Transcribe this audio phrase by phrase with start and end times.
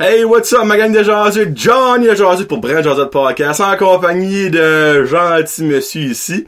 [0.00, 1.50] Hey, what's up, ma gang de jaseux?
[1.56, 6.46] Johnny jaseux pour Brand Jaseux Podcast, en compagnie de gentil monsieur ici.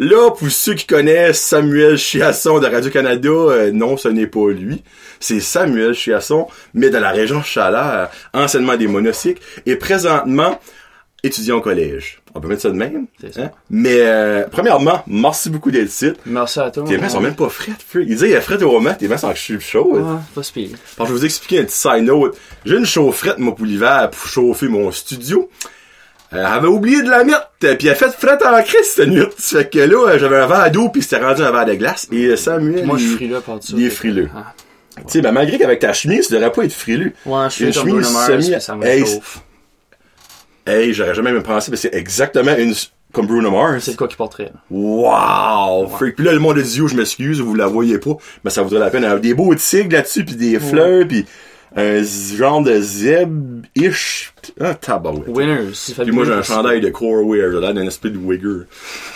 [0.00, 4.82] Là, pour ceux qui connaissent Samuel Chiasson de Radio-Canada, euh, non, ce n'est pas lui.
[5.20, 10.58] C'est Samuel Chiasson, mais de la région Chaleur, enseignement des monocycles, et présentement,
[11.22, 12.20] étudiant au collège.
[12.34, 13.06] On peut mettre ça de même.
[13.20, 13.42] C'est ça.
[13.42, 13.50] hein?
[13.70, 16.12] Mais, euh, premièrement, merci beaucoup d'être ici.
[16.26, 16.84] Merci à toi.
[16.86, 17.74] Tes mains sont même pas frère.
[17.94, 19.86] Il dit, il y a frais au moment, tes mains sont chaudes.
[19.86, 20.02] Ouais,
[20.34, 20.68] pas si pire.
[20.96, 22.36] Alors, je vais vous expliquer un petit side note.
[22.64, 25.50] J'ai une chaufferette, moi, pour l'hiver, pour chauffer mon studio.
[26.32, 29.08] Euh, elle avait oublié de la mettre, puis elle a fait frette en crise cette
[29.08, 29.24] nuit.
[29.36, 31.74] Ça fait que là, euh, j'avais un verre d'eau, puis c'était rendu un verre de
[31.74, 32.06] glace.
[32.12, 33.72] Et euh, Samuel, Moi, je suis il- frileux par ça.
[33.76, 34.28] il est frileux.
[34.36, 34.54] Ah.
[34.96, 37.12] Tu sais, ben, malgré qu'avec ta chemise, tu devrais pas être frileux.
[37.26, 39.40] Ouais, je suis chemise semi- ça me Hey, chauffe.
[40.66, 42.74] Hey, j'aurais jamais même pensé, mais c'est exactement une,
[43.12, 43.84] comme Bruno Mars.
[43.84, 44.52] C'est le quoi qui porterait.
[44.70, 45.88] Wow!
[45.88, 46.16] Freak.
[46.16, 48.80] Puis là, le monde dit, yo, je m'excuse, vous la voyez pas, mais ça vaudrait
[48.80, 49.18] la peine.
[49.20, 51.24] Des beaux tigres là-dessus, puis des fleurs, puis
[51.76, 54.32] un genre de zeb-ish.
[54.58, 55.28] Ah, tabarouette.
[55.28, 55.70] Winners,
[56.02, 58.66] Puis moi, j'ai un chandail de Core Wear, là, d'un esprit de wigger.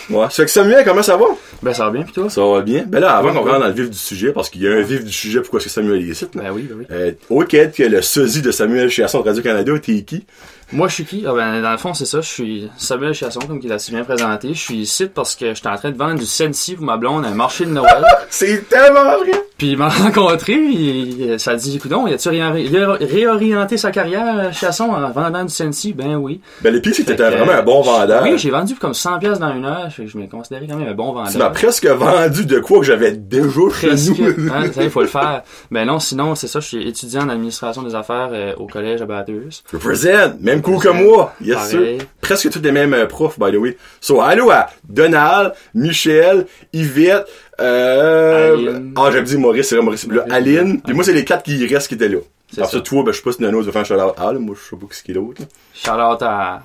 [0.09, 0.23] Ouais.
[0.25, 1.25] Ça fait que Samuel, comment ça va?
[1.61, 2.29] Ben, ça va bien, pis toi?
[2.29, 2.85] Ça va bien.
[2.87, 4.81] Ben là, avant qu'on rentre dans le vif du sujet, parce qu'il y a un
[4.81, 6.27] vif du sujet, pourquoi est-ce que Samuel est ici?
[6.33, 6.85] Ben oui, ben oui.
[6.91, 10.25] Euh, ok, que le sosie de Samuel Chiasson de Radio-Canada, t'es qui?
[10.71, 11.25] Moi, je suis qui?
[11.27, 12.21] Ah ben, dans le fond, c'est ça.
[12.21, 14.53] Je suis Samuel Chasson, comme il a si bien présenté.
[14.53, 17.25] Je suis ici parce que j'étais en train de vendre du Sensi pour ma blonde
[17.25, 18.03] à un marché de Noël.
[18.29, 19.31] C'est tellement vrai!
[19.57, 23.77] Puis il m'a rencontré, il, ça a dit, écoute, il a-tu rien, il a réorienté
[23.77, 25.93] sa carrière, Chasson, en vendant du Sensi?
[25.93, 26.41] Ben oui.
[26.61, 28.23] Ben, les t'étais que, vraiment un bon vendeur.
[28.23, 29.89] Oui, j'ai vendu comme 100 pièces dans une heure.
[29.91, 31.31] Fait que je me considérais quand même un bon vendeur.
[31.31, 34.19] Tu m'as presque vendu de quoi que j'avais déjà chez Presque.
[34.19, 34.51] nous.
[34.53, 35.43] Hein, il faut le faire.
[35.71, 39.01] Ben non, sinon, c'est ça, je suis étudiant en administration des affaires euh, au collège
[39.01, 39.63] à Bathurst.
[39.71, 41.33] Represent, même coup que moi.
[41.41, 41.97] Yes, Pareil.
[41.99, 42.07] sir.
[42.19, 43.77] Presque tous les mêmes euh, profs, by the way.
[44.01, 47.25] So, allô à Donald, Michel, Yvette,
[47.61, 48.79] euh...
[48.95, 50.07] Ah, j'avais dit Maurice, c'est vrai, Maurice.
[50.07, 50.81] Là, Aline.
[50.81, 52.19] Puis moi, c'est les quatre qui restent qui étaient là.
[52.51, 54.13] C'est Alors ça, toi, ben, je sais pas si Nano va faire un shout-out.
[54.17, 55.41] Ah, là, moi, je sais pas ce qu'il est l'autre.
[55.41, 55.47] là.
[55.73, 56.63] Charlotte à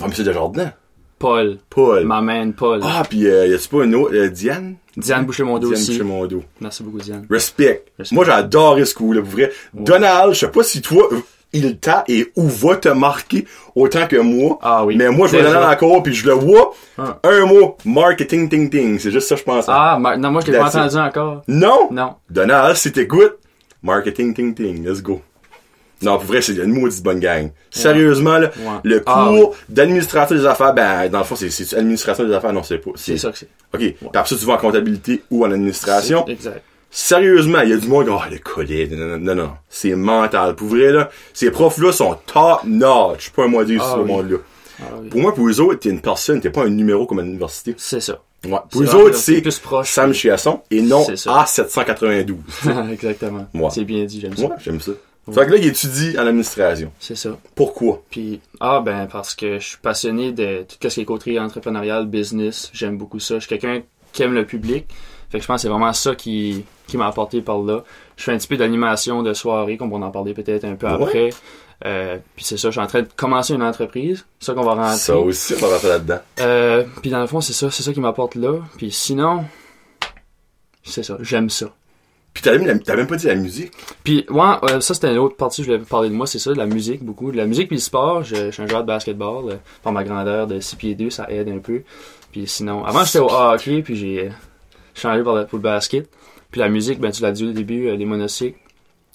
[0.00, 0.72] Ah, mais c'est Desjardins.
[1.18, 1.58] Paul.
[1.68, 2.04] Paul.
[2.04, 2.80] Ma main Paul.
[2.82, 4.76] Ah, puis euh, y a-tu pas une autre, euh, Diane?
[4.96, 5.92] Diane Boucher-Mondeau Diane aussi.
[5.92, 6.44] Boucher-Mondeau.
[6.60, 7.26] Merci beaucoup, Diane.
[7.28, 7.84] Respect.
[7.98, 8.14] Respect.
[8.14, 9.52] Moi, j'ai adoré ce coup, là, pour vrai.
[9.74, 11.08] Donald, je sais pas si toi,
[11.52, 14.58] il t'a et ou va te marquer autant que moi.
[14.62, 14.96] Ah oui.
[14.96, 15.52] Mais moi, je Déjà.
[15.52, 16.72] Donald encore, puis je le vois.
[16.98, 17.18] Ah.
[17.24, 18.98] Un mot, marketing, ting, ting.
[18.98, 19.64] C'est juste ça, je pense.
[19.68, 21.42] Ah, ma- non, moi, je l'ai pas entendu encore.
[21.48, 21.88] Non!
[21.90, 22.14] Non.
[22.28, 23.38] Donald, si t'écoutes,
[23.82, 24.84] marketing, ting, ting.
[24.86, 25.22] Let's go.
[26.00, 27.50] Non, pour vrai, c'est une maudite bonne gang.
[27.70, 28.70] Sérieusement, là, Ouais.
[28.84, 32.62] le Ah cours d'administration des affaires, ben, dans le fond, c'est, administration des affaires, non,
[32.62, 32.90] c'est pas.
[32.94, 33.48] C'est ça que c'est.
[33.74, 33.80] OK.
[33.80, 36.24] Puis après ça, tu vas en comptabilité ou en administration.
[36.28, 36.62] Exact.
[36.90, 39.50] Sérieusement, il y a du monde qui dit, oh, le collègue, non, non, non, non,
[39.68, 40.54] c'est mental.
[40.54, 43.30] Pour vrai, là, ces profs-là sont top notch.
[43.30, 44.06] Pas un mois dire Ah oui.
[44.06, 44.38] monde-là.
[44.80, 45.08] Ah oui.
[45.08, 47.74] Pour moi, pour eux autres, t'es une personne, t'es pas un numéro comme à l'université.
[47.76, 48.20] C'est ça.
[48.46, 48.58] Ouais.
[48.70, 49.90] Pour eux autres, c'est c'est plus proche.
[49.90, 51.44] Sam Chiasson et non C'est ça.
[51.44, 52.36] A792.
[52.92, 53.46] Exactement.
[53.52, 53.68] Ouais.
[53.70, 54.42] C'est bien dit, j'aime ça.
[54.42, 54.92] Moi, j'aime ça.
[55.30, 56.90] Fait que là, il étudie en administration.
[56.98, 57.36] C'est ça.
[57.54, 58.02] Pourquoi?
[58.08, 62.06] Puis, ah, ben, parce que je suis passionné de tout ce qui est côté entrepreneurial,
[62.06, 62.70] business.
[62.72, 63.34] J'aime beaucoup ça.
[63.34, 63.82] Je suis quelqu'un
[64.12, 64.86] qui aime le public.
[65.30, 67.84] Fait que je pense que c'est vraiment ça qui, qui m'a apporté par là.
[68.16, 70.86] Je fais un petit peu d'animation de soirée, comme on en parlait peut-être un peu
[70.88, 70.92] Ouais.
[70.94, 71.30] après.
[71.86, 74.26] Euh, puis c'est ça, je suis en train de commencer une entreprise.
[74.40, 74.96] Ça qu'on va rentrer.
[74.96, 76.18] Ça aussi, on va rentrer là-dedans.
[76.40, 78.58] Euh, puis dans le fond, c'est ça, c'est ça qui m'apporte là.
[78.76, 79.44] Puis sinon,
[80.82, 81.66] c'est ça, j'aime ça.
[82.34, 83.72] Puis t'as même, même pas dit la musique.
[84.04, 86.52] Puis ouais, euh, ça c'était une autre partie, je voulais parler de moi, c'est ça,
[86.52, 87.32] de la musique beaucoup.
[87.32, 89.50] De la musique puis le sport, je, je suis un joueur de basketball.
[89.50, 91.82] euh, par ma grandeur de 6 pieds 2, ça aide un peu.
[92.30, 94.30] Puis sinon, avant j'étais au hockey, puis j'ai
[94.94, 96.08] changé pour le, pour le basket.
[96.50, 98.58] Puis la musique, ben tu l'as dit au début, euh, les monocycles,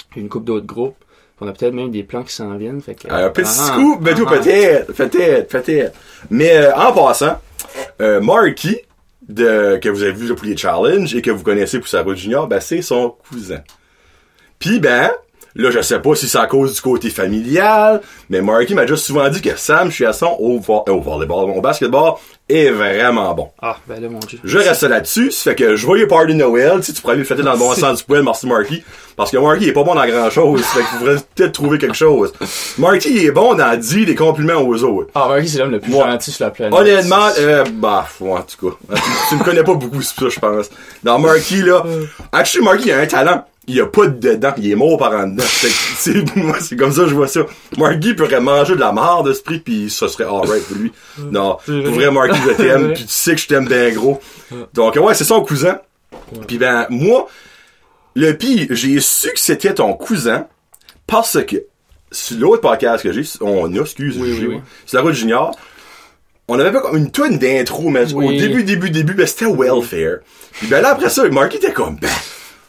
[0.09, 0.95] puis une coupe d'autres groupes.
[1.41, 2.81] On a peut-être même des plans qui s'en viennent.
[2.81, 5.99] Fait que, Un petit ah, scoop, ben tout, ah, peut-être, peut-être, peut-être.
[6.29, 7.37] Mais euh, en passant,
[8.01, 8.77] euh, Marky,
[9.27, 12.17] de, que vous avez vu pour les challenges et que vous connaissez pour sa route
[12.17, 13.61] junior, ben c'est son cousin.
[14.59, 15.11] Puis ben,
[15.55, 19.05] là je sais pas si c'est à cause du côté familial, mais Marky m'a juste
[19.05, 22.13] souvent dit que Sam Chiasson au, vo- euh, au volleyball, au basketball,
[22.49, 23.49] est vraiment bon.
[23.61, 24.37] Ah, ben là mon dieu.
[24.43, 27.21] Je reste là-dessus, ça fait que je voyais Party Noël, tu sais, tu pourrais aller
[27.21, 28.83] le fêter dans le bon sens du poil, merci Marky,
[29.15, 31.51] parce que Marky est pas bon dans grand chose, ça fait que vous pourrez peut-être
[31.53, 32.33] trouver quelque chose.
[32.77, 35.09] Marky est bon dans dire des compliments aux autres.
[35.15, 36.73] Ah, Marky, c'est l'homme le plus Moi, gentil sur la planète.
[36.77, 40.23] Honnêtement, C'est- euh, bah, ouais, en tout cas, tu, tu me connais pas beaucoup sur
[40.23, 40.69] ça, je pense.
[41.03, 41.83] Dans Marky, là,
[42.31, 43.45] actually, Marky, a un talent.
[43.67, 45.43] Il a pas de dedans, il est mort par en dedans.
[45.97, 47.45] C'est, moi, c'est comme ça que je vois ça.
[47.77, 50.91] Marky pourrait manger de la marde d'esprit pis ça serait alright pour lui.
[51.31, 52.11] Non, C'est pour vrai.
[52.11, 54.19] Marky, je C'est t'aime, tu sais que je t'aime bien gros.
[54.73, 55.79] Donc, ouais, c'est son cousin.
[56.47, 57.27] Puis ben, moi,
[58.15, 60.47] le pire, j'ai su que c'était ton cousin
[61.07, 61.63] parce que
[62.11, 64.61] sur l'autre podcast que j'ai, on a, excuse, Oui, j'ai- oui, oui.
[64.85, 65.55] sur la route junior,
[66.47, 70.17] on avait pas comme une tonne d'intro, mais au début, début, début, ben, c'était welfare.
[70.51, 72.09] Puis ben là, après ça, Marky était comme, ben,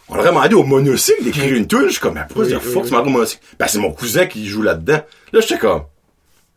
[0.08, 1.84] on aurait demandé au monocycle d'écrire une tune.
[1.86, 2.88] Je suis comme, mais pourquoi Oui, oui, oui.
[2.88, 3.42] tu au monocycle?
[3.58, 5.00] Ben, c'est mon cousin qui joue là-dedans.
[5.32, 5.82] Là, j'étais comme,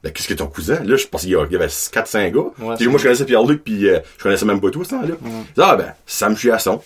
[0.03, 0.79] ben, qu'est-ce que ton cousin?
[0.83, 2.41] Là, je pensais qu'il y avait- il y avait 4-5 gars.
[2.59, 5.15] Ouais, Puis moi, je connaissais Pierre-Luc, puis euh, je connaissais même pas tout, ce temps-là.
[5.57, 6.81] Ah, ben, Sam Chuasson.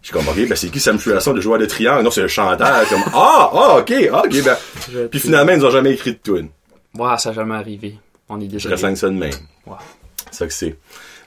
[0.00, 2.02] Je suis comme, ok, ben, c'est qui Sam Chuasson, le joueur de triangle?
[2.04, 2.88] Non, c'est un chanteur.
[2.88, 4.56] comme, ah, ah, ok, ah, ok, ben.
[4.92, 6.48] Je- Puis finalement, ils nous ont jamais écrit de tune.
[6.96, 7.96] Ouais, ça n'a jamais arrivé.
[8.28, 8.74] On est Je désolé.
[8.74, 9.32] ressens ça de même.
[10.30, 10.76] C'est ça que c'est.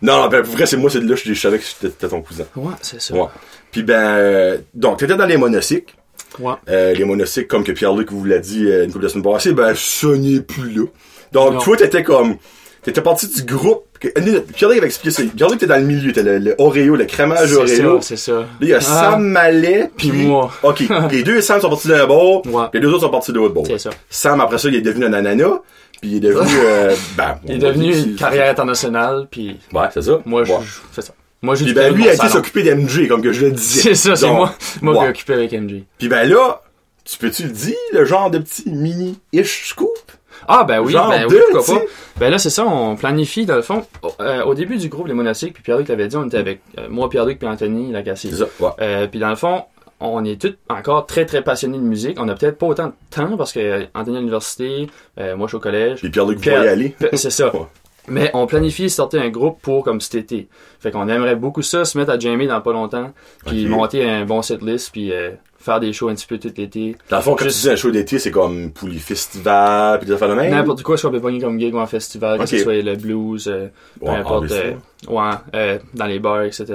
[0.01, 2.45] Non, ben, pour vrai, c'est moi, c'est là, je je savais que c'était ton cousin.
[2.55, 3.13] Ouais, c'est ça.
[3.13, 3.27] Ouais.
[3.71, 5.93] Puis ben, euh, donc, t'étais dans les monocycles.
[6.39, 6.53] Ouais.
[6.69, 9.53] Euh, les monocycles, comme que Pierre-Luc vous l'a dit euh, une couple de semaines passées,
[9.53, 10.83] ben, ça n'est plus là.
[11.31, 11.59] Donc, Non.
[11.59, 12.35] toi, t'étais comme,
[12.83, 13.85] t'étais parti du groupe.
[13.99, 15.23] que- Pierre-Luc avait expliqué ça.
[15.35, 18.01] Pierre-Luc, t'es dans le milieu, t'es le, le Oreo, le crémage C'est Oreo.
[18.01, 18.31] ça, c'est ça.
[18.39, 19.91] Là, il y a Ah, Sam Mallet.
[19.95, 20.51] Puis moi.
[20.63, 20.83] OK.
[21.11, 22.45] Les deux Sam sont partis d'un bord.
[22.47, 22.65] Ouais.
[22.73, 23.65] Les deux autres sont partis de l'autre bord.
[23.67, 23.91] C'est ça.
[24.09, 25.59] Sam, après ça, il est devenu un ananas.
[26.01, 29.85] Puis il est devenu, euh, ben, Il est devenu une c'est- carrière internationale, puis Ouais,
[29.93, 30.19] c'est ça.
[30.25, 30.47] moi, Ouais.
[30.47, 31.13] je- c'est ça.
[31.41, 33.81] Moi, j'ai Puis ben, lui, a été s'occuper d'MJ, comme que je le disais.
[33.81, 34.55] C'est ça, c'est Donc, moi.
[34.81, 34.99] Moi, ouais.
[35.05, 35.83] qui occupé avec MJ.
[35.97, 36.61] Puis ben là,
[37.03, 39.89] tu peux-tu le dire, le genre de petit mini-ish scoop?
[40.47, 41.81] Ah, ben oui, Genre ben oui, pourquoi pas.
[42.17, 43.85] Ben là, c'est ça, on planifie, dans le fond.
[44.01, 46.61] Au- euh, au début du groupe, les monastiques, puis Pierre-Luc l'avait dit, on était avec
[46.79, 48.29] euh, moi, Pierre-Luc, puis Anthony Lagacé.
[48.31, 48.69] C'est ça, ouais.
[48.81, 49.63] Euh, puis dans le fond,
[49.99, 52.17] on est tous encore très très passionnés de musique.
[52.19, 54.87] On a peut-être pas autant de temps parce que Anthony à l'université,
[55.19, 55.99] euh, moi je suis au collège.
[55.99, 56.89] Puis Pierre-Luc, Pierre- voyez aller.
[56.97, 57.51] Pe- C'est ça.
[58.07, 60.47] Mais on planifie de sortir un groupe pour comme cet été.
[60.79, 63.11] Fait qu'on aimerait beaucoup ça, se mettre à jammer dans pas longtemps,
[63.45, 66.95] puis monter un bon setlist, puis euh, faire des shows un petit peu tout l'été.
[67.11, 69.99] Dans le fond, quand Juste- tu dis un show d'été, c'est comme pour les festivals,
[69.99, 70.49] puis des affaires de même?
[70.51, 72.95] N'importe quoi, ce qu'on peut pogner comme gig ou en festival, que ce soit le
[72.95, 73.67] blues, euh,
[73.99, 74.73] peu importe, euh,
[75.07, 76.65] ouais, dans les bars, etc.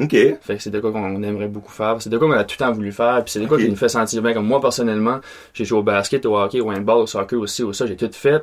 [0.00, 0.10] OK.
[0.10, 1.96] Fait que c'est de quoi qu'on aimerait beaucoup faire.
[2.00, 3.22] C'est de quoi qu'on a tout le temps voulu faire.
[3.22, 4.32] Puis c'est de quoi qui nous fait sentir bien.
[4.32, 5.20] Comme moi, personnellement,
[5.52, 8.08] j'ai joué au basket, au hockey, au handball, au soccer aussi, ou ça, j'ai tout
[8.12, 8.42] fait.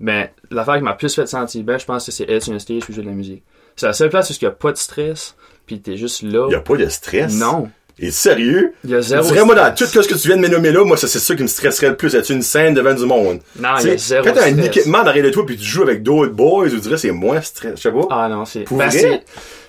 [0.00, 2.58] Mais l'affaire qui m'a plus fait sentir bien, je pense que c'est être sur un
[2.58, 3.42] stage puis jouer de la musique.
[3.76, 5.34] C'est la seule place où il n'y a pas de stress,
[5.66, 6.46] puis t'es juste là.
[6.48, 7.32] Il y a pas de stress?
[7.34, 7.70] Non.
[7.98, 8.72] Et sérieux?
[8.84, 10.82] Il y a zéro moi, dans tout ce que tu viens de me nommer là,
[10.84, 12.14] moi, ça, c'est ça qui me stresserait le plus.
[12.14, 13.40] Être une scène devant du monde?
[13.58, 15.82] Non, il y a zéro quand t'as un équipement derrière de toi puis tu joues
[15.82, 17.74] avec d'autres boys, je dirais, c'est moins stress.
[17.76, 18.06] Je sais pas.
[18.10, 18.64] Ah non, c'est.
[18.70, 19.22] Ben, c'est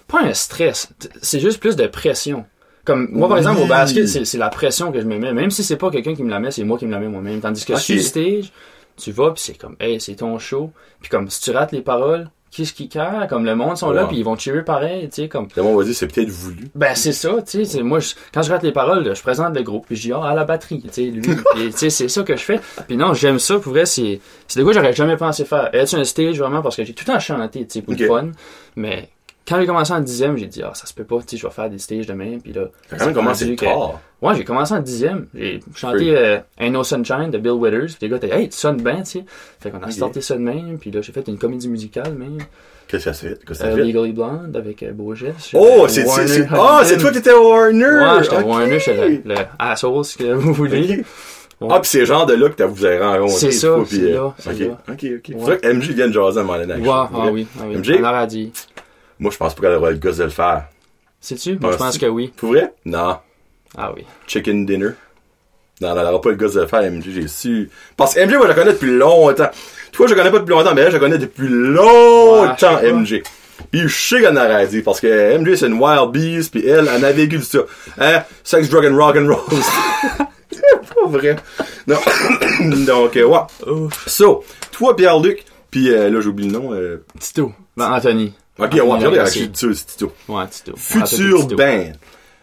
[0.07, 0.89] pas un stress.
[1.21, 2.45] C'est juste plus de pression.
[2.85, 3.41] Comme moi, par Oui.
[3.43, 5.31] exemple, au basket, c'est la pression que je me mets.
[5.33, 7.07] Même si c'est pas quelqu'un qui me la met, c'est moi qui me la mets
[7.07, 7.39] moi-même.
[7.39, 7.79] Tandis que Ok.
[7.79, 8.51] sur le stage,
[8.97, 10.71] tu vas puis c'est comme, hey, c'est ton show.
[11.01, 13.27] Puis comme, si tu rates les paroles, qu'est-ce qui care?
[13.27, 15.47] Comme le monde sont là puis ils vont cheerer pareil, tu sais, comme.
[15.55, 16.67] Le monde va dire, c'est peut-être voulu.
[16.75, 19.55] Ben c'est ça, tu sais, moi je- quand je rate les paroles, là, je présente
[19.55, 21.21] le groupe puis je dis ah à la batterie, tu sais, lui,
[21.55, 22.59] tu sais c'est ça que je fais.
[22.87, 25.73] Puis non, j'aime ça pour vrai, c'est c'est de quoi j'aurais jamais pensé faire.
[25.73, 27.95] Être sur un stage vraiment parce que j'ai tout le temps chanté, tu sais, pour
[27.95, 28.31] le fun,
[28.75, 29.09] mais
[29.47, 31.51] quand j'ai commencé en dixième, j'ai dit ah ça se peut pas, tu je vais
[31.53, 32.63] faire des stages demain puis là.
[32.89, 33.99] T'as quand même commencé rendu que- tard.
[34.21, 37.97] Ouais, j'ai commencé en dixième, j'ai chanté euh, Ain't No Sunshine de Bill Withers, puis
[38.01, 39.25] les gars étaient hey tu sonnes bien, tu sais.
[39.59, 39.91] Fait qu'on a Ok.
[39.91, 42.37] starté ça de même, puis là j'ai fait une comédie musicale même,
[42.87, 43.39] Qu'est-ce que ça fait?
[43.45, 43.83] Qu'est-ce que euh, fait?
[43.83, 45.51] Legally Blonde avec euh, Beau Geste.
[45.53, 47.85] Oh, c'est, c'est, Warner c'est, toi qui étais Warner!
[47.85, 48.45] Ouais, j'étais Ok.
[48.45, 51.03] Warner, j'étais le, le asshole, ce que vous voulez.
[51.61, 51.69] Ok.
[51.71, 53.29] Ah, pis c'est le genre de là que t'as- vous avez rencontré.
[53.37, 54.65] C'est ça, c'est euh, là, c'est Ok, là.
[54.89, 55.01] ok, ok.
[55.29, 55.39] Ouais.
[55.39, 56.73] Faudrait que MJ vienne jaser à un moment donné.
[56.75, 57.75] Ouais, ah oui, ah oui.
[57.77, 57.95] MJ?
[57.97, 58.51] On leur a dit.
[59.23, 60.65] Moi, je pense pas qu'elle aurait le gosse de le faire.
[61.21, 61.57] Sais-tu?
[61.57, 62.33] Moi, je pense que oui.
[62.35, 62.73] Pour vrai?
[62.83, 63.19] Non.
[63.77, 64.03] Ah oui.
[64.27, 64.89] Chicken dinner.
[65.79, 67.69] Non, elle aura pas le gosse de le faire, MJ, j'ai su.
[67.95, 69.49] Parce que MJ, moi, je la connais depuis longtemps.
[69.93, 72.91] Toi, je la connais pas depuis longtemps, mais elle, je la connais depuis longtemps, Ouais.
[72.91, 73.23] MJ.
[73.71, 76.67] Puis je sais qu'elle en aurait dit, parce que MJ, c'est une wild beast, puis
[76.67, 77.59] elle, elle a vécu ça.
[77.99, 78.23] Hein?
[78.43, 79.61] Sex, drug and rock and roll.
[80.51, 81.37] c'est pas vrai.
[81.87, 81.95] Non.
[82.85, 83.87] Donc, euh, ouais.
[84.05, 86.73] So, toi, Pierre-Luc, puis euh, là, j'oublie le nom.
[86.73, 87.05] Euh...
[87.21, 87.53] Tito.
[87.77, 88.33] Ben, Anthony.
[88.59, 90.13] Ok, ouais, avec Tito, c'est Tito.
[90.27, 90.73] Ouais, Tito.
[90.75, 91.93] Futur band.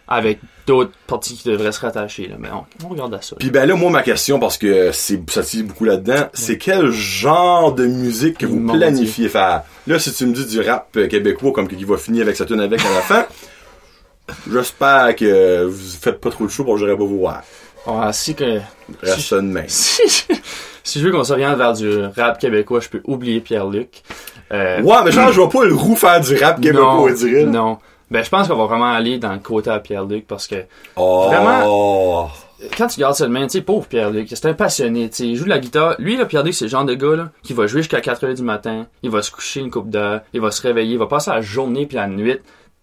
[0.09, 2.35] Avec d'autres parties qui devraient se rattacher, là.
[2.37, 3.37] Mais on, on regarde à ça.
[3.39, 6.91] Puis ben là, moi, ma question, parce que c'est ça tire beaucoup là-dedans, c'est quel
[6.91, 9.63] genre de musique que vous planifiez faire?
[9.87, 12.45] Là, si tu me dis du rap euh, québécois, comme qui va finir avec sa
[12.45, 13.27] tune avec à la fin,
[14.51, 17.43] j'espère que vous faites pas trop de show pour que j'aurais pas vous voir.
[17.87, 18.61] Ouais, si que.
[19.35, 19.65] De même.
[19.69, 20.03] Si,
[20.83, 24.03] si je veux qu'on s'oriente vers du rap québécois, je peux oublier Pierre-Luc.
[24.53, 27.13] Euh, Ouais, mais genre, je vois pas le roux faire du rap québécois, non, on
[27.13, 27.45] dirait.
[27.45, 27.79] non.
[28.11, 30.57] Ben, je pense qu'on va vraiment aller dans le côté à Pierre-Luc parce que
[30.97, 31.27] Oh.
[31.29, 32.31] Vraiment?
[32.77, 35.27] quand tu regardes ça de même, tu sais, pauvre Pierre-Luc, c'est un passionné, tu sais,
[35.29, 35.95] il joue de la guitare.
[35.99, 38.35] Lui, là, Pierre-Luc, c'est le genre de gars, là, qui va jouer jusqu'à 4 heures
[38.35, 41.07] du matin, il va se coucher une coupe d'heure, il va se réveiller, il va
[41.07, 42.39] passer la journée puis la nuit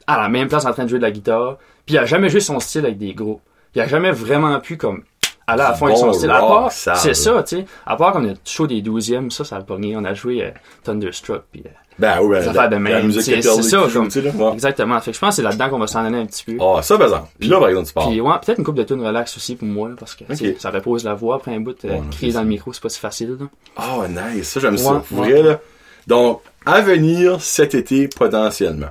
[0.08, 2.30] à la même place en train de jouer de la guitare, puis il a jamais
[2.30, 3.42] joué son style avec des groupes.
[3.78, 5.04] Il a jamais vraiment pu, comme,
[5.46, 6.32] aller à la fin avec son Bon style.
[6.32, 7.66] À part, c'est ça, tu sais.
[7.86, 9.96] À part qu'on a show des 12e, ça, ça a pogné.
[9.96, 10.50] On a joué euh,
[10.84, 11.70] Thunderstruck, puis euh,
[12.00, 13.52] Ben oui, ben, affaires de la, même, la musique c'est- ça,
[13.94, 14.32] comme- là.
[14.48, 14.54] Ouais.
[14.54, 15.00] exactement.
[15.00, 16.58] Fait que je pense que c'est là-dedans qu'on va s'en aller un petit peu.
[16.60, 17.28] Ah, ça, par exemple.
[17.40, 18.08] Puis là, par exemple, tu parles.
[18.10, 20.24] Puis ouais, peut-être une coupe de tunes relax aussi pour moi, là, parce que
[20.58, 21.78] ça repose la voix après un bout.
[21.86, 23.38] euh, Ouais, non, crier dans le micro, c'est pas si facile.
[23.40, 23.46] Là.
[23.78, 24.50] Oh, nice.
[24.50, 25.04] Ça, j'aime ça.
[25.08, 25.60] Pour vrai, là.
[26.08, 28.90] Donc, à venir cet été, potentiellement.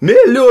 [0.00, 0.42] Mais là,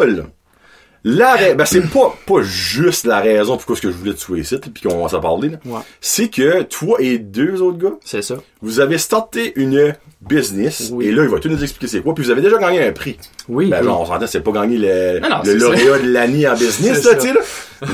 [1.10, 4.42] La ben c'est pas, pas juste la raison pourquoi ce que je voulais te souhaiter
[4.42, 5.58] ici, puis qu'on va s'en parler, là.
[5.66, 5.80] Ouais.
[6.02, 8.36] C'est que toi et deux autres gars, C'est ça.
[8.62, 11.06] vous avez starté une business, Oui.
[11.08, 12.92] et là, il va tout nous expliquer c'est quoi, puis vous avez déjà gagné un
[12.92, 13.18] prix.
[13.48, 13.70] Oui.
[13.70, 13.86] Ben, oui.
[13.86, 16.54] genre, on s'entend, c'est pas gagné le, Non, non, le c'est lauréat de l'année en
[16.58, 17.40] business, C'est là, tu sais, là.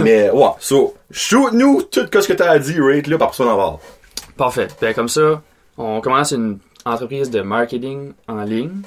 [0.01, 0.48] Mais, ouais.
[0.60, 3.77] So, shoot-nous tout ce que t'as à dire, rate, là, par personne en parle.
[4.38, 4.67] Parfait.
[4.82, 5.41] Ben, comme ça,
[5.77, 8.82] on commence une entreprise de marketing en ligne.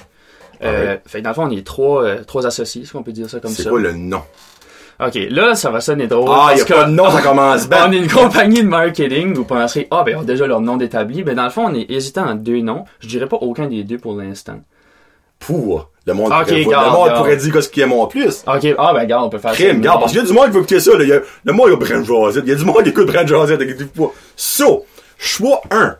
[0.63, 3.11] Euh, fait que dans le fond, on est trois, euh, trois associés, si on peut
[3.11, 3.69] dire ça comme C'est ça.
[3.69, 4.21] quoi le nom?
[4.99, 6.29] Ok, là, ça va sonner drôle.
[6.31, 7.87] Ah, y a parce pas que de nom, ça commence bien.
[7.87, 10.79] On est une compagnie de marketing, vous penserez, ah, ben, on a déjà leur nom
[10.79, 11.21] établi.
[11.23, 12.83] Ben, dans le fond, on est hésitant en deux noms.
[12.99, 14.59] Je dirais pas aucun des deux pour l'instant.
[15.39, 15.91] Pour.
[16.07, 18.43] Le monde, Ok, pourrait, garde, le monde pourrait dire qu'est-ce qu'il aime en plus.
[18.47, 19.55] Ok, ah, ben, regarde, on peut faire ça.
[19.57, 21.03] Crime, regarde, parce qu'il y a du monde qui va écouter ça, là.
[21.03, 22.43] Il y a, le monde, il y a Brand Josette.
[22.47, 24.11] Il y a du monde qui écoute Brand Josette, pas.
[24.35, 24.85] So,
[25.19, 25.95] choix 1.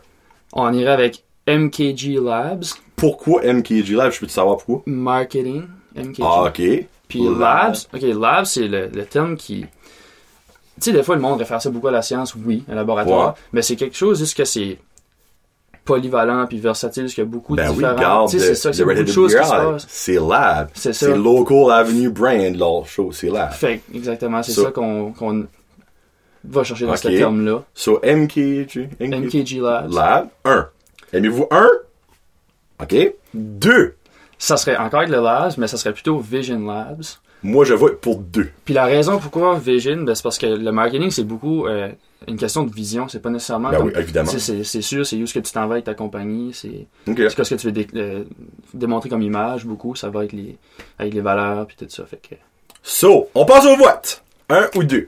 [0.54, 2.64] On irait avec MKG Labs,
[2.96, 4.10] Pourquoi MKG Live?
[4.12, 4.82] Je peux te savoir pourquoi?
[4.86, 5.62] marketing,
[5.96, 6.20] MKG.
[6.22, 6.62] Ah, ok.
[7.08, 7.38] Puis Lab.
[7.38, 9.62] labs, ok, labs, c'est le, le terme qui.
[9.62, 9.66] Tu
[10.80, 13.34] sais, des fois, le monde réfère ça beaucoup à la science, oui, un laboratoire, Ouais.
[13.52, 14.78] mais c'est quelque chose juste que c'est
[15.84, 18.28] polyvalent puis versatile, parce qu'il y a beaucoup de Ben oui, différents.
[18.28, 19.86] sais, c'est ça, c'est beaucoup de choses qui se Beer, passent.
[19.88, 20.68] c'est Lab.
[20.74, 21.06] C'est ça.
[21.06, 23.52] C'est Local Avenue Brand, leur show, c'est Lab.
[23.52, 24.64] Fait exactement, c'est Ça.
[24.64, 25.46] ça qu'on qu'on
[26.44, 27.64] va chercher dans ce terme-là.
[27.74, 29.90] So, MKG, MKG Labs.
[29.92, 30.68] Lab, 1.
[31.12, 31.68] Aimez-vous 1?
[32.82, 32.94] OK.
[33.34, 33.94] 2.
[34.38, 37.02] Ça serait encore avec le Labs, mais ça serait plutôt Vision Labs.
[37.42, 38.48] Moi, je vote pour 2.
[38.64, 41.88] Puis la raison pourquoi Vision, ben, c'est parce que le marketing, c'est beaucoup euh,
[42.26, 43.06] une question de vision.
[43.08, 43.70] C'est pas nécessairement.
[43.70, 44.28] Ben comme- oui, évidemment.
[44.30, 46.52] C'est c'est sûr, c'est où ce que tu t'en vas avec ta compagnie.
[46.52, 47.16] C'est OK.
[47.16, 48.24] c'est ce que tu veux dé- euh,
[48.74, 49.64] démontrer comme image.
[49.64, 50.56] Beaucoup, ça va avec les,
[50.98, 52.04] avec les valeurs puis tout ça.
[52.06, 52.34] Fait que,
[52.82, 54.22] So, on passe au vote.
[54.50, 55.06] 1 ou 2.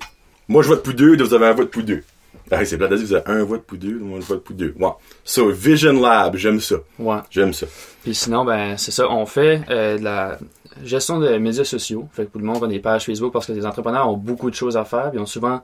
[0.49, 2.03] Moi, je vote pour 2, vous avez un vote pour 2.
[2.51, 4.55] Ah, c'est plate à dire, vous avez un vote pour 2, moi, je vote pour
[4.57, 4.75] 2.
[4.79, 4.89] Ouais.
[5.25, 6.77] So, Vision Lab, j'aime ça.
[6.99, 7.17] ouais.
[7.31, 7.67] J'aime ça.
[8.03, 9.09] Puis sinon, ben c'est ça.
[9.11, 10.39] On fait euh, de la
[10.85, 12.09] gestion de médias sociaux.
[12.13, 14.51] Fait que tout le monde a des pages Facebook parce que les entrepreneurs ont beaucoup
[14.51, 15.11] de choses à faire.
[15.11, 15.61] Puis ils ont souvent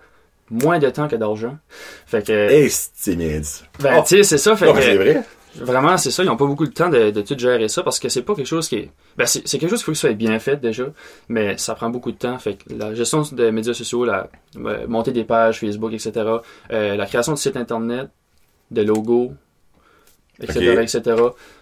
[0.50, 1.56] moins de temps que d'argent.
[2.06, 3.62] Fait que, Hey, c'est bien dit.
[3.80, 4.02] ben oh.
[4.06, 4.54] tu sais, c'est ça.
[4.56, 5.22] Fait Oh, que, c'est vrai.
[5.60, 6.22] Vraiment, c'est ça.
[6.22, 8.34] Ils n'ont pas beaucoup de temps de, de tout gérer ça parce que c'est pas
[8.34, 8.90] quelque chose qui est.
[9.16, 10.84] Ben, c'est quelque chose qu'il faut que ça soit bien fait déjà,
[11.28, 12.38] mais ça prend beaucoup de temps.
[12.38, 16.12] Fait que la gestion des médias sociaux, la euh, monter des pages Facebook, etc.,
[16.72, 18.08] euh, la création de sites internet,
[18.70, 19.32] de logos,
[20.40, 20.78] etc., Ok.
[20.82, 21.00] etc.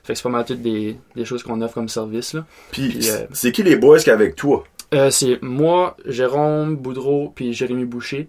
[0.03, 2.45] Fait que c'est pas mal toutes des, des choses qu'on offre comme service là.
[2.73, 4.65] Puis, Puis, euh, c'est qui les boys qui avec toi?
[4.93, 8.29] Euh, c'est moi, Jérôme Boudreau, puis Jérémy Boucher.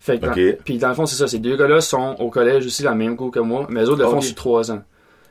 [0.00, 0.58] Fait que dans- Ok.
[0.64, 1.26] puis dans le fond, c'est ça.
[1.26, 4.02] Ces deux gars-là sont au collège aussi, la même cours que moi, mais eux autres
[4.02, 4.24] le font Ok.
[4.24, 4.82] sur trois ans.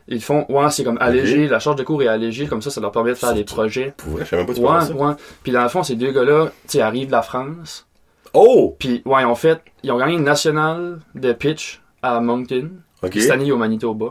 [0.08, 2.82] Ils font, ouais, c'est comme allégé, la charge de cours est allégée, comme ça, ça
[2.82, 3.94] leur permet de faire des projets.
[4.30, 4.94] Je même pas tu Ouais, ça.
[4.94, 5.14] ouais.
[5.44, 7.88] Puis dans le fond, ces deux gars-là, tu sais, arrivent de la France.
[8.34, 8.76] Oh!
[8.80, 12.72] Puis, ouais, ils ont fait, ils ont gagné une nationale de pitch à Moncton.
[13.02, 13.12] OK.
[13.12, 14.08] Puis cette année, au Manitoba.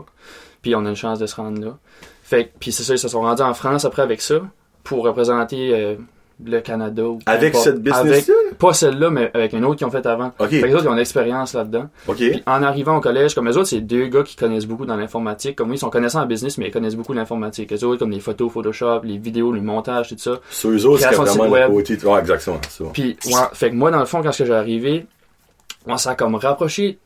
[0.61, 1.77] Puis on a une chance de se rendre là.
[2.23, 4.35] Fait puis c'est ça, ils se sont rendus en France après avec ça
[4.83, 5.95] pour représenter euh,
[6.43, 7.03] le Canada.
[7.03, 7.63] ou Avec importe.
[7.63, 8.33] cette business-là?
[8.45, 10.31] Avec- Pas celle-là, mais avec une autre qu'ils ont fait avant.
[10.39, 10.49] OK.
[10.49, 11.85] Fait que les autres, ils ont de l'expérience là-dedans.
[12.07, 12.15] OK.
[12.17, 14.95] Puis en arrivant au collège, comme les autres, c'est deux gars qui connaissent beaucoup dans
[14.95, 15.55] l'informatique.
[15.55, 17.71] Comme oui, ils sont connaissants en business, mais ils connaissent beaucoup l'informatique.
[17.71, 20.39] Les autres, comme les photos, Photoshop, les vidéos, le montage, tout ça.
[20.49, 21.97] Sur eux autres, c'est vraiment le côté.
[22.05, 22.59] Ouais, exactement.
[22.69, 22.83] Ça.
[22.93, 25.05] Puis, ouais, fait que moi, dans le fond, quand que j'ai arrivé,
[25.85, 26.97] on s'est comme rapproché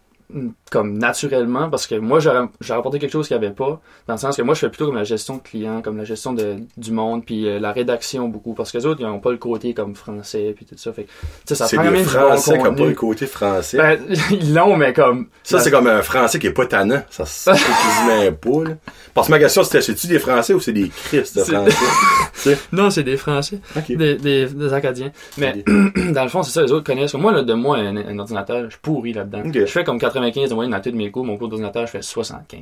[0.70, 4.20] comme naturellement parce que moi j'ai rapporté quelque chose qu'il n'y avait pas dans le
[4.20, 6.58] sens que moi je fais plutôt comme la gestion de clients comme la gestion de,
[6.76, 9.38] du monde puis euh, la rédaction beaucoup parce que les autres ils n'ont pas le
[9.38, 11.08] côté comme français puis tout ça fait
[11.46, 13.78] ça C'est français n'ont pas le côté français.
[13.78, 14.00] ben,
[14.32, 17.02] ils l'ont mais comme ça, c'est comme un français qui est pas tannant.
[17.10, 17.50] Ça, se
[18.32, 18.76] pas, là.
[19.14, 22.58] Parce que ma question, c'était, c'est-tu des français ou c'est des Christ de français?
[22.72, 23.60] non c'est des français.
[23.88, 25.12] Des, des, des acadiens.
[25.38, 25.64] Mais
[26.12, 27.14] dans le fond c'est ça les autres connaissent.
[27.14, 30.50] Moi là, de moi un, un ordinateur je suis pourri là-dedans je fais comme 95
[30.50, 32.62] de moyenne dans tous mes cours mon cours d'ordinateur je fais 75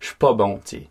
[0.00, 0.88] je suis pas bon tu sais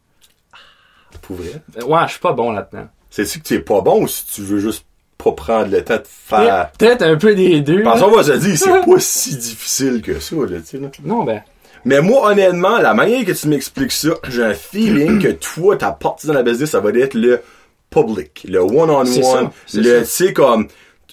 [1.21, 1.61] Pour vrai?
[1.85, 2.87] Ouais, je suis pas bon là-dedans.
[3.09, 4.85] C'est-tu que t'es pas bon ou si tu veux juste
[5.17, 6.71] pas prendre le temps de faire?
[6.77, 7.81] Peut-être un peu des deux.
[7.83, 10.89] Parce qu'on va se dire, c'est pas si difficile que ça, là, tu sais, là.
[11.03, 11.41] Non, ben.
[11.85, 15.91] Mais moi, honnêtement, la manière que tu m'expliques ça, j'ai un feeling que toi, ta
[15.91, 17.41] partie dans la business, ça va être le
[17.89, 20.67] public, le one-on-one, ça, c'est le, tu sais, comme,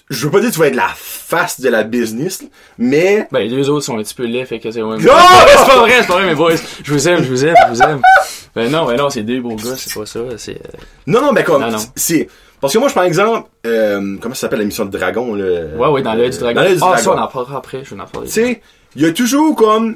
[0.09, 2.43] je veux pas dire que tu vas être la face de la business,
[2.77, 4.81] mais, Ben, les deux autres sont un petit peu laids, fait que c'est.
[4.81, 5.13] Ouais, Non!
[5.47, 6.55] c'est pas vrai, c'est pas vrai, mes boys.
[6.83, 8.01] Je vous aime, je vous aime, je vous aime.
[8.55, 10.19] Ben non, ben non, c'est deux beaux gars, c'est pas ça.
[10.37, 10.55] C'est.
[10.55, 11.77] euh, non, non, mais comme, Non, non.
[11.95, 12.27] c'est,
[12.61, 15.65] parce que moi, je par exemple, euh, comment ça s'appelle l'émission de Dragon, là?
[15.75, 16.61] Ouais, ouais, dans l'œil du dragon.
[16.61, 18.27] Dans l'œil du ah, ça, on en parlera après, je vais en parler.
[18.27, 18.61] Tu sais,
[18.95, 19.95] il y a toujours comme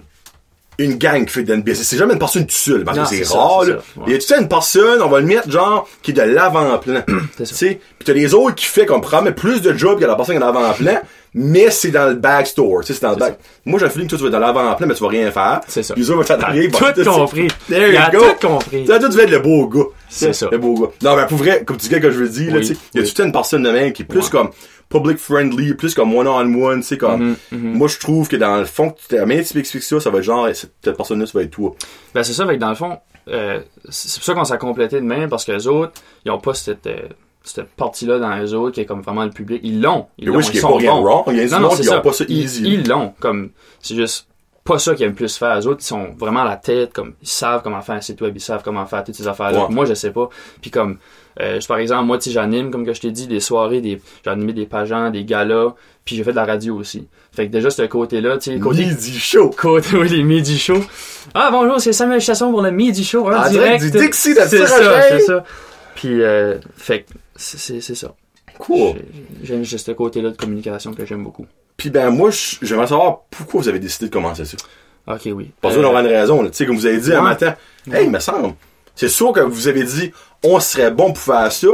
[0.79, 1.87] une gang qui fait d'une business.
[1.87, 3.67] C'est jamais une personne toute seule, parce Non, que c'est ça, rare, là.
[3.67, 4.03] ça, ouais.
[4.07, 7.01] Il y a tout une personne, on va le mettre genre, qui est de l'avant-plan.
[7.37, 10.41] Pis t'as les autres qui fait qu'on prend plus de jobs que la personne qui
[10.43, 11.01] est dans l'avant-plan,
[11.33, 13.39] mais c'est dans le backstore, tu sais, c'est dans le back.
[13.65, 15.61] Moi, j'ai feeling que toi, tu vas être dans l'avant-plan, mais tu vas rien faire.
[15.67, 15.93] C'est ça.
[15.93, 17.47] Puis les autres vont t'arriver, Tout compris.
[17.69, 18.25] There you go.
[18.39, 18.81] tout compris.
[18.83, 19.83] Tu vas être le beau gars.
[20.09, 20.47] C'est ça.
[20.51, 21.09] Le beau gars.
[21.09, 22.79] Non, mais pour vrai, comme tu dis que je veux dire, là, Oui, tu sais,
[22.93, 24.49] il y a toute une personne de même qui est plus comme,
[24.89, 27.73] public friendly, plus comme one-on-one, tu sais, comme, Mhm, mhm.
[27.77, 30.19] moi, je trouve que dans le fond, que tu t'amènes, tu expliques ça, ça va
[30.19, 31.75] être genre, cette personne-là, ça va être toi.
[32.13, 35.05] Ben c'est ça, avec dans le fond, euh, c'est pour ça qu'on s'est complété de
[35.05, 35.91] même, parce que les autres,
[36.25, 36.99] ils ont pas cette, euh,
[37.43, 39.59] cette partie-là dans les autres qui est comme vraiment le public.
[39.63, 40.07] Ils l'ont.
[40.17, 41.01] Ils l'ont, oui, ils sont pas rien bons.
[41.03, 41.99] wrong, il y a des Non, non, gens c'est qui ont ça.
[42.01, 42.63] pas ça Ils- easy.
[42.65, 43.49] Ils l'ont, comme,
[43.81, 44.27] c'est juste
[44.67, 45.55] pas ça qu'ils aiment plus faire.
[45.55, 48.21] Les autres, ils sont vraiment à la tête, comme, ils savent comment faire un site
[48.21, 49.65] web, ils savent comment faire toutes ces affaires-là.
[49.67, 49.73] Ouais.
[49.73, 50.29] Moi, je sais pas.
[50.61, 50.97] Puis comme,
[51.39, 54.29] euh, par exemple, moi, tu j'anime, comme que je t'ai dit, des soirées, des, j'ai
[54.31, 55.73] animé des pageants, des galas,
[56.05, 57.07] puis j'ai fait de la radio aussi.
[57.31, 59.51] Fait que déjà, ce côté-là, tu sais, côté Midi chaud.
[59.55, 60.83] Côté, oui, les midi shows.
[61.33, 63.27] Ah, bonjour, c'est Samuel Chasson pour le midi show.
[63.31, 63.83] En En direct.
[63.83, 65.43] du Dixie de C'est ça, c'est ça.
[65.95, 68.13] Puis, euh, fait que, c'est ça.
[68.57, 68.93] Cool.
[68.95, 71.45] J'ai- J'aime juste ce côté-là de communication que j'aime beaucoup.
[71.77, 74.57] Puis ben, moi, je- j'aimerais savoir pourquoi vous avez décidé de commencer ça.
[75.07, 75.51] Ok, oui.
[75.61, 76.49] Parce Euh, qu'on aura une raison, là.
[76.49, 77.21] Tu sais, comme vous avez dit un ouais.
[77.29, 77.55] matin,
[77.91, 78.55] hey, il me semble.
[78.95, 80.11] C'est sûr que vous avez dit,
[80.43, 81.67] on serait bon pour faire ça,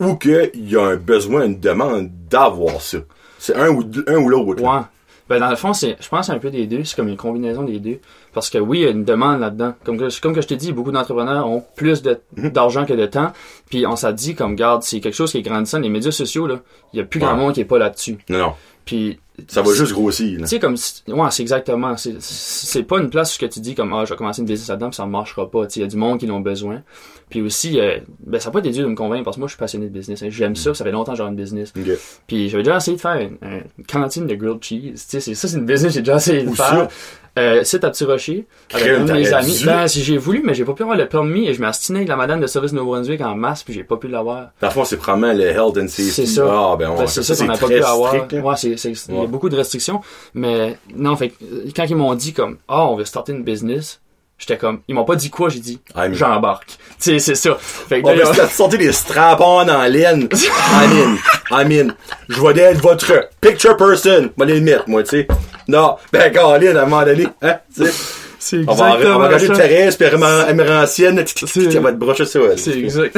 [0.00, 2.98] ou qu'il y a un besoin, une demande d'avoir ça.
[3.38, 4.62] C'est un ou, deux- un ou l'autre.
[4.62, 4.80] Ouais.
[5.28, 6.84] Ben, dans le fond, c'est, je pense un peu des deux.
[6.84, 7.98] C'est comme une combinaison des deux.
[8.34, 9.74] Parce que oui, il y a une demande là-dedans.
[9.84, 12.50] Comme que, comme que je t'ai dit, beaucoup d'entrepreneurs ont plus de, Mhm.
[12.50, 13.32] d'argent que de temps.
[13.70, 15.78] Puis on s'est dit, comme, garde, c'est quelque chose qui est grandissant.
[15.78, 16.56] Les médias sociaux, là,
[16.92, 17.38] il y a plus grand Ouais.
[17.38, 18.18] monde qui est pas là-dessus.
[18.28, 18.52] Non, non.
[18.84, 20.38] Puis Ça va juste grossir.
[20.38, 21.96] Tu sais, comme, ouais, c'est exactement.
[21.96, 24.46] C'est- C'est pas une place où que tu dis comme, ah, je vais commencer une
[24.46, 25.66] business là-dedans, ça marchera pas.
[25.66, 26.82] Tu sais, il y a du monde qui l'ont besoin.
[27.30, 29.48] Puis aussi, euh, ben, ça n'a pas été dur de me convaincre parce que moi,
[29.48, 30.22] je suis passionné de business.
[30.22, 30.28] hein.
[30.30, 31.72] J'aime ça, ça fait longtemps que j'ai une business.
[31.76, 31.90] Ok.
[32.28, 34.92] Puis j'avais déjà essayé de faire une, une cantine de grilled cheese.
[34.92, 36.66] Tu sais, c'est- ça, c'est une business j'ai déjà essayé de Où faire.
[36.68, 36.88] ça?
[37.36, 39.62] Euh, c'est à Petit-Rocher, avec un de mes amis.
[39.64, 41.98] Ben, si j'ai voulu, mais j'ai pas pu avoir le permis et je m'ai astiné
[42.00, 44.50] avec la madame de service Nouveau-Brunswick en masse, puis j'ai pas pu l'avoir.
[44.60, 46.10] Dans le fond, c'est probablement le health and safety.
[46.10, 46.44] C'est ça.
[46.48, 48.14] Ah, ben, Ben, c'est ça qu'on n'a pas pu avoir.
[48.14, 48.40] strict, là.
[48.40, 50.00] Ouais, c'est, c'est, il y a beaucoup de restrictions.
[50.34, 51.34] Mais, non, fait que,
[51.74, 54.00] quand ils m'ont dit comme, ah, on veut starter une business,
[54.46, 55.80] j'étais comme, ils m'ont pas dit quoi, j'ai dit,
[56.12, 56.66] j'embarque.
[56.68, 57.56] Tu sais, c'est ça.
[57.60, 60.28] Fait que, On va se sortir des strap-on en laine.
[60.74, 61.18] En ligne.
[61.50, 61.92] En ligne.
[62.28, 64.30] Je vais être votre picture person.
[64.36, 65.28] Vais les mettre, moi, tu sais.
[65.68, 65.96] Non.
[66.12, 67.92] Ben, Caroline, à un moment donné, hein, tu sais.
[68.38, 69.62] c'est On va, on va exactement ça.
[69.62, 72.58] Thérèse, puis est C'est- elle va te brocher ça, elle.
[72.58, 73.16] C'est exact.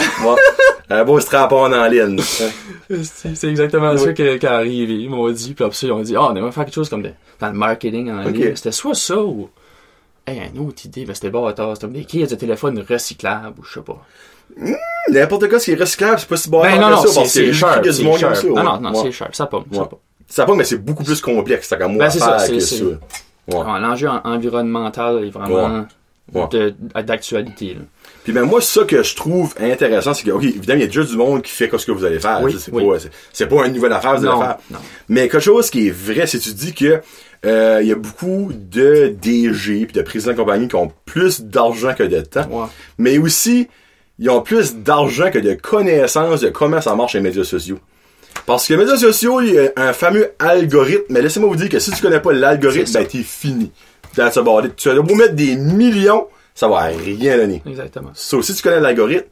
[0.89, 2.21] Un beau strap-on en ligne.
[2.89, 4.91] c'est exactement ça qui arrive.
[4.91, 6.89] Ils m'ont dit, puis après ça, ils ont dit, ah, on aimerait faire quelque chose
[6.89, 8.55] comme dans le marketing en ligne.
[8.55, 9.51] C'était soit ça ou,
[10.27, 11.77] hey, une autre idée, ben, c'était bâtard.
[11.77, 14.03] C'était des cases de téléphone recyclables ou je sais pas.
[15.09, 17.09] N'importe quoi, ce qui est recyclable, c'est pas si bon Ben, que non, non, ça,
[17.09, 17.53] c'est, parce que c'est c'est
[18.35, 18.47] ça.
[18.49, 19.01] Non, non, non, Ouais.
[19.05, 19.35] c'est sharp.
[19.35, 19.99] Ça pomme, ça pomme.
[20.29, 22.79] Ça pas, mais c'est beaucoup plus complexe, ça, comme Ben, c'est ça, c'est- que c'est-
[22.79, 22.85] ça.
[22.85, 23.81] Ouais.
[23.81, 25.87] L'enjeu en- environnemental est vraiment
[27.05, 27.77] d'actualité.
[28.25, 30.87] Puis ben moi, ça que je trouve intéressant, c'est que, ok, évidemment, il y a
[30.89, 32.41] déjà du monde qui fait ce que vous allez faire.
[32.43, 32.85] Oui, c'est oui.
[32.89, 34.57] pas, c'est- c'est pas une nouvelle affaire vous allez faire.
[34.71, 34.79] non.
[35.09, 37.01] Mais quelque chose qui est vrai, c'est que tu dis que
[37.44, 41.42] euh, il y a beaucoup de DG puis de présidents de compagnie qui ont plus
[41.42, 42.66] d'argent que de temps, Ouais.
[42.99, 43.68] mais aussi
[44.18, 47.79] ils ont plus d'argent que de connaissances de comment ça marche les médias sociaux.
[48.46, 51.68] Parce que les médias sociaux, il y a un fameux algorithme, mais laissez-moi vous dire
[51.68, 53.72] que si tu connais pas l'algorithme, ben t'es fini.
[54.14, 54.77] That's about it.
[54.77, 57.62] Tu as beau mettre des millions, ça va rien donner.
[57.66, 58.11] Exactement.
[58.14, 59.27] So, si tu connais l'algorithme,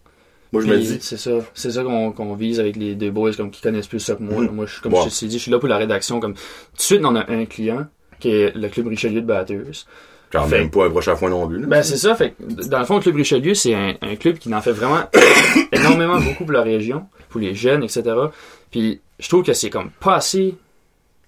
[0.54, 3.10] moi je me Puis, dis, C'est ça, c'est ça qu'on qu'on vise avec les deux
[3.10, 4.42] boys comme qui connaissent plus ça que moi.
[4.42, 4.50] Mhm.
[4.54, 5.00] Moi, je, comme Ouais.
[5.04, 6.20] je te dit, je suis là pour la rédaction.
[6.20, 6.40] Comme tout
[6.76, 7.86] de suite, on a un client
[8.20, 9.84] qui est le club Richelieu de Batters.
[10.32, 11.64] quand Fait- même pas un prochain fois non plus.
[11.66, 12.14] Ben c'est ça.
[12.14, 14.72] Fait que, dans le fond, le club Richelieu, c'est un, un club qui en fait
[14.72, 15.00] vraiment
[15.72, 18.02] énormément beaucoup pour la région, pour les jeunes, etc.
[18.70, 20.54] Puis je trouve que c'est comme pas assez.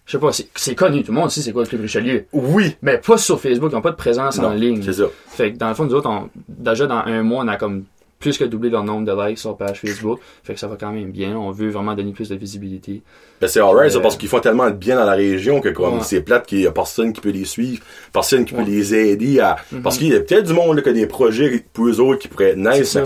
[0.06, 1.02] Je sais pas, c'est c'est connu.
[1.02, 2.26] Tout le monde sait c'est quoi le club Richelieu.
[2.32, 4.80] oui, Mais pas sur Facebook, ils n'ont pas de présence en ligne.
[4.82, 5.06] c'est ça.
[5.28, 7.84] Fait que dans le fond, nous autres, on, déjà dans un mois, on a comme
[8.18, 10.20] plus que doublé leur nombre de likes sur page Facebook.
[10.42, 11.36] Fait que ça va quand même bien.
[11.36, 13.02] On veut vraiment donner plus de visibilité.
[13.40, 15.94] Ben, c'est alright, Euh, parce qu'ils font tellement de bien dans la région que comme
[15.98, 16.02] Ouais.
[16.02, 18.64] c'est plate qu'il y a personne qui peut les suivre, personne qui Ouais.
[18.64, 19.56] peut les aider à.
[19.82, 22.18] Parce qu'il y a peut-être du monde là, qui a des projets pour eux autres
[22.20, 22.96] qui pourraient être nice.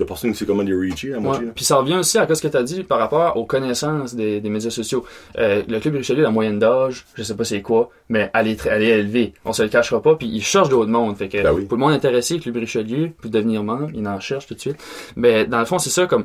[0.00, 0.04] Ça.
[0.04, 1.22] mais Il y a personne sait comment les reacher à Ouais.
[1.22, 1.46] moitié.
[1.46, 1.52] là.
[1.54, 4.40] Puis ça revient aussi à ce que tu as dit par rapport aux connaissances des,
[4.40, 5.04] des médias sociaux.
[5.38, 8.56] Euh, le Club Richelieu, la moyenne d'âge, je sais pas c'est quoi, mais elle est,
[8.56, 9.32] très, elle est élevée.
[9.44, 10.14] On se le cachera pas.
[10.16, 11.16] Puis ils cherchent d'autres mondes.
[11.16, 11.64] Fait que Ben oui.
[11.66, 14.76] pour le monde intéressé, Club Richelieu, pour devenir membre, ils en cherchent tout de suite.
[15.16, 16.24] Mais dans le fond, c'est ça comme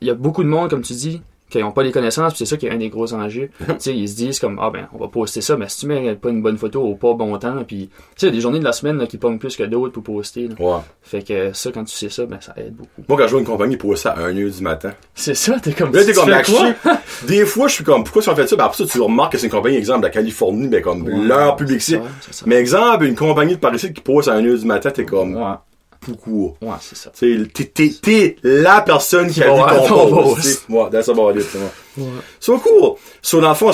[0.00, 2.38] il y a beaucoup de monde, comme tu dis, qui n'ont pas les connaissances, puis
[2.38, 3.50] c'est ça qui est un des gros enjeux.
[3.66, 5.86] tu sais, ils se disent comme ah ben on va poster ça, mais si tu
[5.86, 8.34] mets pas une bonne photo au pas bon temps, puis tu sais, il y a
[8.34, 10.48] des journées de la semaine là, qui pognent plus que d'autres pour poster.
[10.48, 10.54] là.
[10.58, 10.80] Ouais.
[11.02, 12.88] Fait que ça, quand tu sais ça, ben ça aide beaucoup.
[13.08, 15.92] Moi, quand je vois une compagnie ça à 1h du matin, C'est ça, t'es comme
[15.92, 16.96] là, t'es tu comme fais quoi?
[17.26, 18.56] Des fois, je suis comme, pourquoi ils ont fait ça?
[18.56, 21.26] Ben, après ça, tu remarques que c'est une compagnie, exemple, la Californie, ben, comme, Ouais,
[21.26, 22.02] leur public c'est site.
[22.02, 22.44] ça, c'est ça.
[22.48, 25.54] Mais exemple, une compagnie de Paris qui pose à 1h du matin, t'es comme, Ouais,
[26.02, 26.54] pourquoi?
[26.60, 27.10] ouais, c'est ça.
[27.18, 30.66] T'es, t'es, t'es la personne qui, Qui a vu voir ton post.
[30.68, 31.70] Ouais, that's about it, tu vois.
[31.96, 32.20] Ouais.
[32.40, 32.96] So cool.
[33.22, 33.70] So dans le fond,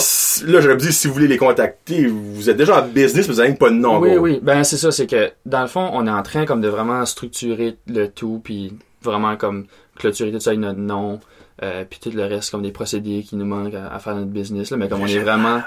[0.46, 3.40] là, j'aurais dit, si vous voulez les contacter, vous êtes déjà en business, mais vous
[3.40, 3.98] n'avez pas de nom.
[3.98, 4.40] oui, oui.
[4.42, 7.04] Ben, c'est ça, c'est que, dans le fond, on est en train, comme, de vraiment
[7.06, 9.66] structurer le tout, puis vraiment, comme,
[9.98, 11.20] clôturer tout ça avec notre nom.
[11.62, 14.30] Euh, puis tout le reste, comme des procédés qui nous manquent à, à faire notre
[14.30, 14.70] business.
[14.70, 15.60] Là, mais comme on est vraiment...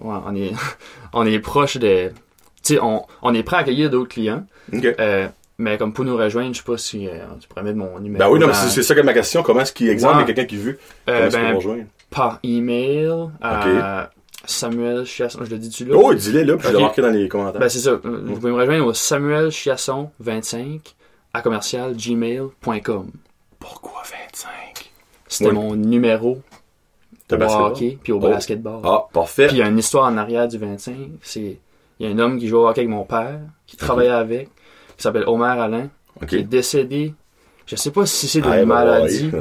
[0.00, 0.52] Ouais, on est,
[1.12, 2.08] on est proche de...
[2.62, 4.44] Tu sais, on, on est prêt à accueillir d'autres clients.
[4.72, 4.84] OK.
[4.98, 7.98] Euh, mais comme pour nous rejoindre, je sais pas si euh, tu pourrais mettre mon
[7.98, 8.18] numéro.
[8.18, 9.42] Ben oui, non, mais dans- c'est ça que ma question.
[9.42, 10.22] Comment est-ce qu'il exemple, Ouais.
[10.24, 10.78] il y a quelqu'un qui veut?
[11.08, 11.84] Euh, ben, rejoindre?
[12.10, 13.10] par email
[13.42, 14.10] à
[14.44, 15.40] Samuel Chiasson.
[15.44, 15.96] Je le dis-tu là?
[15.98, 17.60] Oh, dis-le là, puis je l'ai marqué dans les commentaires.
[17.60, 17.94] Ben c'est ça.
[18.02, 20.94] Vous pouvez me rejoindre au Samuel Chiasson 25
[21.34, 23.10] à commercial gmail.com.
[23.58, 24.50] Pourquoi 25?
[25.28, 25.54] C'était Oui.
[25.56, 26.38] mon numéro
[27.28, 27.72] De au basketball?
[27.72, 28.20] hockey puis au Oh.
[28.20, 28.80] basketball.
[28.84, 29.48] Ah, parfait.
[29.48, 30.94] Puis il y a une histoire en arrière du 25.
[31.22, 31.58] C'est
[31.98, 34.48] il y a un homme qui joue au hockey avec mon père, qui travaillait avec,
[34.96, 35.88] qui s'appelle Omer Alain,
[36.22, 36.28] OK.
[36.28, 37.14] qui est décédé.
[37.66, 39.30] Je sais pas si c'est d'une Ah, ben, maladie.
[39.32, 39.40] ouais.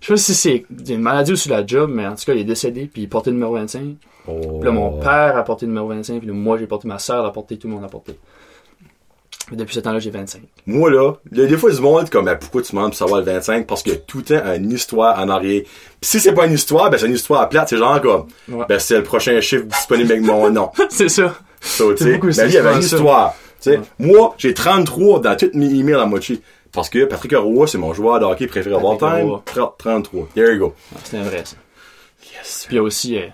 [0.00, 2.32] Je sais pas si c'est d'une maladie ou sur la job, mais en tout cas,
[2.34, 3.96] il est décédé, puis il portait le numéro 25.
[4.28, 4.58] Oh.
[4.60, 6.98] Puis là, mon père a porté le numéro 25, puis là, moi, j'ai porté ma
[6.98, 8.18] soeur, a porté, tout le monde a porté.
[9.52, 10.42] Depuis ce temps-là, j'ai 25.
[10.66, 13.64] Moi, là, des fois du monde comme, ben, pourquoi tu demandes pour savoir le 25?
[13.66, 15.62] Parce que tout le temps, une histoire en arrière.
[16.00, 17.68] Pis si c'est pas une histoire, ben, c'est une histoire plate.
[17.68, 18.64] C'est genre comme, Ouais.
[18.68, 20.70] ben, c'est le prochain chiffre disponible avec mon nom.
[20.90, 21.36] c'est ça.
[21.60, 23.34] So, tu C'est sais, beaucoup, ma c'est vie, il y avait une histoire.
[23.66, 23.84] Tu sais, Ouais.
[23.98, 26.40] moi, j'ai 33 dans toutes mes emails à moitié.
[26.72, 29.30] Parce que Patrick Roy, c'est mon joueur de hockey préféré all time.
[29.30, 29.42] Roy.
[29.46, 30.28] 30 33.
[30.34, 30.74] There you go.
[31.04, 31.56] C'était vrai, ça.
[32.34, 32.64] Yes.
[32.66, 33.26] Puis il y a aussi euh,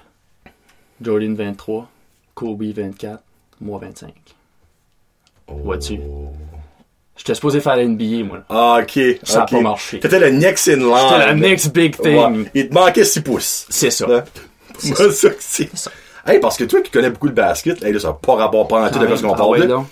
[1.00, 1.88] Jordan 23,
[2.34, 3.22] Kobe 24,
[3.60, 4.12] moi 25.
[5.48, 5.98] Vois-tu?
[7.16, 8.38] J'étais supposé faire la NBA, moi.
[8.48, 8.98] Ah, ok.
[9.22, 9.50] Ça a ok.
[9.50, 10.00] pas marché.
[10.00, 10.96] T'étais le next in line.
[11.08, 12.16] C'était la next big thing.
[12.16, 12.50] Ouais.
[12.54, 13.66] Il te manquait 6 pouces.
[13.68, 14.06] C'est ça.
[14.08, 14.24] Hein?
[14.78, 15.70] C'est ça c'est.
[16.26, 18.88] Hey, parce que toi qui connais beaucoup le basket, là, ça n'a pas rapport en
[18.88, 19.84] tout Ah, de ce qu'on ah parle.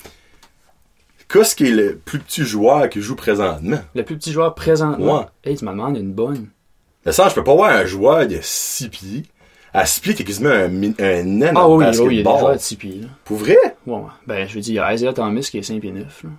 [1.33, 3.79] Qu'est-ce qui est le plus petit joueur qui joue présentement?
[3.95, 5.21] Le plus petit joueur présentement?
[5.21, 5.27] Ouais.
[5.45, 6.49] Hey, tu m'en demandes une bonne.
[7.07, 9.23] De ça, je peux pas voir un joueur de 6 pieds.
[9.73, 10.64] À 6 pieds, t'es quasiment un,
[10.99, 12.99] un nain Ah dans oui, le oui, il y a des joueurs de 6 pieds.
[13.03, 13.09] Là.
[13.25, 13.57] Pour vrai?
[13.87, 14.03] Ouais, ouais.
[14.27, 16.25] Ben, je veux dire, il y a Isaiah Thomas qui est 5 pieds 9.
[16.25, 16.31] Là.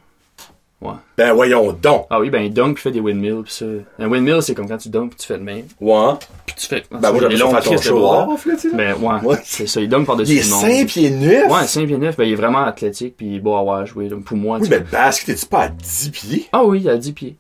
[0.82, 0.94] Ouais.
[1.16, 2.08] Ben voyons donc.
[2.10, 3.44] Ah oui, ben, il dunk puis fait des windmills.
[3.44, 3.66] Puis ça.
[4.00, 5.66] Un windmill, c'est comme quand tu dunks puis tu fais le même.
[5.80, 6.14] Ouais.
[6.48, 6.84] Puis tu fais.
[6.90, 8.28] Ben moi, longs faire ton show bras.
[8.30, 8.76] off, là, tu sais.
[8.76, 9.22] Ben, ouais.
[9.24, 9.38] Ouais.
[9.44, 10.62] C'est ça, il dunk par-dessus Il est le monde.
[10.62, 11.52] 5 pieds 9?
[11.52, 13.86] Ouais, 5 pieds 9, ben, il est vraiment athlétique puis il est beau à avoir
[13.86, 14.08] joué.
[14.10, 16.48] Donc, pour moi, Oui, tu mais le basket, t'es-tu pas à 10 pieds?
[16.52, 17.36] Ah oui, il a 10 pieds.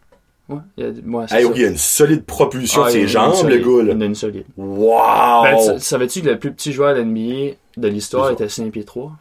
[0.48, 1.52] Ouais, il a, ouais, Hey, ça.
[1.56, 3.62] il a une solide propulsion Ah, de ses jambes, le solide.
[3.66, 3.94] gars, là.
[3.96, 4.44] Il a une solide.
[4.58, 5.44] Wow!
[5.44, 8.84] Ben, sa- savais-tu que le plus petit joueur de NBA de l'histoire était 5 pieds
[8.84, 9.14] 3?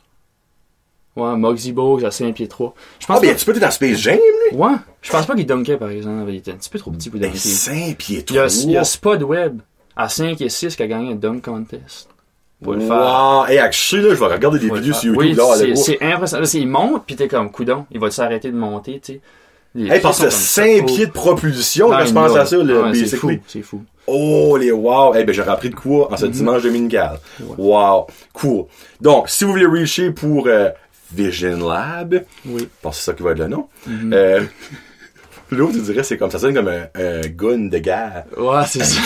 [1.20, 2.74] Ouais, Muggsy Bogues à 5 pieds 3.
[2.98, 3.34] Je Ah, pense ben, pas...
[3.38, 4.16] tu peux être dans Space Jam,
[4.50, 4.56] lui?
[4.56, 6.30] Ouais, je pense pas qu'il dunkait, par exemple.
[6.30, 7.40] Il était un petit peu trop petit pour Ben, dunker.
[7.40, 8.62] 5 pieds Il y a, 3.
[8.64, 9.60] il y a Spud Webb
[9.96, 12.08] à 5 et 6 qui a gagné un dunk contest.
[12.62, 13.46] Pour le faire.
[13.48, 15.44] Hey, actually, là, je vais regarder des Faut vidéos sur YouTube, oui, là,
[15.76, 16.42] c'est- impressionnant.
[16.42, 19.20] Là, il monte, puis t'es comme, coudon, il va s'arrêter de monter, tu sais.
[19.94, 20.94] Hey, parce que sont 5 comme ça.
[20.94, 23.82] pieds de propulsion, je pense à ça, le Ouais, c'est fou, c'est fou.
[24.06, 25.14] Oh, les wow!
[25.14, 27.20] Eh ben, j'aurais appris de quoi en ce dimanche dominical.
[27.56, 28.08] Wow!
[28.32, 28.64] Cool.
[29.00, 30.70] Donc, si vous voulez reacher pour euh,
[31.12, 32.68] Vision Lab, Oui.
[32.82, 34.12] parce que c'est ça qui va être le nom, Mhm.
[34.12, 34.40] euh,
[35.50, 38.24] l'autre, tu dirais, c'est comme ça, sonne comme un, un gun de guerre.
[38.36, 39.00] Ouais, c'est ça.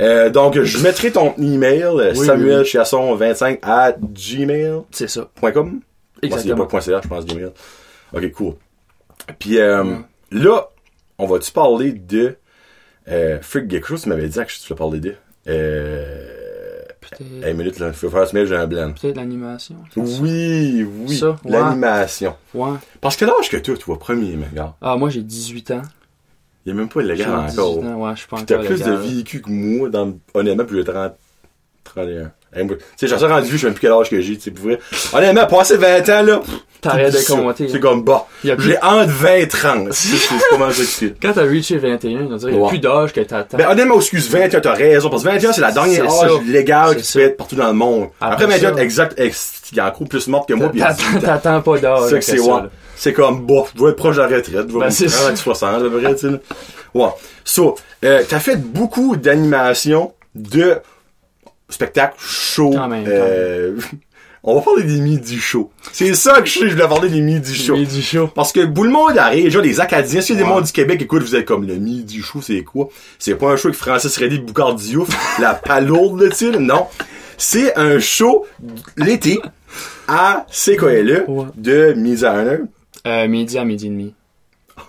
[0.00, 1.84] Euh, donc, je mettrai ton email,
[2.16, 2.64] Oui, Samuel oui.
[2.64, 4.84] Chiasson25 à gmail.com.
[4.90, 5.28] C'est ça.
[5.42, 6.66] A Exactement.
[6.66, 7.50] pas de .ca, je pense, Gmail.
[8.12, 8.54] Ok, cool.
[9.38, 9.84] Puis euh,
[10.30, 10.68] là,
[11.18, 12.36] on va-tu parler de...
[13.08, 15.14] Euh, Freak chose, tu m'avais dit que tu voulais parler de...
[15.48, 16.27] Euh...
[17.20, 18.92] Hey, une minute, là, il faut faire ce mail, j'ai un blanc.
[19.00, 19.76] peut-être l'animation.
[19.96, 21.36] Oui, oui, Ça, ouais.
[21.50, 22.34] l'animation.
[22.54, 22.72] Ouais.
[23.00, 25.82] Parce que l'âge que toi, tu vois, premier, mais regarde, Ah, moi, j'ai 18 ans.
[26.66, 27.78] il n'y a même pas légal 18 encore.
[27.84, 30.76] ans, ouais, je suis pas T'as encore plus de vécu que moi, dans, honnêtement, puis
[30.78, 31.12] j'ai 30,
[31.88, 32.30] 31.
[32.54, 34.36] Hey, moi, Tu sais, j'en suis rendu je sais même plus quel âge que j'ai,
[34.36, 34.78] tu sais, pour vrai.
[35.12, 36.40] Honnêtement, passer 20 ans, là,
[36.80, 37.68] T'arrêtes de compter.
[37.68, 39.92] C'est comme, bah, Il plus- j'ai entre 20 et 30.
[39.92, 41.14] C'est mal ça que c'est.
[41.20, 43.58] Quand t'as reaché 21, on dirait qu'il n'y a plus d'âge que t'attends.
[43.58, 46.40] Ben, honnêtement, excuse, 21, t'as raison, parce que 21, c'est la dernière âge ça.
[46.46, 48.08] légale qui se fait partout dans le monde.
[48.20, 50.80] Après, Après 21, ça- exact, ex, il y a encore plus morte que moi, il
[50.80, 51.20] T'attends 18 ans.
[51.20, 52.00] t'attends pas d'âge.
[52.10, 52.60] C'est que c'est, ouais.
[52.96, 55.74] C'est comme, bof, je dois être proche de la retraite, je dois Ben, à 60,
[55.74, 56.40] à peu près, tu sais.
[56.94, 57.08] Ouais.
[57.44, 57.74] So,
[58.04, 60.76] euh, t'as fait beaucoup d'animations de
[61.68, 63.76] spectacles, shows, Quand même, quand euh,
[64.44, 65.70] on va parler des midi shows.
[65.92, 67.76] C'est ça que je je voulais parler des midi shows.
[67.76, 68.28] Midi show.
[68.28, 70.48] Parce que tout le monde arrive, déjà les Acadiens, y a des Ouais.
[70.48, 72.88] mondes du Québec, écoute, vous êtes comme le midi show, c'est quoi?
[73.18, 75.08] C'est pas un show avec Francis Reddy de Boucard Diouf,
[75.40, 76.86] la palourde, tu sais, non.
[77.36, 78.46] C'est un show
[78.96, 79.38] l'été
[80.08, 81.44] à CKLE Ouais.
[81.56, 82.58] de midi à 1 heure.
[83.06, 84.14] Euh, midi à midi et demi.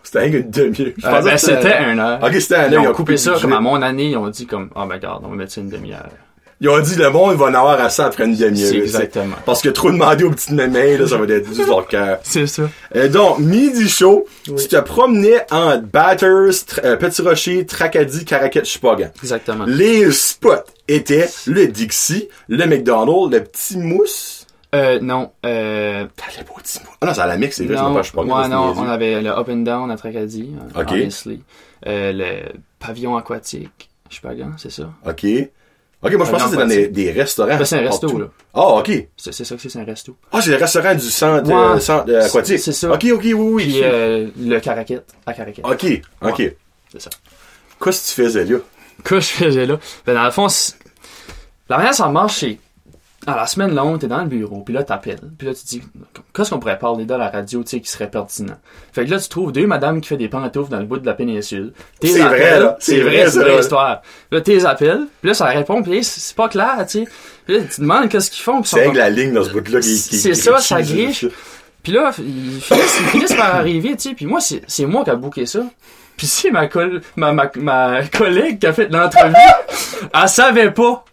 [0.04, 0.94] C'était rien qu'une demi-heure.
[1.04, 2.20] Euh, ben, que c'était un heure.
[2.24, 2.90] Ok, c'était un Ils heure.
[2.90, 5.30] ont coupé ça comme à mon année, ils ont dit comme, ah ben regarde, on
[5.30, 6.10] va mettre ça une demi-heure.
[6.62, 8.74] Ils ont dit le monde va en avoir assez après une demi-heure.
[8.74, 9.36] Exactement.
[9.46, 12.20] Parce que trop demander aux petites mémés, là, ça va être juste leur cœur.
[12.24, 12.64] C'est ça.
[12.96, 14.56] Euh, donc, midi show, Oui.
[14.58, 16.50] tu te promenais en Batters,
[16.84, 19.10] euh, Petit Rocher, Tracadie, Caraquette, Chupagan.
[19.24, 19.64] Exactement.
[19.68, 24.46] Les spots étaient le Dixie, le McDonald's, le Petit Mousse,
[24.76, 26.92] Euh, non, euh, T'as les beaux petits mots.
[27.02, 28.74] Ah non, c'est à la mix, c'est vrai, non, c'est pas, je pas ouais, non,
[28.78, 30.90] on avait le Up and Down à Tracadie, euh, Ok.
[30.92, 31.42] obviously.
[31.88, 34.90] Euh, le pavillon aquatique, je sais pas quand, c'est ça.
[35.08, 35.26] Ok.
[36.02, 37.58] Ok, moi je pensais que c'était dans des, des restaurants.
[37.58, 38.20] Ben, c'est un resto, partout.
[38.20, 38.28] là.
[38.54, 39.08] Ah, ok.
[39.18, 40.16] C'est c'est ça que c'est, c'est un resto.
[40.32, 41.54] Ah, c'est le restaurant du centre, Ouais.
[41.56, 42.60] euh, centre euh, aquatique.
[42.60, 42.92] C'est ça.
[42.94, 43.64] Ok, ok, oui, oui.
[43.66, 45.66] Puis euh, le caraquette, à caraquette.
[45.66, 45.86] Ok,
[46.22, 46.38] ok.
[46.40, 46.58] Ouais.
[46.92, 47.10] C'est ça.
[47.84, 48.58] Qu'est-ce que tu faisais là?
[49.04, 49.78] Qu'est-ce que je faisais là?
[50.06, 50.76] Ben, dans le fond, c'est-
[51.70, 52.58] la manière ça marche, c'est.
[53.28, 55.20] À la semaine longue, t'es dans le bureau, puis là, t'appelles.
[55.38, 55.82] Puis là, tu dis,
[56.34, 58.58] qu'est-ce qu'on pourrait parler dans la radio, tu sais, qui serait pertinent?
[58.94, 61.06] Fait que là, tu trouves deux madames qui font des pantoufles dans le bout de
[61.06, 61.74] la péninsule.
[62.00, 62.78] T'es C'est vrai, là.
[62.80, 63.60] C'est C'est vrai, vrai, c'est vraie là.
[63.60, 64.02] histoire.
[64.32, 67.08] Là, t'es appelles, puis là, ça répond, puis c'est pas clair, tu sais.
[67.46, 69.82] Puis là, tu te demandes qu'est-ce qu'ils font, C'est avec la ligne dans ce bout-là
[69.82, 71.26] qui, C'est ça, ça griche.
[71.84, 74.16] Puis là, ils finissent, ils finissent par arriver, tu sais.
[74.16, 75.62] Puis moi, c'est c'est moi qui a booké ça.
[76.16, 79.34] Puis c'est ma, col ma, ma, ma collègue qui a fait l'entrevue.
[80.14, 81.06] Elle savait pas.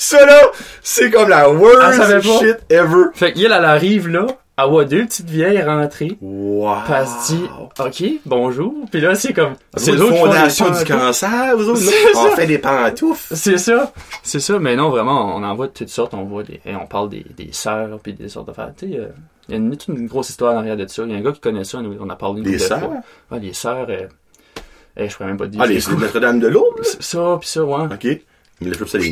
[0.00, 0.50] Ça là,
[0.82, 3.08] c'est comme la worst shit ever.
[3.12, 4.26] Fait qu'elle, elle arrive là.
[4.56, 6.16] Elle voit deux petites vieilles rentrer.
[6.22, 6.76] Wow.
[6.86, 7.44] Puis elle se dit,
[7.78, 8.74] OK, bonjour.
[8.90, 9.56] Puis là, c'est comme...
[9.76, 11.82] C'est des fondation du cancer, vous autres?
[12.14, 13.36] On fait des pantoufles.
[13.36, 16.44] C'est ça, c'est ça, mais non, vraiment, on en voit de toutes sortes, on voit
[16.44, 19.08] des, et on parle des, des sœurs, puis des sortes d'affaires, tu sais, euh,
[19.48, 21.18] il y a une, toute une grosse histoire en arrière de ça, il y a
[21.18, 22.90] un gars qui connaît ça, on a parlé une Des sœurs?
[23.30, 24.06] Ouais, les sœurs, euh,
[24.96, 25.60] eh, je pourrais même pas te dire.
[25.62, 26.50] Ah, les Notre-Dame de?
[26.82, 27.84] C'est ça, pis ça, ouais.
[27.84, 28.20] Ok.
[28.62, 29.08] Je trouve ça les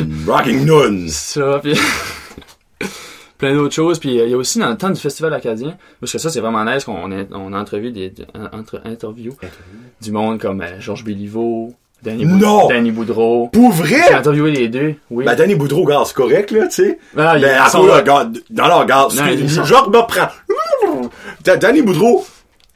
[0.00, 1.08] Une rocking nonnes.
[1.08, 1.74] ça, pis
[3.38, 5.76] plein d'autres choses, puis euh, il y a aussi dans le temps du festival acadien,
[6.00, 9.34] parce que ça, c'est vraiment nice qu'on on a entrevu des, des- entre, interviews
[10.00, 12.68] du monde comme euh, Georges Béliveau, Danny, Boud- Non!
[12.68, 13.48] Danny Boudreau.
[13.48, 14.14] Pour J'ai vrai?
[14.14, 15.24] interviewé les deux, oui.
[15.26, 16.98] Ben, Danny Boudreau, gars, c'est correct, là, tu sais.
[17.16, 17.96] Ah, Ben, cause, là.
[17.98, 20.28] regarde, dans leur garde, Non, ils sont- genre, me prend.
[21.44, 22.24] Da- Danny Boudreau,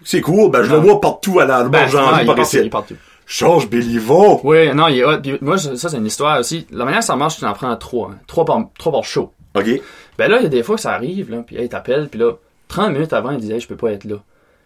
[0.05, 0.83] c'est cool, ben, je le Non.
[0.83, 1.87] vois partout à la Ben,
[2.22, 2.29] il
[2.64, 2.96] il partout.
[3.33, 4.40] Change Béliveau.
[4.43, 5.21] Oui, non, il est hot.
[5.23, 6.66] Puis moi, ça, c'est une histoire aussi.
[6.73, 8.11] La manière que ça marche, tu en prends trois.
[8.12, 8.19] hein.
[8.27, 9.33] Trois par, trois par show.
[9.55, 9.81] Ok.
[10.19, 12.19] Ben là, il y a des fois que ça arrive, là, puis hey, t'appelles, puis
[12.19, 12.33] là,
[12.66, 14.16] 30 minutes avant, il disait, hey, je peux pas être là.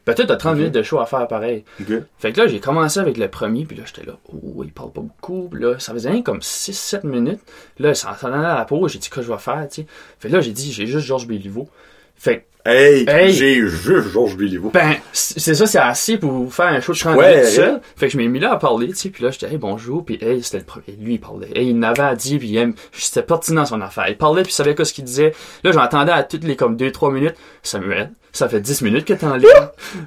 [0.06, 0.58] Ben toi, t'as 30 Ok.
[0.58, 1.64] minutes de show à faire pareil.
[1.80, 1.92] Ok.
[2.18, 4.92] Fait que là, j'ai commencé avec le premier, puis là, j'étais là, oh, il parle
[4.92, 5.48] pas beaucoup.
[5.50, 7.40] Puis là, ça faisait rien comme 6-7 minutes.
[7.78, 9.86] Là, ça s'en allait à la pause, j'ai dit, que je vais faire, tu sais?
[10.18, 11.68] Fait que là, j'ai dit, j'ai juste Georges Béliveau.
[12.16, 13.30] Fait que, Hey, Hey.
[13.34, 14.70] j'ai juste Georges Béliveau.
[14.70, 17.80] ben, c'est ça, c'est assez pour vous faire un show de 30 Ouais, minutes seul.
[17.94, 20.02] Fait que je m'ai mis là à parler, tu sais, puis là, j'étais, hey, bonjour,
[20.02, 20.96] puis hey, c'était le premier.
[20.98, 21.50] Lui, il parlait.
[21.54, 24.06] Hey, il n'avait à dire, puis il aime, c'était pertinent son affaire.
[24.08, 25.34] Il parlait, puis il savait quoi ce qu'il disait.
[25.62, 29.26] Là, j'entendais à toutes les, comme 2-3 minutes, Samuel, ça fait 10 minutes que t'es
[29.26, 29.46] en ligne.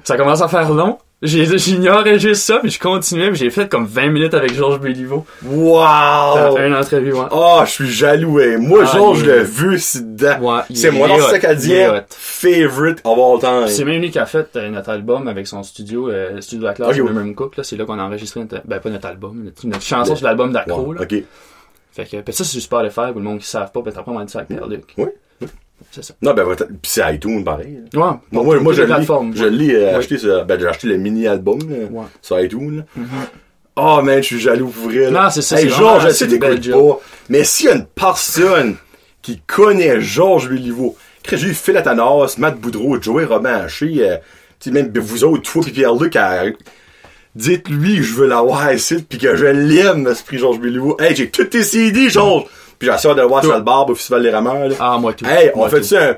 [0.02, 0.98] ça commence à faire long.
[1.20, 5.26] J'ignorais juste ça, puis je continuais, puis j'ai fait comme 20 minutes avec Georges Béliveau.
[5.44, 6.56] Wow!
[6.58, 7.26] Une entrevue, ouais.
[7.32, 8.58] Oh, je suis jaloux, hein.
[8.58, 10.38] Moi, Ah, Georges, je l'ai vu ici dedans.
[10.40, 13.66] Ouais, C'est mon acadien favorite of all time.
[13.68, 16.68] C'est même lui qui a fait euh, notre album avec son studio, euh, studio de
[16.68, 17.10] la classe, Ok, le oui.
[17.12, 17.64] Memory Cook, là.
[17.64, 20.52] C'est là qu'on a enregistré notre, ben, pas notre album, notre, notre chanson sur l'album
[20.52, 21.02] d'Acro, là.
[21.02, 21.14] ok.
[21.90, 24.02] Fait que, pis ça, c'est sur Spotify, pour le monde qui savent pas, pis t'as
[24.04, 24.84] pas mal dit ça avec Pierre-Luc.
[24.98, 25.06] Oui.
[25.90, 26.14] C'est ça.
[26.22, 26.44] Non, ben,
[26.82, 27.80] pis c'est iTunes, pareil.
[27.94, 28.00] Ouais.
[28.30, 28.88] Moi, moi, je l'ai,
[29.34, 29.94] je euh, Oui.
[29.96, 31.58] acheté sur, ben, j'ai acheté le mini-album,
[31.90, 32.04] Ouais.
[32.22, 33.02] sur iTunes, là.
[33.76, 35.22] Oh, man, je suis jaloux pour vrai, là.
[35.24, 37.86] Non, c'est ça, Hey, c'est Georges, je sais t'écoutes pas, mais s'il y a une
[37.86, 38.76] personne
[39.22, 40.96] qui connaît Georges Béliveau,
[41.30, 44.16] j'ai eu Phil Atanas, Matt Boudreau, Joey Robin Haché, euh,
[44.60, 46.44] tu sais, même vous autres, toi pis Pierre-Luc, à-
[47.34, 50.96] dites-lui que je veux l'avoir ici pis que je l'aime, l'esprit Georges Béliveau.
[51.00, 52.44] Hey, j'ai tous tes CD, Georges!
[52.78, 54.74] Pis j'ai de le voir sur le barbe au Festival des Rameurs, là.
[54.78, 55.24] Ah, moi tout.
[55.26, 55.84] Hey, on Moi fait tout.
[55.86, 56.16] ça un...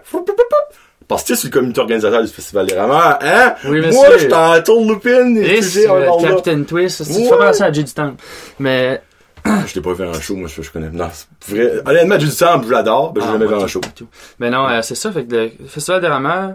[1.08, 3.54] Parce que tu es sur le comité organisateur du Festival des Rameurs, hein?
[3.64, 4.12] Oui, Moi, monsieur.
[4.12, 6.22] je suis en tour lupine et c'est le.
[6.28, 8.22] Captain Twist, si tu fais penser à du Temple.
[8.60, 9.02] Mais,
[9.66, 10.90] Je t'ai pas vu en show, moi, je, je connais.
[10.90, 11.08] Non,
[11.40, 11.82] c'est vrai.
[11.86, 13.80] Honnêtement, du temps, je l'adore, mais j'ai Ah, jamais moi vu en show.
[13.82, 14.08] moi.
[14.38, 16.52] Mais non, euh, c'est ça, fait que le Festival des Rameurs,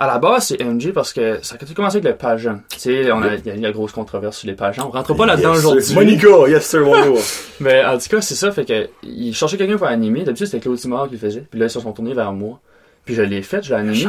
[0.00, 2.58] à la base, c'est MJ parce que ça a tout commencé avec le pageant.
[2.70, 4.88] Tu sais, on a, il y a une grosse controverse sur les pageants.
[4.88, 5.94] On rentre pas là-dedans Yes, aujourd'hui.
[5.94, 7.20] Monica, yes sir, Monica.
[7.60, 10.24] Mais en tout cas, c'est ça, fait que il cherchait quelqu'un pour animer.
[10.24, 11.44] D'habitude, c'était Claude Simard qui le faisait.
[11.50, 12.60] Puis là, ils se sont tournés vers moi.
[13.04, 14.06] Puis je l'ai fait, je l'ai animé.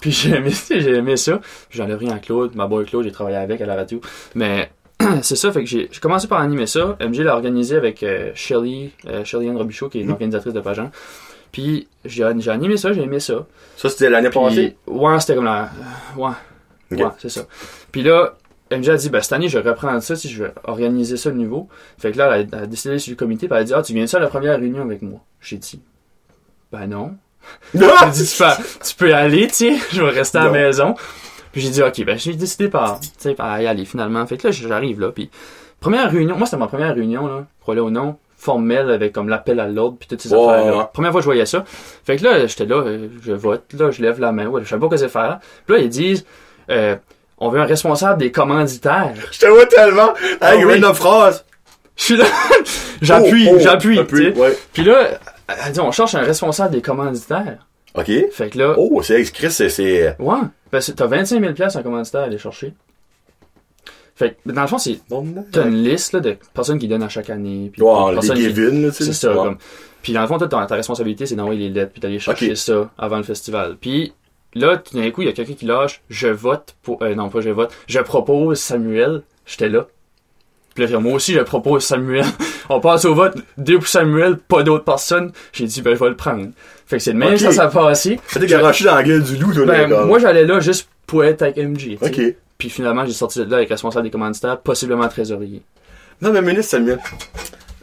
[0.00, 1.38] Puis j'ai aimé, j'ai aimé ça.
[1.68, 4.00] Puis j'enlève rien à Claude, ma boy Claude, j'ai travaillé avec à la radio.
[4.34, 4.70] Mais
[5.22, 6.96] c'est ça, fait que j'ai j'ai commencé par animer ça.
[7.06, 10.60] MJ l'a organisé avec euh, Shelly, euh, Shelly Anne Robichaud, qui est une organisatrice de
[10.60, 10.90] Pageant.
[11.54, 13.46] Puis j'ai animé ça, j'ai aimé ça.
[13.76, 14.76] Ça, c'était l'année passée?
[14.88, 15.70] Ouais, c'était comme la.
[16.16, 16.30] euh, ouais.
[16.90, 17.42] Ouais, c'est ça.
[17.92, 18.34] Puis là,
[18.72, 21.30] MJ a dit, ben, cette année, je vais reprendre ça, si je vais organiser ça
[21.30, 21.68] de nouveau.
[21.96, 23.72] Fait que là, elle a, elle a décidé sur le comité, puis elle a dit,
[23.72, 25.20] ah, tu viens ça à la première réunion avec moi.
[25.40, 25.80] J'ai dit,
[26.72, 27.14] ben non.
[27.74, 28.10] J'ai Ah!
[28.12, 30.96] dit, tu peux, tu peux y aller, tu sais, je vais rester à la maison.
[31.52, 34.26] Puis j'ai dit, ok, ben, j'ai décidé par, tu sais, par y aller finalement.
[34.26, 35.30] Fait que là, j'arrive là, puis
[35.78, 39.58] première réunion, moi, c'était ma première réunion, là, crois-le ou non, formelle, avec comme l'appel
[39.60, 40.76] à l'ordre, puis toutes ces Ouais, affaires-là.
[40.78, 40.84] ouais.
[40.92, 41.64] Première fois que je voyais ça.
[42.04, 44.68] Fait que là, j'étais là, euh, je vote, là, je lève la main, ouais, je
[44.68, 45.38] savais pas quoi c'est faire.
[45.66, 46.24] Puis là, ils disent,
[46.70, 46.96] euh,
[47.38, 49.14] on veut un responsable des commanditaires.
[49.32, 50.12] Je te vois tellement.
[50.40, 50.76] Ah Hey, oui.
[50.76, 51.44] une phrase.
[51.96, 52.24] Je suis là,
[53.02, 54.32] j'appuie, Oh, oh, j'appuie, sais.
[54.38, 54.58] ouais.
[54.72, 55.08] Puis là,
[55.66, 57.66] Elle dit, on cherche un responsable des commanditaires.
[57.96, 58.10] OK.
[58.32, 60.38] Fait que là, Oh, c'est Chris, c'est, c'est, ouais,
[60.72, 62.72] ben, t'as 25 000 piastres en commanditaire à aller chercher.
[64.16, 65.00] Fait que, dans le fond, c'est,
[65.50, 67.70] t'as une liste, là, de personnes qui donnent à chaque année.
[67.72, 68.36] Puis Ouais, les personnes
[68.90, 69.04] qui-.
[69.04, 69.56] C'est ça, comme.
[70.02, 72.54] Puis dans le fond, toi, ta, ta responsabilité, c'est d'envoyer les lettres, puis d'aller chercher
[72.54, 73.76] ça avant le festival.
[73.80, 74.12] Puis
[74.54, 77.28] là, tout d'un coup, il y a quelqu'un qui lâche, je vote pour, euh, non,
[77.30, 79.22] pas je vote, je propose Samuel.
[79.46, 79.86] J'étais là.
[80.74, 82.24] Puis là, moi aussi, je propose Samuel.
[82.68, 85.32] On passe au vote, deux pour Samuel, pas d'autres personnes.
[85.52, 86.48] J'ai dit, ben, je vais le prendre.
[86.86, 87.38] Fait que c'est le même, Ok.
[87.40, 88.20] ça, ça a passé.
[88.36, 91.42] Garoché dans la gueule du loup, toi, Ben, là, moi, j'allais là juste pour être
[91.42, 91.96] avec MJ.
[92.00, 92.20] OK.
[92.64, 95.60] Puis finalement, j'ai sorti de là avec responsable des commanditaires, possiblement trésorier.
[96.22, 96.98] Non, mais minute, Samuel.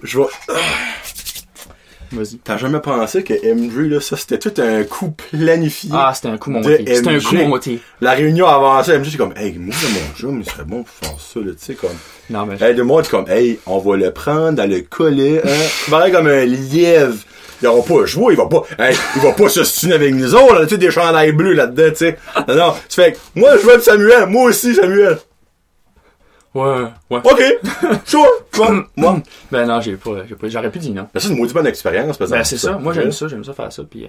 [0.01, 0.25] Je vais.
[2.13, 2.37] Vas-y.
[2.39, 5.91] T'as jamais pensé que MJ, là, ça, c'était tout un coup planifié?
[5.93, 6.83] Ah, c'était un coup monté.
[6.95, 7.79] C'était un coup monté.
[8.01, 11.19] La réunion avancée, MJ, c'est comme, hey, moi, mon jeu, il serait bon pour faire
[11.19, 11.91] ça, là, tu sais, comme.
[12.31, 12.59] Non, mais.
[12.59, 16.09] Hey, de moi, c'est comme, hey, on va le prendre dans le collet, hein.
[16.11, 17.13] Comme un lièvre.
[17.61, 20.33] Ils auront pas joué, il va pas, hey, il va pas se stiner avec nous
[20.33, 22.17] autres, là, tu sais, des chandails bleus là-dedans, tu sais.
[22.47, 22.73] Non, non.
[22.89, 25.19] Tu fais, que, moi, je veux être Samuel, moi aussi, Samuel.
[26.53, 27.19] Ouais, ouais.
[27.23, 27.43] OK.
[28.05, 28.27] Sure.
[28.57, 29.21] Moi, moi.
[29.51, 31.07] Ben non, j'ai pas, j'ai pas, j'aurais pu dire non.
[31.13, 32.77] Ça, c'est une maudite bonne expérience, par Ben c'est ça.
[32.77, 33.83] Moi j'aime ça, j'aime ça faire ça.
[33.89, 34.07] Puis euh,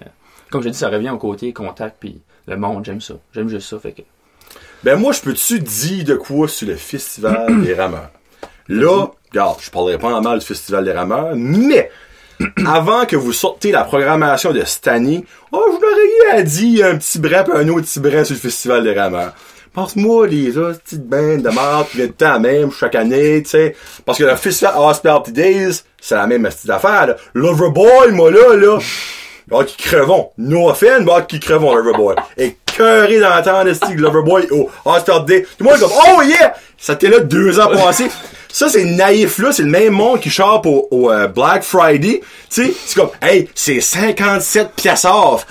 [0.50, 3.14] comme je dis, ça revient au côté contact puis le monde, j'aime ça.
[3.32, 3.78] J'aime juste ça.
[3.78, 4.02] Fait que.
[4.82, 8.10] Ben moi, je peux-tu dire de quoi sur le Festival des rameurs?
[8.68, 11.90] Là, regarde, je parlerai pas en mal du Festival des rameurs, mais
[12.66, 16.86] avant que vous sortez la programmation de cette oh, je vous aurais eu à dire
[16.86, 19.32] un petit brin un autre petit brin sur le Festival des rameurs.
[19.72, 23.50] Pense-moi, les autres petites bandes de marde qui viennent de temps même chaque année, tu
[23.50, 23.74] sais.
[24.04, 27.16] Parce que le Festival Hospitality Days, c'est la même petite affaire, là.
[27.32, 28.78] Loverboy, moi, là, là.
[29.50, 30.30] Ah, qui crevons.
[30.36, 32.16] No offense, mais ah, qui crevons, Loverboy.
[32.76, 35.42] Cœuré d'entendre style Loverboy au Hospitality Day.
[35.42, 36.54] Tout le monde est comme, oh yeah!
[36.78, 38.08] Ça était là deux ans passés.
[38.52, 39.50] Ça, c'est naïf, là.
[39.52, 42.20] C'est le même monde qui chope au, euh, Black Friday.
[42.50, 45.46] Tu sais, c'est comme, hey, c'est 57 piastres off.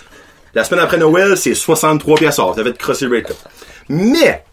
[0.54, 2.56] La semaine après Noël, c'est 63 piastres off.
[2.56, 3.36] Ça va être crossé rate, là.
[3.90, 4.44] Mais,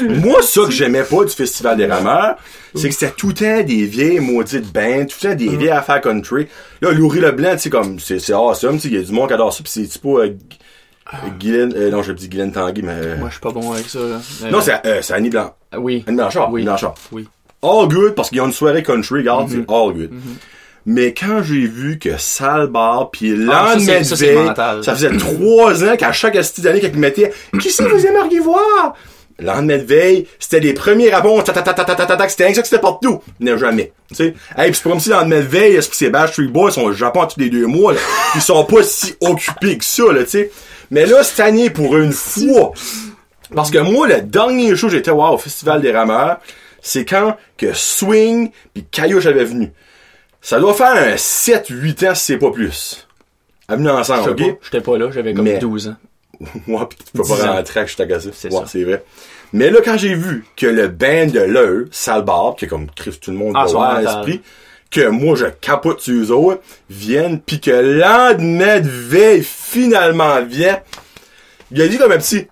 [0.00, 2.36] moi, ça que j'aimais pas du Festival des rameurs,
[2.74, 5.70] c'est que c'était tout le temps des vieilles maudites bandes, tout le temps des vieilles
[5.70, 6.48] affaires country.
[6.80, 9.34] Là, Laurie Leblanc, tu sais, comme, c'est, awesome, tu il y a du monde qui
[9.34, 10.36] adore ça, pis c'est, pas, euh,
[11.12, 12.92] euh, Guylaine, euh, non, je dis Guylaine Tanguy, mais.
[12.94, 14.20] Euh, Moi, je suis pas bon avec ça, là.
[14.44, 14.50] Euh...
[14.50, 15.54] Non, c'est Annie Blanc.
[15.72, 16.04] Ah, oui.
[16.06, 16.52] Annie Blanchard.
[16.52, 16.62] Oui.
[16.62, 16.94] Blanchard.
[17.12, 17.26] Oui.
[17.62, 19.64] All good, parce qu'il y a une soirée country, regarde, mm-hmm.
[19.66, 20.12] c'est all good.
[20.12, 20.36] Mm-hmm.
[20.86, 25.96] Mais quand j'ai vu que Salbar puis ah, Landmedved, ça, ça, ça, faisait trois ans
[25.96, 28.94] qu'à chaque astuce d'année qu'elle mettait, qui c'est vous aimeriez voir?
[29.40, 33.20] Landmedved, c'était les premiers rabonds, c'était rien que ça c'était partout.
[33.40, 33.92] Non, jamais.
[34.08, 34.34] Tu sais?
[34.56, 37.26] Hey, pis c'est pas comme si Landmedved, c'est ces Bash Street Boys sont au Japon
[37.26, 38.00] tous les deux mois, là.
[38.34, 40.50] Ils sont pas si occupés que ça, là, tu sais?
[40.90, 42.72] Mais là, cette année, pour une fois,
[43.54, 46.38] parce que moi, le dernier show que j'étais voir au Festival des Rameurs,
[46.80, 49.72] c'est quand que Swing pis Caillou j'avais venu.
[50.40, 53.06] Ça doit faire un 7-8 ans si c'est pas plus.
[53.68, 54.58] À venir ensemble, J'étais ok?
[54.58, 55.96] pas- J'étais pas là, j'avais comme Mais- 12 ans.
[56.66, 57.52] Moi, pis tu peux 10 pas ans.
[57.56, 58.26] rentrer que je t'agace.
[58.32, 58.66] C'est Ouais, ça.
[58.66, 59.04] c'est vrai.
[59.52, 63.18] Mais là, quand j'ai vu que le band de l'heure, Salbar, qui est comme Chris,
[63.20, 64.22] tout le monde Ah, va
[64.90, 70.80] que moi je capote sur eux autres, viennent, pis que de veille, finalement vient,
[71.70, 72.48] il a dit comme un petit!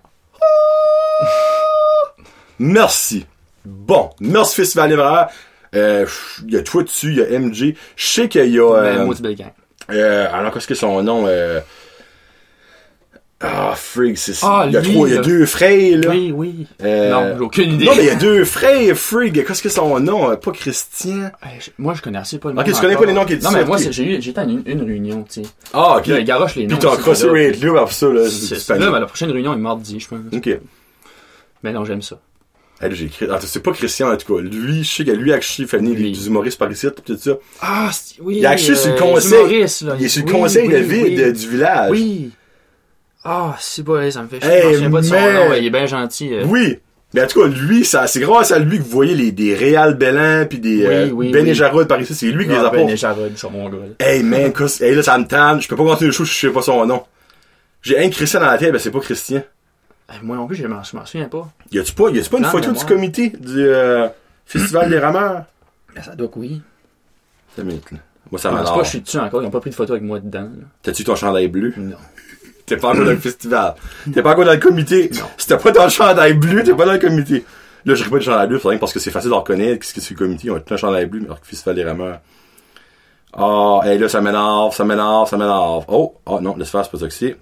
[2.59, 3.25] Merci.
[3.65, 5.27] Bon, merci Festival Libraire.
[5.75, 6.05] Euh,
[6.45, 7.75] il y a toi dessus, il y a MJ.
[7.95, 8.81] Je sais qu'il y a...
[8.81, 9.35] Ben, euh,
[9.91, 11.25] euh, alors, qu'est-ce que son nom?
[11.27, 11.59] Euh...
[13.41, 16.09] Ah, Frig, c'est Ah, il y a lui, trois, il y a deux frères, là.
[16.09, 16.67] Oui, oui.
[16.83, 17.85] Euh, Non, j'ai aucune idée.
[17.85, 19.45] Non, mais il y a deux frères, Frig.
[19.45, 20.29] Qu'est-ce que son nom?
[20.31, 21.31] Euh, Pas Christian?
[21.45, 23.37] Eh, je- Moi, je connais assez pas le Ok, tu connais pas les noms qui
[23.37, 25.49] Non, mais moi, c'est- j'ai eu, j'étais à une, une réunion, tu sais.
[25.73, 26.03] Ah, ok.
[26.03, 26.75] Puis là, il garoche les noms.
[26.75, 27.31] Puis t'as c'est crossé là.
[27.31, 28.23] Rate après ça, là.
[28.25, 28.73] C'est c'est ça.
[28.73, 30.19] pas Là, ben, la prochaine réunion est mardi, je pense.
[30.33, 30.59] Ok.
[31.63, 32.19] Mais non, j'aime ça.
[32.91, 33.25] J'ai écrit.
[33.31, 34.41] Ah, c'est pas Christian, en tout cas.
[34.41, 36.11] Lui, je sais que lui, actually, fait venir Lui.
[36.11, 37.31] des humoristes par ici, tout ça.
[37.61, 37.89] Ah,
[38.21, 38.41] oui.
[38.41, 39.45] Il sur le euh, conseil.
[39.49, 41.91] Il est sur le conseil de ville de- du village.
[41.91, 42.31] Oui.
[43.31, 44.49] Ah, c'est pas, ça me fait chier.
[44.51, 45.15] Hey, je me souviens pas de son
[45.49, 45.53] nom.
[45.55, 46.33] Il est bien gentil.
[46.33, 46.43] euh.
[46.47, 46.79] Oui.
[47.13, 49.55] Mais en tout cas, lui, ça, c'est grâce à lui que vous voyez les, des
[49.55, 51.53] Réal Bellan pis des, Oui, euh, oui, Ben oui.
[51.55, 52.13] Jarod par ici.
[52.15, 52.87] C'est lui qui les Ah, apporte.
[52.87, 53.77] Ben Jarod, sur mon gars.
[53.99, 54.51] Hey man,
[54.81, 56.85] hey là ça me tente, je peux pas continuer le show, je sais pas son
[56.85, 57.03] nom.
[57.81, 59.41] J'ai un Christian dans la tête, ben c'est pas Christian.
[60.11, 61.47] Eh, Moi non plus, je m'en je m'en souviens pas.
[61.71, 64.07] Y a-tu pas, y a-tu pas une Non, photo mais du comité du euh,
[64.45, 65.43] Festival des rameurs?
[65.95, 66.61] Mais ça doit que oui.
[67.55, 67.71] Ça là.
[68.31, 68.77] Moi ça Je pas m'énerve.
[68.79, 69.41] que je suis dessus encore.
[69.41, 70.47] Ils ont pas pris de photo avec moi dedans.
[70.83, 71.73] T'as-tu ton chandail bleu?
[71.77, 71.95] Non.
[72.69, 73.73] T'es pas encore dans le festival.
[74.13, 75.09] T'es pas encore dans le comité.
[75.37, 77.43] Si t'as pas ton chandail bleu, t'es pas dans le comité.
[77.85, 80.13] Là, je pas de chandail bleu, parce que c'est facile de reconnaître qu'est-ce que c'est
[80.13, 80.47] le comité.
[80.47, 82.19] Ils ont tout un chandail bleu, alors que le Festival des rameurs.
[83.33, 85.85] Ah, hey, là, ça m'énerve, ça m'énerve, ça m'énerve.
[85.87, 87.37] Oh, oh non, laisse faire, c'est pas ça que c'est.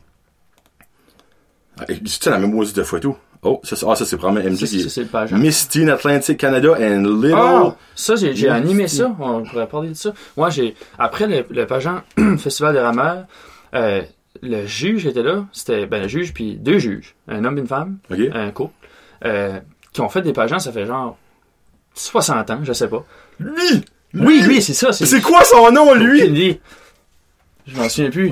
[1.79, 3.17] Ah, et C'est la même maudite de photo.
[3.43, 5.25] Oh, ça, c'est- ah, ça c'est probablement MJ Ça, qui c'est hein.
[5.33, 7.33] Miss Teen Atlantic Canada and Little.
[7.35, 9.15] Ah, ça, j'ai animé ça.
[9.19, 10.11] On pourrait parler de ça.
[10.35, 12.01] Moi, j'ai, après le, le pageant
[12.37, 13.25] Festival des rameurs,
[13.75, 14.01] euh,
[14.41, 15.45] le juge était là.
[15.51, 17.15] C'était, ben, le juge puis deux juges.
[17.27, 17.97] Un homme et une femme.
[18.33, 18.73] Un couple.
[19.25, 19.59] euh,
[19.93, 21.17] qui ont fait des pageants, ça fait genre
[21.95, 23.03] 60 ans, je sais pas.
[23.39, 23.83] Lui!
[24.13, 24.91] Oui, lui, c'est ça.
[24.91, 26.59] C'est, C'est quoi son nom, lui?
[27.65, 28.31] Je m'en souviens plus.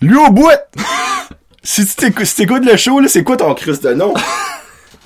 [0.00, 0.50] Lui au bout!
[1.62, 4.12] si tu t'écou- si t'écoutes le show, là, c'est quoi ton Christ de nom?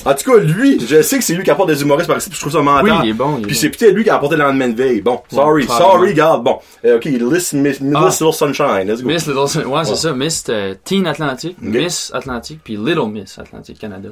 [0.05, 2.29] en tout cas, lui, je sais que c'est lui qui apporte des humoristes par ici,
[2.31, 2.85] puis je trouve ça mental.
[2.85, 3.37] Oui, il est bon.
[3.39, 3.59] il est Puis bon.
[3.61, 5.01] c'est peut-être lui qui a apporté le lendemain de veille.
[5.01, 5.93] Bon, sorry, probablement.
[5.93, 6.45] sorry, garde.
[6.45, 8.09] Bon, Euh, ok, Miss, Miss, Miss Ah.
[8.11, 9.09] Little Sunshine, let's go.
[9.09, 9.97] Miss Little Sun- ouais, c'est Ouais.
[9.97, 10.13] ça.
[10.13, 11.57] Miss euh, Teen Atlantic.
[11.61, 14.11] Miss Atlantic, puis Little Miss Atlantic Canada.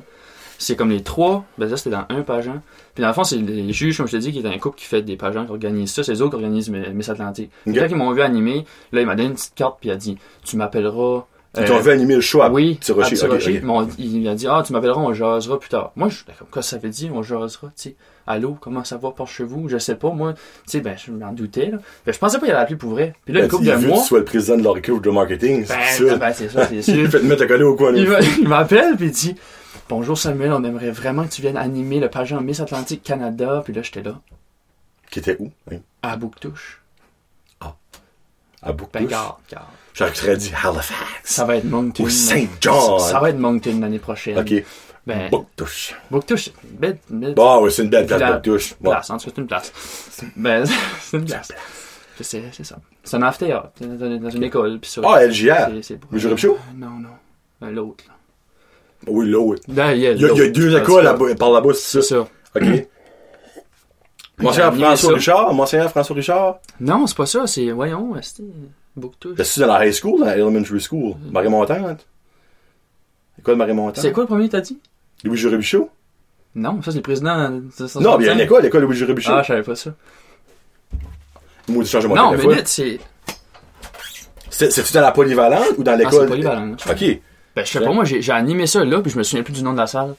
[0.58, 1.44] C'est comme les trois.
[1.58, 2.62] Ben ça, c'était dans un pageant.
[2.94, 4.78] Puis dans le fond, c'est les juges, comme je te dis, qui est un couple
[4.78, 6.02] qui fait des pageants, qui organisent ça.
[6.02, 7.50] C'est eux autres qui organisent Mi- Miss Atlantic.
[7.66, 7.78] Puis Ok.
[7.78, 9.96] Quand ils m'ont vu animer, là, il m'a donné une petite carte, puis il a
[9.96, 10.16] dit
[10.46, 11.24] Tu m'appelleras.
[11.56, 13.06] Ils euh, t'ont fait animer le show à oui, Petit Rocher.
[13.06, 13.56] à Petit Ok, Rocher.
[13.58, 13.62] ok.
[13.64, 15.92] Mais on- il a dit Ah, tu m'appelleras, on jasera plus tard.
[15.96, 17.96] Moi, je suis que ça veut dire, on jasera, tu sais?
[18.26, 19.68] Allô, comment ça va par chez vous?
[19.68, 20.34] Je sais pas, moi.
[20.34, 21.78] Tu sais, ben, je m'en doutais, là.
[22.04, 23.14] Ben, je pensais pas qu'il allait appeler pour vrai.
[23.24, 23.98] Puis là, Ben, une couple il de vu que mois.
[24.02, 26.16] tu sois le président de leur équipe de marketing, Ben, c'est ça.
[26.16, 26.94] ben, c'est ça, c'est sûr.
[27.10, 27.92] fait te mettre le collet au coin.
[27.94, 29.34] Il m'a- m'appelle puis il dit
[29.88, 33.62] Bonjour Samuel, on aimerait vraiment que tu viennes animer le pageant Miss Atlantique Canada.
[33.64, 34.20] Puis là, j'étais là,
[35.10, 35.52] Qui était où?
[35.70, 35.76] Hein?
[36.02, 36.82] à Bouctouche.
[38.62, 39.00] À Bouctouche?
[39.02, 39.66] Ben, garde, garde.
[39.96, 40.94] J'aurais dit Halifax.
[41.24, 42.04] Ça va être Moncton.
[42.04, 42.98] Ou Saint John.
[43.00, 44.38] Ça, ça va être Moncton l'année prochaine.
[44.38, 44.62] Ok.
[45.06, 45.94] Ben, Bouctouche.
[46.10, 48.74] Bouctouche, c'est belle, belle Bon, ouais, c'est une belle place, La- Bouctouche.
[48.80, 48.90] Bon.
[48.90, 49.08] place.
[49.08, 49.72] En tout cas, c'est une place.
[50.36, 50.64] Ben,
[51.00, 51.52] c'est une place.
[52.20, 52.76] C'est c'est ça.
[53.04, 54.78] C'est un amphithéâtre, dans, une école.
[54.80, 55.70] Puis ça, Ah, LGA.
[55.70, 56.00] c'est- c'est.
[56.10, 56.58] Le Jurep Show?
[56.74, 57.08] Non, non.
[57.62, 58.14] Euh, L'autre, là.
[59.06, 59.56] Oui, là, oui.
[59.68, 61.50] Là, il y a, Il y a, il y a l'autre, deux écoles là-bas, par
[61.52, 62.26] là-bas, c'est C'est ça.
[62.54, 62.60] ça.
[62.60, 62.88] Ok.
[64.38, 65.14] Monseigneur François ça.
[65.14, 66.58] Richard, Monseigneur François Richard?
[66.80, 67.46] Non, c'est pas ça.
[67.46, 68.14] C'est, voyons,
[68.96, 69.38] c'était Bouctouche.
[69.38, 71.14] Est-ce dans la high school, dans la elementary school?
[71.30, 72.06] Marie Montante?
[73.38, 73.98] École Marie Montante?
[74.02, 74.78] C'est quoi le premier que t'as dit?
[75.24, 75.90] Louis Juré Bichot?
[76.54, 77.50] Non, ça c'est le président.
[77.50, 79.32] de- de- Non, mais il y a une école, l'école Louis Juré Bichot.
[79.34, 79.90] Ah, je savais pas ça.
[81.68, 82.98] Moi, j'ai changé mon Non, mais vite, c'est.
[84.50, 86.20] C'est- C'est-tu dans la polyvalente ou dans Ah, l'école?
[86.22, 86.72] c'est polyvalent.
[86.72, 87.20] Ok.
[87.54, 89.62] Ben, je sais pas, moi, j'ai animé ça là, puis je me souviens plus du
[89.62, 90.14] nom de la salle.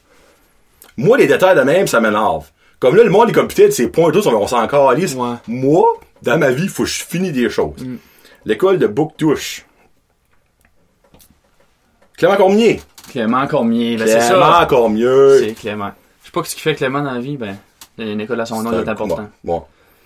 [0.98, 2.50] Moi, les détails de même, ça m'énerve.
[2.80, 5.16] Comme là, le monde est comme putain, c'est point tous, on s'en calisse.
[5.16, 5.36] Ouais.
[5.48, 5.86] Moi,
[6.22, 7.82] dans ma vie, faut que je finisse des choses.
[7.84, 7.96] Mm.
[8.48, 9.66] L'école de Bouctouche.
[12.18, 12.82] Clément Cormier.
[13.10, 14.66] Clément Cormier, ben, c'est Clément ça.
[14.66, 15.40] Cormier.
[15.40, 15.92] C'est Clément.
[16.22, 17.58] Je sais pas ce qu'il fait Clément dans la vie, ben.
[17.98, 19.30] Il y a une école à son nom, il est important.
[19.44, 19.66] Bon.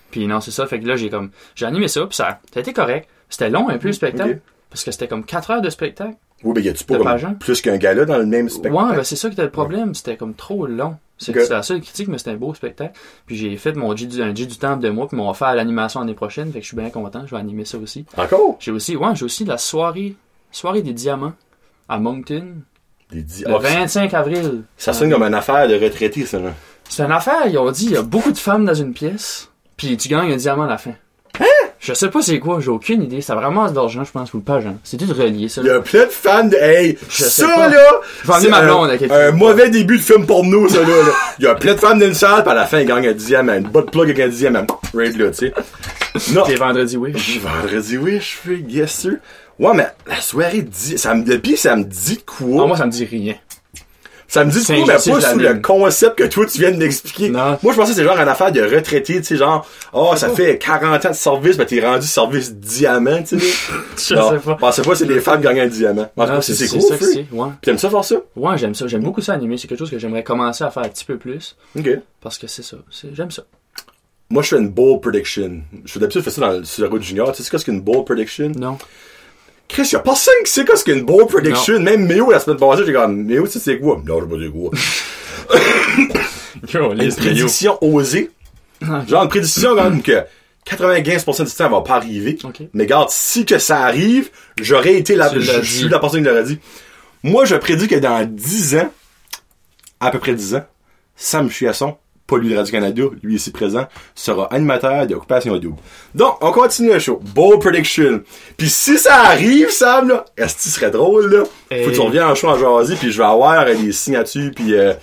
[0.09, 0.65] Puis non, c'est ça.
[0.65, 1.29] Fait que là, j'ai comme.
[1.53, 3.07] J'ai animé ça, puis ça, ça a été correct.
[3.29, 4.39] C'était long un peu le spectacle.
[4.71, 6.15] Parce que c'était comme 4 heures de spectacle.
[6.43, 8.75] Oui, mais y a-tu pas comme plus qu'un gars-là dans le même spectacle?
[8.75, 9.93] Ouais, ben c'est ça qui était le problème.
[9.95, 10.97] C'était comme trop long.
[11.17, 11.43] C'est Ok.
[11.45, 12.93] c'est la seule critique, mais c'était un beau spectacle.
[13.27, 15.53] Puis j'ai fait mon G du, un G du temple de moi, puis m'ont offert
[15.53, 16.47] l'animation l'année prochaine.
[16.51, 17.23] Fait que je suis bien content.
[17.27, 18.05] Je vais animer ça aussi.
[18.17, 18.57] Encore?
[18.59, 20.15] J'ai aussi, ouais, j'ai aussi la soirée,
[20.51, 21.33] soirée des diamants
[21.87, 22.47] à Moncton.
[23.11, 24.63] Des Le Ah, 25 avril.
[24.77, 26.53] Ça sonne comme une affaire de retraité, ça, là.
[26.89, 29.49] C'est une affaire, ils ont dit, il y a beaucoup de femmes dans une pièce,
[29.77, 30.93] puis tu gagnes un diamant à la fin.
[31.83, 33.21] Je sais pas c'est quoi, j'ai aucune idée.
[33.21, 34.67] Ça vraiment de l'argent, je pense, pour le page.
[34.67, 34.75] Hein.
[34.83, 35.61] C'est tout relié, ça.
[35.63, 37.67] Il y a plein de fans de, hey, Je sais ça, pas.
[37.69, 37.83] là!
[38.21, 39.39] Je vais emmener c'est ma un- blonde à quelque Un chose.
[39.39, 41.11] mauvais début de film porno, ça, là, là.
[41.39, 43.07] Il y a plein de femmes dans une salle, puis à la fin, ils gagnent
[43.07, 44.53] un dixième, une bonne plug avec un dixième,
[44.93, 45.53] right là, tu sais.
[46.33, 46.43] Non.
[46.45, 47.13] C'est vendredi, oui.
[47.15, 49.13] J'ai vendredi, oui, je fais, yes, sir.
[49.57, 52.63] Ouais, mais la soirée dit, ça me, le pire, ça me dit quoi?
[52.63, 53.33] Ah, moi, ça me dit rien.
[54.31, 56.77] Ça me dit C'est quoi, mais pas sous le concept que toi, tu viens de
[56.77, 57.31] m'expliquer.
[57.31, 60.29] Moi, je pensais que c'est genre une affaire de retraité, tu sais, genre, oh, ça
[60.29, 63.45] fait 40 ans de service, mais t'es rendu service diamant, tu sais.
[64.15, 64.55] Je Non, sais pas.
[64.55, 66.09] Pensais pas c'est les femmes qui gagnent un diamant.
[66.41, 67.25] C'est c'est cool, ça que c'est.
[67.29, 67.49] Ouais.
[67.61, 68.15] T'aimes ça faire ça?
[68.37, 68.87] Ouais, j'aime ça.
[68.87, 69.57] J'aime beaucoup ça animer.
[69.57, 71.57] C'est quelque chose que j'aimerais commencer à faire un petit peu plus.
[71.77, 71.89] Ok.
[72.21, 72.77] Parce que c'est ça.
[72.89, 73.43] C'est- J'aime ça.
[74.29, 75.61] Moi, je fais une bold prediction.
[75.83, 77.33] Je fais d'habitude, je fais ça dans, sur la route junior.
[77.33, 78.49] Tu sais ce qu'une bold prediction?
[78.57, 78.77] Non.
[79.71, 81.79] Chris, y'a personne qui sait qu'est-ce qu'une bold prediction.
[81.79, 84.01] Même Méo, la semaine passée, j'ai comme, Méo, tu sais c'est quoi?
[84.05, 84.71] Non, je pas c'est quoi.
[86.93, 88.29] Une prédiction osée.
[89.07, 90.23] Genre, une prédiction, quand même, que
[90.67, 92.37] 95% du temps, elle va pas arriver.
[92.73, 96.27] Mais regarde, si que ça arrive, j'aurais été la, Tu je, suis la personne qui
[96.27, 96.59] l'aurait dit.
[97.23, 98.91] Moi, je prédis que dans 10 ans,
[99.99, 100.65] à peu près 10 ans,
[101.15, 101.97] Sam Chiasson,
[102.31, 105.75] pas lui de Radio-Canada, lui ici présent, sera animateur d'Occupation Double.
[106.15, 107.19] Donc, on continue le show.
[107.35, 108.21] Bold prediction.
[108.57, 111.43] Puis si ça arrive, Sam, là, est-ce que serait drôle, là?
[111.43, 112.05] Faut que tu Hey.
[112.07, 114.93] reviennes en show en jaser, puis je vais avoir euh, des signatures, puis euh,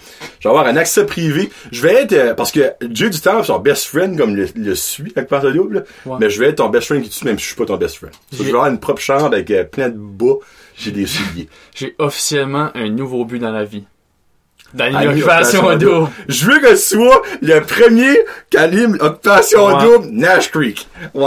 [0.40, 1.50] je vais avoir un accès privé.
[1.72, 4.74] Je vais être, euh, parce que Dieu du temps, son best friend, comme le, le
[4.74, 6.16] suit, Occupation Double, Ouais.
[6.20, 7.76] mais je vais être ton best friend qui tue, même si je suis pas ton
[7.76, 8.12] best friend.
[8.32, 10.34] Je vais avoir une propre chambre avec euh, plein de bas,
[10.76, 11.48] j'ai des souliers.
[11.74, 13.84] J'ai officiellement un nouveau but dans la vie.
[14.78, 16.08] Anime D'animation Occupation d'eau.
[16.28, 18.18] Je veux que ce soit le premier
[18.50, 19.82] qui anime Occupation Ouais.
[19.84, 20.86] Double, Nash Creek.
[21.14, 21.26] Ouais.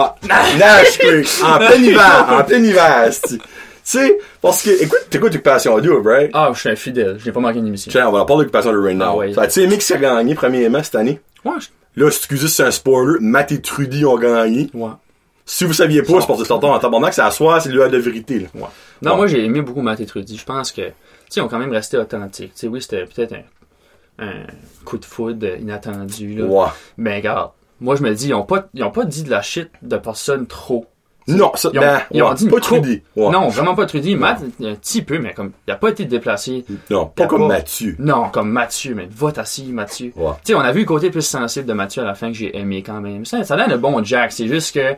[0.59, 1.27] Nash Creek.
[1.43, 2.27] En plein hiver.
[2.29, 3.09] En plein hiver.
[3.27, 3.39] Tu
[3.83, 6.29] sais, parce que, écoute, t'écoutes Occupation Double, right?
[6.33, 7.17] Ah, je suis un fidèle.
[7.19, 7.91] Je n'ai pas manqué une émission.
[7.91, 9.05] Tiens, on va parler d'Occupation Double right now.
[9.05, 9.31] Ah ouais.
[9.31, 11.19] Tu sais, qui s'est gagné premièrement cette année?
[11.43, 11.53] Ouais,
[11.97, 14.69] Là, excusez c'est un spoiler, Matt et Trudy ont gagné.
[14.73, 14.89] ouais.
[15.43, 17.89] Si vous saviez pas, c'est parce que c'est en tabarnak, c'est à soir, c'est l'heure
[17.89, 18.47] de vérité, là.
[18.53, 18.67] Ouais.
[19.01, 19.17] Non, Ouais.
[19.17, 20.37] moi j'ai aimé beaucoup Matt et Trudy.
[20.37, 20.81] Je pense que,
[21.35, 22.53] ils ont quand même resté authentiques.
[22.63, 23.33] Oui, c'était peut-être
[24.19, 24.43] un, un
[24.85, 26.73] coup de foudre inattendu, là.
[26.97, 29.41] Mais regarde, moi je me dis, ils ont pas, ils ont pas dit de la
[29.41, 30.85] shit de personne trop.
[31.27, 32.75] Non, ça, Ils ont, ben, ils ont ouais, dit pas trop.
[32.77, 33.03] Trudy.
[33.15, 33.29] Ouais.
[33.29, 34.15] Non, vraiment pas Trudy.
[34.15, 36.65] Matt, un petit peu, mais comme, il a pas été déplacé.
[36.89, 37.95] Non, pas comme pas- Mathieu.
[37.99, 40.11] Non, comme Mathieu, mais vote assis, Mathieu.
[40.15, 40.31] Ouais.
[40.43, 42.33] Tu sais, on a vu le côté plus sensible de Mathieu à la fin que
[42.37, 43.23] j'ai aimé quand même.
[43.25, 44.95] Ça, ça a l'air de bon Jack, c'est juste que,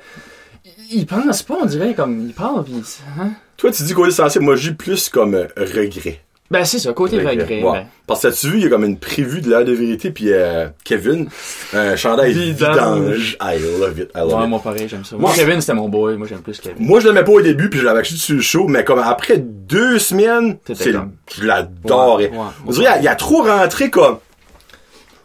[0.92, 2.82] il pense pas, on dirait, comme, il parle, pis,
[3.20, 3.32] hein?
[3.64, 6.20] Toi, tu dis côté sensible, moi, j'ai plus comme euh, regret.
[6.52, 7.64] Ben, c'est ça, côté regret.
[7.64, 7.72] Ouais.
[7.72, 7.86] ben.
[8.06, 10.34] Parce que tu vu, il y a comme une prévue de l'heure de vérité, puis
[10.34, 11.30] euh, Kevin,
[11.74, 13.38] un chandail Vidange.
[13.38, 13.38] vidange.
[13.42, 14.50] I love it, I love Ouais, it.
[14.50, 15.16] moi pareil, j'aime ça.
[15.16, 16.18] Moi, Moi, Kevin, c'était mon boy.
[16.18, 16.76] Moi, j'aime plus Kevin.
[16.86, 19.00] Moi, je l'aimais pas au début, puis je l'avais acheté sur le show, mais comme
[19.00, 22.32] après deux semaines, comme- je l'adorais.
[22.32, 22.38] Ouais.
[22.68, 24.18] On dirait, il a, il a trop rentré comme,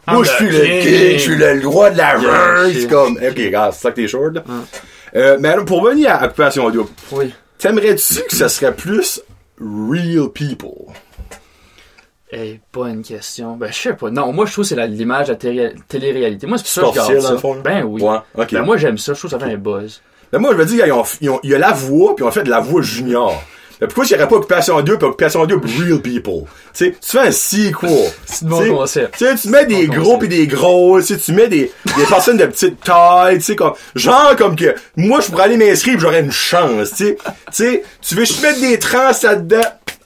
[0.07, 1.13] I'm moi, je the suis le king.
[1.17, 4.07] je suis le roi de la Yeah, c'est comme, ok, regarde, c'est ça que t'es
[4.07, 4.43] short, là.
[5.17, 7.33] Euh, mais alors, pour venir à Occupation Double, Oui.
[7.59, 9.21] T'aimerais-tu que ça serait plus
[9.59, 10.91] real people?
[12.31, 13.55] Eh, bonne question.
[13.55, 14.11] Ben, je sais pas.
[14.11, 16.45] Non, moi, je trouve que c'est l'image de la télé- télé-réalité.
[16.45, 17.61] Moi, c'est pour ça que je dans fond, là?
[17.61, 18.01] Ben oui.
[18.03, 18.51] Ouais, ok.
[18.53, 19.13] Ben, moi, j'aime ça.
[19.13, 20.01] Je trouve que ça fait un buzz.
[20.31, 22.23] Mais moi, je me dis, ils ont, ils ont- il y a la voix, puis
[22.23, 23.33] on fait de la voix junior.
[23.87, 26.43] Pourquoi s'il n'y aurait pas Occupation 2 puis Occupation 2 Real People?
[26.73, 28.11] Tu sais, tu fais un sequel.
[28.25, 29.17] C'est de bon concept.
[29.17, 32.45] Tu tu mets des gros pis des gros, tu tu mets des, des personnes de
[32.45, 36.31] petite taille, tu sais, comme, genre comme que, moi, je pourrais aller m'inscrire j'aurais une
[36.31, 37.17] chance, tu sais.
[37.23, 39.61] Tu sais, tu veux juste mettre des trans là-dedans,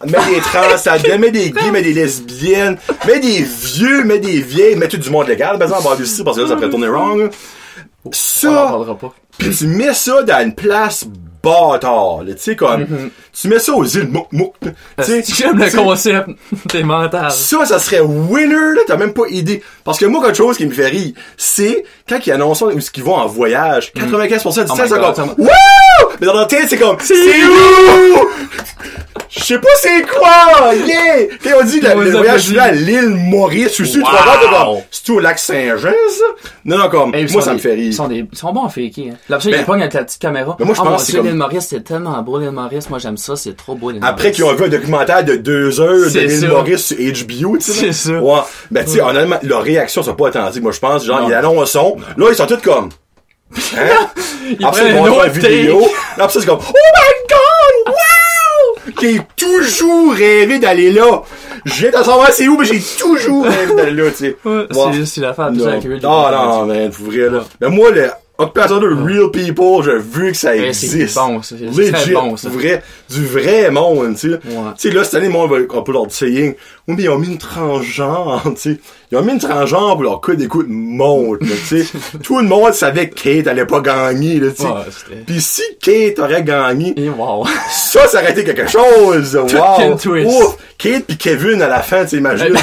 [0.05, 4.39] mets des trans là-dedans, mets des gays, mets des lesbiennes, mets des vieux, mets des
[4.41, 6.87] vieilles, mets tout du monde légal, par exemple, en parce que là, ça pourrait tourner
[6.87, 7.29] wrong,
[8.11, 8.77] Ça,
[9.37, 11.05] pis tu mets ça dans une place
[11.43, 12.85] bâtard, là, tu sais, comme,
[13.33, 16.29] tu mets ça aux îles Mouk Mouk, tu j'aime le concept,
[16.69, 17.31] t'es mental.
[17.31, 19.61] ça, ça serait winner, là, t'as même pas idée.
[19.83, 23.15] Parce que moi, quelque chose qui me fait rire, c'est quand ils annoncent qu'ils vont
[23.15, 25.47] en voyage, 95% du Oh temps, c'est comme!
[26.19, 28.27] Mais dans leur tête, c'est comme, c'est où?
[29.35, 30.75] Je sais pas c'est quoi!
[30.85, 31.25] Yeah!
[31.43, 34.73] Quand on dit le voyage à l'île Maurice, je suis sûr, Wow!
[34.75, 36.23] comme, c'est au lac Saint-Jean, ça?
[36.65, 37.85] Non, non, comme, Eh, ils moi, ça me fait rire.
[37.87, 39.09] Ils sont, des, ils sont bons à faker.
[39.11, 39.15] Hein.
[39.29, 40.55] Là, après, Ben, ils pognent avec la petite caméra.
[40.59, 42.89] mais moi, je Ah, pense que c'est l'île Maurice, c'est tellement beau, l'île Maurice.
[42.91, 44.35] Moi, j'aime ça, c'est trop beau, l'île Après Maurice.
[44.35, 46.47] qu'ils ont vu un documentaire de deux heures de l'île ça.
[46.47, 47.73] Maurice sur HBO, tu sais.
[47.73, 48.11] C'est ça.
[48.13, 48.39] Ouais.
[48.69, 50.61] Ben, tu sais, honnêtement, leurs réactions sont pas authentiques.
[50.61, 52.89] Moi, je pense, genre, ils annoncent, là, ils sont tous comme,
[53.77, 54.09] hein?
[54.63, 55.81] Après, autre une vidéo.
[56.17, 58.93] Là, après c'est comme, oh my god, wow!
[59.01, 61.21] J'ai toujours rêvé d'aller là.
[61.65, 64.37] Viens de savoir c'est où, mais j'ai toujours rêvé d'aller là, tu sais.
[64.45, 67.43] Ouais, c'est- C'est la femme plus Non, non, non, man, pour vrai, là.
[67.61, 71.15] Mais moi, le Occupation de Real People, je veux que ça existe.
[71.15, 72.49] bon, c'est très Legit, bon, ça.
[72.49, 72.81] pour vrai,
[73.11, 74.33] du vrai monde, tu sais.
[74.33, 74.71] Ouais.
[74.75, 76.53] Tu sais, là, cette année, moi, on peut leur dire
[76.87, 78.77] oui, mais ils ont mis une transgenre, tu sais.
[79.11, 81.85] Ils ont mis une transgenre pour leur code d'écoute monte, tu sais.
[82.23, 85.15] Tout le monde savait que Kate allait pas gagner, là, tu sais.
[85.27, 87.45] Pis si Kate aurait gagné, Et wow.
[87.69, 89.95] ça, ça aurait été quelque chose, wow.
[89.95, 90.27] twist.
[90.27, 92.59] Ouf, Kate pis Kevin à la fin, tu sais, imagine, là.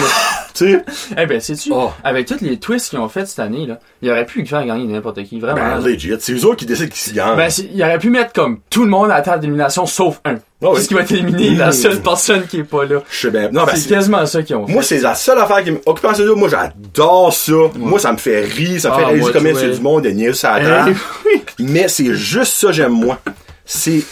[0.55, 0.85] tu sais.
[1.17, 1.91] Eh ben, sais-tu, Oh.
[2.05, 4.85] avec tous les twists qu'ils ont fait cette année, là, il aurait pu faire gagner
[4.85, 5.57] n'importe qui, vraiment.
[5.57, 7.37] Ben, legit, c'est eux autres qui décident qui s'y gagnent.
[7.37, 10.35] Ben, il aurait pu mettre comme tout le monde à la table d'élimination sauf un.
[10.35, 10.39] Oui.
[10.61, 12.99] Parce qu'il va être éliminé, la seule personne qui est pas là.
[13.11, 13.49] Je sais bien.
[13.51, 14.73] Non, ben, c'est quasiment ça qu'ils ont fait.
[14.75, 17.53] Moi, c'est la seule affaire qui m'occupe moi, j'adore ça.
[17.77, 20.11] Moi, ça me fait rire, ça me fait Ah, réaliser tu c'est du monde de
[20.11, 21.41] niaiser sur la Eh.
[21.59, 23.19] Mais c'est juste ça, j'aime moi.
[23.65, 24.03] C'est,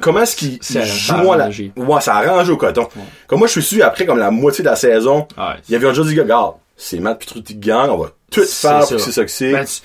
[0.00, 2.86] comment est-ce qu'ils C'est ils jouent la, ouais, ça arrange au coton.
[3.26, 5.44] Comme moi, je suis sûr, après, comme la moitié de la saison, Ouais.
[5.68, 8.80] il y avait déjà dit, regarde, c'est Matt Petruti qui gagne, on va tout faire
[8.80, 9.52] pour que c'est ça que c'est.
[9.52, 9.80] Ben, tu,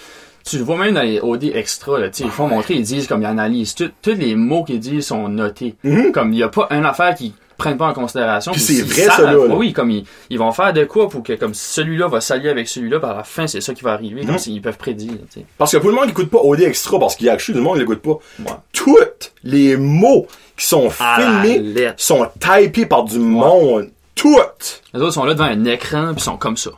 [0.49, 2.83] tu le vois même dans les OD extra, là, tu sais, ils font montrer, ils
[2.83, 5.75] disent comme ils analysent, tous les mots qu'ils disent sont notés.
[6.13, 8.51] Comme il y a pas une affaire qu'ils prennent pas en considération.
[8.51, 9.55] Puis puis c'est ils vrai, ça, là, là.
[9.55, 12.67] Oui, comme ils, ils vont faire de quoi pour que comme celui-là va s'allier avec
[12.67, 14.27] celui-là, par la fin c'est ça qui va arriver, Mhm.
[14.27, 15.13] comme s'ils peuvent prédire.
[15.57, 17.57] Parce que pour le monde qui écoute pas OD Extra, parce qu'il y a actually
[17.59, 18.57] du monde qui l'écoute pas, Ouais.
[18.71, 18.97] tous
[19.43, 20.27] les mots
[20.57, 23.89] qui sont À filmés sont typés par du monde.
[24.15, 24.83] Toutes!
[24.93, 26.69] Les autres sont là devant un écran puis sont comme ça.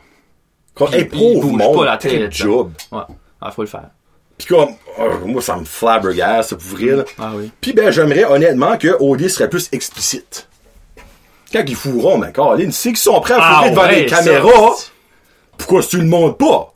[0.74, 2.70] Puis hey, ils bougent monde, pas la tête, job.
[2.92, 3.00] Ouais.
[3.40, 3.88] Ah, faut le faire.
[4.38, 4.68] Pis comme,
[4.98, 7.04] oh, moi, ça me flabbergasse, ça, pour vrai, là.
[7.18, 7.50] Ah oui.
[7.60, 10.48] Pis ben, j'aimerais honnêtement que OD serait plus explicite.
[11.52, 14.08] Quand ils fourront, ben, Caroline, c'est qu'ils sont prêts à fourrer Ah devant ouais, des
[14.08, 14.16] ça.
[14.16, 14.72] caméras,
[15.58, 16.72] pourquoi si tu le montres pas?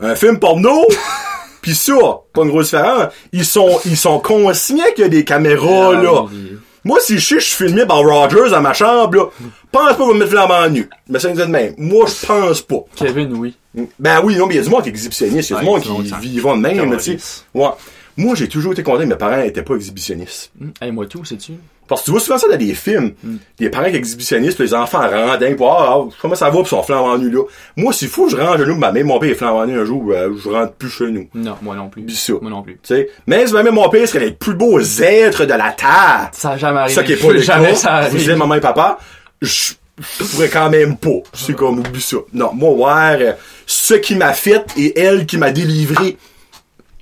[0.00, 0.84] Un film porno?
[1.62, 1.94] Pis ça,
[2.34, 6.02] pas une grosse différence, ils sont, ils sont conscients qu'il y a des caméras, Ah,
[6.02, 6.22] là.
[6.24, 6.58] oui.
[6.86, 9.24] Moi, si je sais que je suis filmé par Rogers dans ma chambre, là,
[9.72, 10.90] pense pas qu'on va me mettre flambant nu.
[11.08, 11.72] Mais ça nous dit de même.
[11.78, 12.80] Moi, je pense pas.
[12.94, 13.56] Kevin, oui.
[13.98, 15.60] Ben oui, non, mais il y a du monde qui est exhibitionniste, il y a
[15.60, 17.42] du monde qui vivent de même, tu sais.
[17.54, 17.68] Ouais.
[18.16, 20.52] Moi, j'ai toujours été content que mes parents étaient pas exhibitionnistes.
[20.60, 21.54] Hum, hey, moi tout, sais-tu?
[21.86, 23.12] Parce que tu vois souvent ça dans des films.
[23.22, 23.36] Mm.
[23.58, 26.62] Des parents qui exhibitionnistes, puis les enfants rendins, puis ah, ah, comment ça va, puis
[26.62, 27.42] ils sont flambant nus là.
[27.76, 30.10] Moi, faut que je range nous, ma mère, mon père est flambant nu un jour,
[30.10, 31.28] euh, je rentre plus chez nous.
[31.34, 32.02] Non, moi non plus.
[32.02, 32.32] Puis ça.
[32.40, 32.74] Moi non plus.
[32.82, 33.10] Tu sais?
[33.26, 36.30] Mais si même mon père serait les plus beaux êtres de la terre.
[36.32, 36.94] Ça a jamais arrivé.
[36.94, 37.74] Ça qui est pas le jamais cas.
[37.74, 38.34] ça arrive.
[38.36, 38.98] maman et papa,
[39.42, 41.20] je je pourrais quand même pas.
[41.34, 42.16] Je suis comme, oublie ça.
[42.32, 43.32] Non, moi, ouais, euh,
[43.66, 46.16] ce qui m'a fait et elle qui m'a délivré,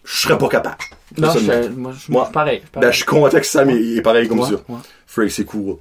[0.05, 0.77] je serais pas capable.
[1.19, 2.63] Non, je, mais- moi, je, pareil.
[2.75, 4.55] Ben, je suis content que Sam est est pareil comme Ouais, ça.
[4.69, 5.29] ouais.
[5.29, 5.77] C'est cool.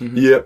[0.00, 0.42] Il y a,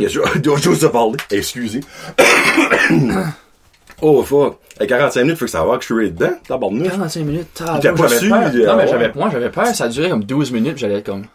[0.00, 1.16] il y a d'autres choses à parler.
[1.30, 1.80] Excusez.
[4.02, 4.58] oh, fuck.
[4.80, 6.30] À 45 minutes, faut que ça va que je suis dedans.
[6.46, 6.88] Tabarnouche.
[6.88, 8.50] 45 minutes, t'as pas su, peur.
[8.54, 11.06] il- Non, mais j'avais, moi, j'avais peur, ça a duré comme 12 minutes, j'allais être
[11.06, 11.28] comme, tu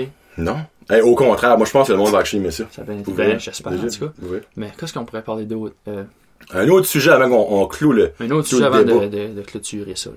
[0.00, 0.56] sais, Non.
[0.90, 2.64] Hey, au contraire, moi, je pense que le monde va acheter aimer ça.
[2.72, 3.38] ça a bien été, Pour vrai.
[3.38, 4.12] j'espère, en tout cas.
[4.22, 4.40] Ouais.
[4.56, 5.74] Mais qu'est-ce qu'on pourrait parler d'autre?
[5.88, 6.02] Euh,
[6.52, 8.12] Un autre sujet avant qu'on on clôt le.
[8.20, 10.16] un autre sujet avant de, de, de clôturer ça, là.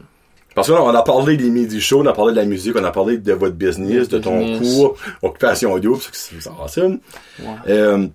[0.58, 2.76] Parce que là, on a parlé des midi shows, on a parlé de la musique,
[2.76, 4.76] on a parlé de votre business, de ton Business.
[4.76, 6.99] cours, occupation double, parce que c'est awesome.
[7.39, 7.45] Ouais.
[7.70, 8.08] Euh,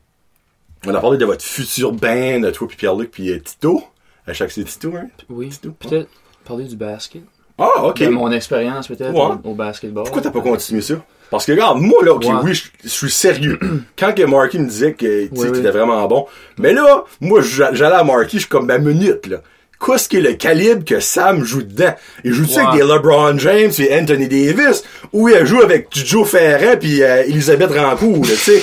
[0.84, 3.84] on a parlé de votre futur band, toi puis Pierre-Luc puis euh, Tito.
[4.26, 5.06] À chaque c'est Tito, hein?
[5.30, 6.08] Oui, peut-être
[6.44, 7.22] parler du basket.
[7.58, 8.00] Ah, ok.
[8.00, 9.36] De mon expérience, peut-être, Ouais.
[9.44, 10.02] au, au basketball.
[10.02, 10.94] Pourquoi t'as pas continué ça?
[11.30, 12.30] Parce que regarde, moi là, ok, Ouais.
[12.42, 13.58] oui, je suis sérieux.
[13.96, 15.58] Quand que Marky me disait que Oui, oui.
[15.60, 16.26] était vraiment bon,
[16.58, 19.38] mais là, moi j'a- j'allais à Marky, je suis comme ma minute là.
[19.84, 21.94] Qu'est-ce qui est le calibre que Sam joue dedans?
[22.24, 24.84] Il joue-tu avec des LeBron James et Anthony Davis?
[25.12, 28.62] Ou il joue avec Joe Ferrand puis euh, Elisabeth Rancourt, là, tu sais?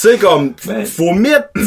[0.00, 1.64] Tu sais, comme, Ben- faut mettre, tu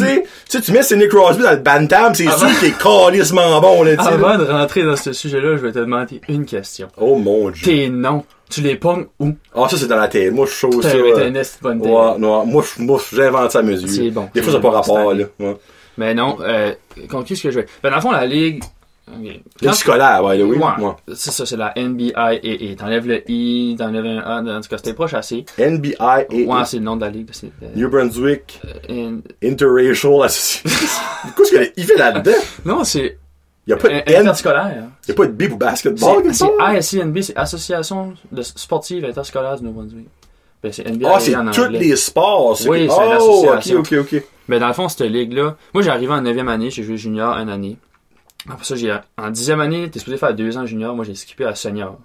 [0.48, 3.98] sais, tu mets Sidney Crosby dans le bantam, c'est sûr qu'il est calissement bon, là,
[3.98, 4.08] tu.
[4.08, 6.88] Avant de rentrer dans ce sujet-là, je vais te demander une question.
[6.98, 7.66] Oh mon dieu.
[7.66, 9.32] Tes noms, tu les pognes où?
[9.54, 10.32] Ah, ça, c'est dans la tête.
[10.34, 10.92] Moi, je chose ça.
[10.92, 11.82] t'as une bonne.
[11.82, 12.64] Ouais, non, moi,
[13.12, 13.90] j'invente ça à mesure.
[13.90, 14.30] C'est bon.
[14.34, 15.26] Des fois, ça n'a pas rapport, là.
[15.40, 15.58] Ouais.
[16.02, 16.74] Mais non, euh,
[17.10, 17.68] contre ce que je vais?
[17.84, 18.64] Ben, dans le fond, la ligue.
[19.08, 19.24] ok.
[19.62, 20.58] Le Quand- scolaire, ouais, oui.
[20.58, 20.84] Ouais.
[20.84, 20.94] Ouais.
[21.14, 21.74] C'est ça, c'est la
[22.42, 25.46] et t'enlèves le I, t'enlèves un A, en tout cas, c'était proche assez.
[25.60, 25.96] NBI
[26.32, 27.30] et Ouais, c'est le nom de la ligue.
[27.62, 30.70] euh, New Brunswick and- Interracial Association.
[31.38, 32.32] Qu'est-ce qu'il fait là-dedans?
[32.66, 33.20] Non, c'est
[33.68, 34.84] Il n'y a pas de N, interscolaire.
[35.06, 39.56] il y a pas de B pour basketball, C'est ASCNB, c'est Association de sportive interscolaire
[39.58, 40.08] du Nouveau-Brunswick.
[40.64, 42.58] Ben, c'est NBA Ah, c'est tous les sports.
[42.68, 43.80] Oui, c'est Oh, ok, association.
[43.80, 44.24] ok, ok.
[44.48, 47.36] Mais dans le fond, cette ligue-là, moi, j'ai arrivé en 9e année, j'ai joué junior
[47.38, 47.78] une année.
[48.50, 51.46] Après ça, j'ai, en 10e année, t'es supposé faire deux ans junior, moi, j'ai skippé
[51.46, 51.98] à senior.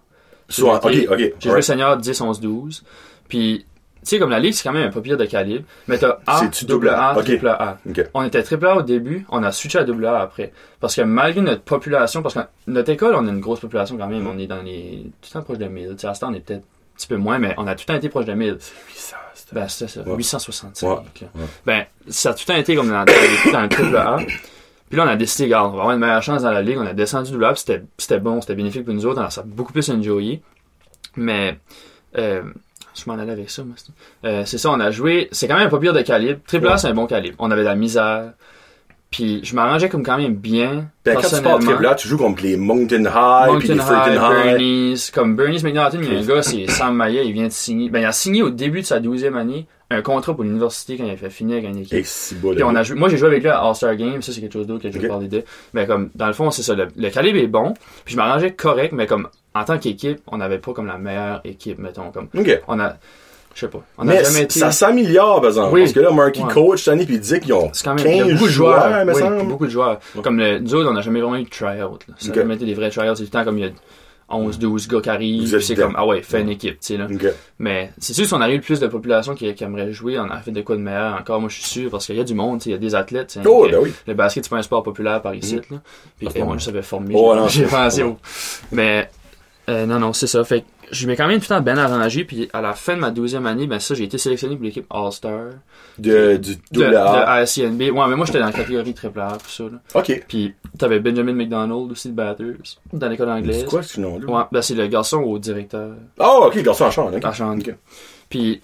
[0.48, 1.32] Soit, ok, J'ai- ok.
[1.40, 2.84] J'ai joué senior 10, 11, 12.
[3.28, 5.64] Puis, tu sais, comme la ligue, c'est quand même un peu pire de calibre.
[5.88, 7.18] Mais t'as A, double A, A?
[7.18, 7.24] Ok.
[7.24, 7.78] triple A.
[7.88, 8.04] Ok.
[8.14, 10.52] On était triple A au début, on a switché à double A après.
[10.78, 14.06] Parce que malgré notre population, parce que notre école, on a une grosse population quand
[14.06, 15.88] même, on est dans les, tout le temps proche de 1000.
[15.90, 16.64] Tu sais, à ce temps, on est peut-être
[16.96, 18.56] petit peu moins, mais on a tout le temps été proche de 1000.
[18.94, 20.16] ça, c'est- Ben, c'est ça, Ouais.
[20.16, 20.88] 865.
[20.88, 21.28] Ouais, là.
[21.34, 21.46] ouais.
[21.64, 24.16] Ben, ça a tout le temps été comme dans, dans, le triple A.
[24.88, 26.78] Puis là, on a décidé, regarde, on va avoir une meilleure chance dans la ligue.
[26.78, 29.20] On a descendu double A, puis c'était, c'était bon, c'était bénéfique pour nous autres.
[29.20, 30.42] On a beaucoup plus enjoyé.
[31.16, 31.58] Mais,
[32.18, 32.42] euh,
[32.94, 33.74] je m'en allais avec ça, moi.
[33.76, 33.92] c'est-
[34.28, 35.28] Euh, c'est ça, on a joué.
[35.32, 36.40] C'est quand même un peu pire de calibre.
[36.46, 37.36] Triple A, c'est un bon calibre.
[37.38, 38.32] On avait de la misère.
[39.16, 40.90] Puis je m'arrangeais comme quand même bien.
[41.02, 44.44] Ben, quand tu pars A, tu joues contre les Mountain High, puis les Freaking High.
[44.44, 47.52] Bernie's, comme Bernie's McNaughton, il y a un gars, c'est Sam Maillet, il vient de
[47.52, 47.88] signer.
[47.88, 51.04] Ben, il a signé au début de sa 12e année un contrat pour l'université quand
[51.06, 51.94] il a fait finir avec une équipe.
[51.94, 54.20] Et si beau, Puis on a joué, moi j'ai joué avec lui à All-Star Game,
[54.20, 55.44] ça c'est quelque chose d'autre que je vais parler de.
[55.72, 57.72] Mais comme, dans le fond, c'est ça, le, le calibre est bon,
[58.04, 61.40] puis je m'arrangeais correct, mais comme, en tant qu'équipe, on n'avait pas comme la meilleure
[61.44, 62.60] équipe, mettons, comme, Ok.
[62.68, 62.96] on a,
[63.56, 64.60] je sais pas, on Mais a jamais été...
[64.60, 65.72] ça s'améliore, par exemple.
[65.74, 65.80] Oui.
[65.80, 66.52] Parce que là, Marky Ouais.
[66.52, 68.44] coach cette année, puis il dit qu'ils ont quand même il y a 15 beaucoup
[68.46, 69.46] de joueurs, me oui, semble.
[69.46, 69.98] beaucoup de joueurs.
[70.14, 70.22] Ouais.
[70.22, 72.04] Comme le, nous autres, on n'a jamais vraiment eu de try-out.
[72.06, 72.14] là.
[72.18, 72.36] Ça n'a Ok.
[72.38, 73.16] jamais été des vrais try-outs.
[73.16, 73.70] C'est tout le temps comme il y a
[74.28, 76.54] 11, 12 gars qui arrivent, puis c'est comme, ah ouais, fais une Ouais.
[76.54, 77.06] équipe, tu sais, là.
[77.60, 80.40] Mais c'est sûr, si on arrive plus de population qui, qui aimerait jouer, on a
[80.40, 82.34] fait de quoi de meilleur encore, moi je suis sûr, parce qu'il y a du
[82.34, 83.38] monde, il y a des athlètes.
[83.46, 83.92] Oh, ben oui.
[84.08, 85.78] Le basket, c'est pas un sport populaire par ici, là.
[86.18, 87.14] Puis, Ah, eh, moi, je savais former.
[87.16, 88.16] Oh, j'ai- pensé au.
[88.72, 89.08] Mais,
[89.68, 90.44] euh, non, non, c'est ça.
[90.44, 92.94] Fait que, je m'ai quand même tout le temps bien arrangé, puis à la fin
[92.94, 95.50] de ma douzième année, ben ça, j'ai été sélectionné pour l'équipe All-Star.
[95.98, 97.32] De, du De, double de A.
[97.32, 97.80] ASCNB.
[97.80, 99.80] Ouais, mais moi, j'étais dans la catégorie triple A, tout ça, là.
[99.94, 100.24] Ok.
[100.28, 102.54] Puis, t'avais Benjamin McDonald aussi, le Batters,
[102.92, 103.60] dans l'école anglaise.
[103.60, 104.26] C'est quoi ce nom-là?
[104.26, 105.90] Ouais, ben c'est le garçon au directeur.
[106.18, 107.24] Oh, ok, garçon en chambre, ok.
[107.24, 107.62] À Chambre.
[108.28, 108.60] Puis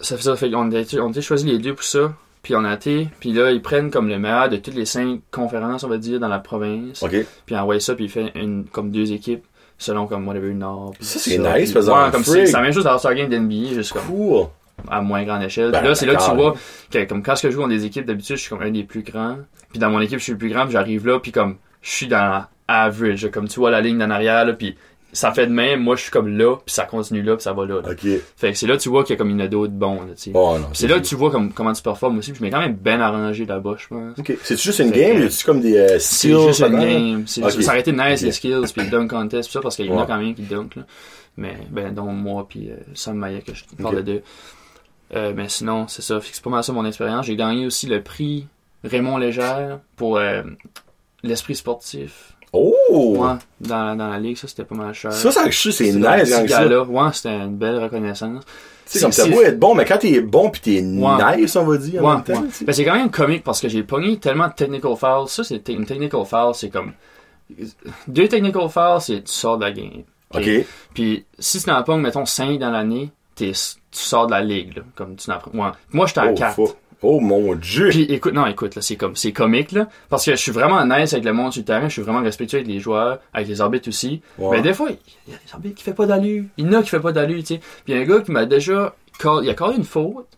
[0.00, 2.12] ça fait ça, fait qu'on a été, on a été choisi les deux pour ça.
[2.42, 5.20] Puis on a été, puis là ils prennent comme le meilleur de toutes les cinq
[5.30, 7.02] conférences, on va dire, dans la province.
[7.02, 7.26] Ok.
[7.44, 9.44] Puis envoient ça, puis ils font une comme deux équipes
[9.80, 10.92] selon comme whatever Nord.
[10.96, 13.74] puis Ça, c'est nice, faisant ouais, comme c'est la même chose dans All-Star Game d'NBA,
[13.74, 14.46] juste comme Cool.
[14.88, 15.72] à moins grande échelle.
[15.72, 16.54] Ben, là, c'est là que tu vois
[16.90, 19.02] que comme quand je joue dans des équipes d'habitude, je suis comme un des plus
[19.02, 19.38] grands.
[19.70, 21.90] Puis dans mon équipe, je suis le plus grand, puis j'arrive là, puis comme je
[21.90, 24.76] suis dans average, comme tu vois la ligne d'en arrière, là, puis
[25.12, 27.52] ça fait de même, moi je suis comme là, puis ça continue là, puis ça
[27.52, 27.80] va là.
[27.82, 27.90] là.
[27.90, 28.06] Ok.
[28.36, 30.14] Fait que c'est là que tu vois qu'il y a comme une d'autres bons, là,
[30.16, 30.30] tu sais.
[30.34, 30.66] Oh non.
[30.68, 32.60] Puis c'est là que tu vois comme, comment tu performes aussi, puis je m'ai quand
[32.60, 34.18] même bien arrangé là-bas, je pense.
[34.18, 34.36] Ok.
[34.42, 36.46] C'est juste une game c'est comme des euh, C'est skills?
[36.48, 37.24] juste une game.
[37.26, 37.62] C'est, Ok.
[37.62, 39.90] Ça aurait été nice, les skills, puis le dunk contest, pis ça, parce qu'il y
[39.90, 40.82] en a quand même qui dunk, là.
[41.36, 44.04] Mais, ben, dont moi, puis euh, Sam Maillet, que je parlais Ok.
[44.04, 44.22] de.
[45.16, 46.20] Euh, mais sinon, c'est ça.
[46.22, 47.26] C'est pas mal ça mon expérience.
[47.26, 48.46] J'ai gagné aussi le prix
[48.84, 50.42] Raymond Légère pour euh,
[51.22, 52.34] l'esprit sportif.
[52.52, 53.16] Oh!
[53.18, 55.12] Ouais, dans, dans la ligue, ça, c'était pas mal cher.
[55.12, 56.82] Ça, ça, je c'est dans nice, gala.
[56.82, 58.42] Ouais, c'était une belle reconnaissance.
[58.86, 61.36] Sais, comme ça c'est- peut être bon, mais quand t'es bon pis t'es Ouais.
[61.42, 62.48] nice, on va dire, en Ouais, même temps, ouais.
[62.62, 65.28] Ben, c'est quand même comique parce que j'ai pogné tellement de technical fouls.
[65.28, 66.92] Ça, c'est une technical foul, c'est comme.
[68.08, 70.02] Deux technical fouls, c'est tu sors de la game.
[70.34, 70.48] Ok?
[70.94, 74.76] Puis si tu n'en pognes, mettons, 5 dans l'année, t'es- tu sors de la ligue,
[74.76, 74.82] là.
[74.96, 75.50] Comme tu n'en prends.
[75.52, 75.70] Ouais.
[75.92, 76.54] Moi, j'étais à Oh, 4.
[76.56, 76.76] fuck.
[77.02, 77.88] Oh, mon dieu!
[77.88, 79.88] Puis écoute, non, écoute, là, c'est comme, c'est comique, là.
[80.10, 82.20] Parce que je suis vraiment nice avec le monde sur le terrain, je suis vraiment
[82.22, 84.20] respectueux avec les joueurs, avec les arbitres aussi.
[84.38, 84.56] Ouais.
[84.58, 86.44] Mais des fois, il y a des arbitres qui fait pas d'allure.
[86.58, 87.58] Il y en a qui fait pas d'allure, tu sais.
[87.58, 90.28] Puis il y a un gars qui m'a déjà, call- il a collé une faute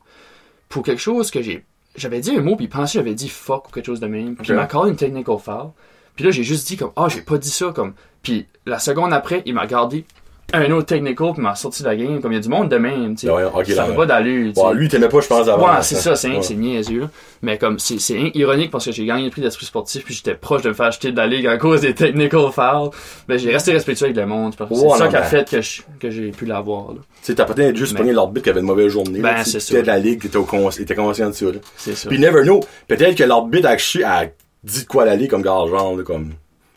[0.69, 1.65] pour quelque chose que j'ai,
[1.97, 4.07] j'avais dit un mot, puis il pensait que j'avais dit fuck ou quelque chose de
[4.07, 4.37] même.
[4.37, 5.71] Puis il m'a collé une technical foul.
[6.15, 7.95] Puis là, j'ai juste dit comme, ah, j'ai pas dit ça, comme.
[8.23, 10.05] Puis la seconde après, il m'a gardé
[10.53, 12.21] un autre technical, puis il m'a sorti de la game.
[12.21, 13.33] Comme il y a du monde de même, tu sais.
[13.33, 13.97] Ouais, ok, ça là, ouais.
[13.97, 14.53] pas d'allure.
[14.55, 15.67] Bon, lui, t'aimais pas, je pense, avant.
[15.67, 16.43] Ouais, c'est ça, c'est, Ouais.
[16.43, 17.11] c'est niaiseux, là.
[17.43, 20.35] Mais comme, c'est, c'est ironique parce que j'ai gagné le prix d'esprit sportif puis j'étais
[20.35, 22.91] proche de me faire acheter de la ligue à cause des technical fouls.
[23.29, 24.55] Mais j'ai resté respectueux avec le monde.
[24.57, 27.01] parce que C'est Ouais, ça qui a fait que, je- que j'ai pu l'avoir, là.
[27.01, 29.21] Tu sais, t'as peut-être juste pogné l'arbitre qui avait une mauvaise journée.
[29.21, 29.81] Ben, c'est ça.
[29.81, 31.53] de la ligue, cons- t'étais conscient de ça, là.
[31.77, 32.09] C'est ça.
[32.09, 32.61] Puis never know.
[32.89, 33.73] Peut-être que l'arbitre a,
[34.21, 34.25] a
[34.65, 36.33] dit de quoi la ligue comme gars, genre, comme.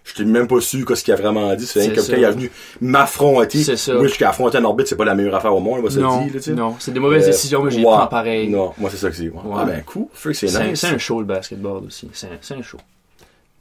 [0.06, 1.66] Je t'ai même pas su quoi ce qu'il a vraiment dit.
[1.66, 2.12] C'est comme ça.
[2.14, 3.64] quand il est venu m'affronter.
[3.64, 3.94] C'est ça.
[3.96, 5.96] Moi, jusqu'à affronter un arbitre, c'est pas la meilleure affaire au monde, on va se
[5.98, 7.84] le non, dire, là, non, c'est des mauvaises Euh, décisions, mais j'ai ouais.
[7.86, 8.48] prends pareil.
[8.50, 9.24] Non, moi, c'est ça que c'est.
[9.24, 9.32] ouais.
[9.44, 9.56] Ouais.
[9.58, 10.06] Ah, ben, cool.
[10.34, 10.80] C'est nice.
[10.80, 12.08] c'est un show, le basketball aussi.
[12.14, 12.78] C'est, un- c'est un show.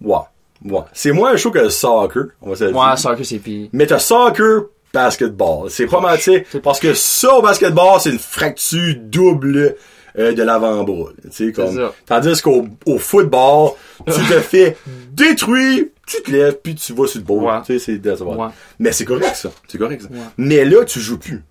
[0.03, 0.17] Ouais.
[0.65, 0.81] Ouais.
[0.93, 2.77] C'est moins un show que le soccer, on va se dire.
[2.77, 3.69] Ouais, soccer, c'est pire.
[3.73, 5.71] Mais t'as soccer, basketball.
[5.71, 6.61] C'est pas mal, tu sais.
[6.63, 9.77] Parce que ça, au basketball, c'est une fracture double
[10.19, 11.11] euh, de l'avant-bras.
[11.55, 11.75] comme.
[11.75, 11.93] ça.
[12.07, 13.71] Tandis qu'au au football,
[14.07, 14.77] tu te fais
[15.13, 17.43] détruire, tu te lèves, puis tu vas sur le bord.
[17.43, 17.61] Ouais.
[17.61, 18.37] Tu sais, c'est décevant.
[18.37, 18.53] Ouais.
[18.79, 19.51] Mais c'est correct, ça.
[19.69, 20.09] C'est correct, ça.
[20.09, 20.19] Ouais.
[20.37, 21.43] Mais là, tu joues plus.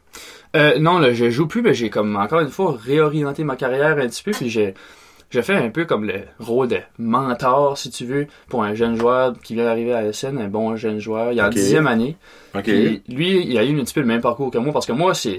[0.56, 3.98] Euh, non, là, je joue plus, mais j'ai comme, encore une fois, réorienté ma carrière
[3.98, 4.76] un petit peu, puis j'ai,
[5.32, 8.96] j'ai fait un peu comme le rôle de mentor, si tu veux, pour un jeune
[8.96, 11.32] joueur qui vient d'arriver à SN, un bon jeune joueur.
[11.32, 12.18] Il est en dixième année.
[12.54, 12.62] OK.
[12.66, 14.92] Puis lui, il a eu un petit peu le même parcours que moi, parce que
[14.92, 15.38] moi, c'est,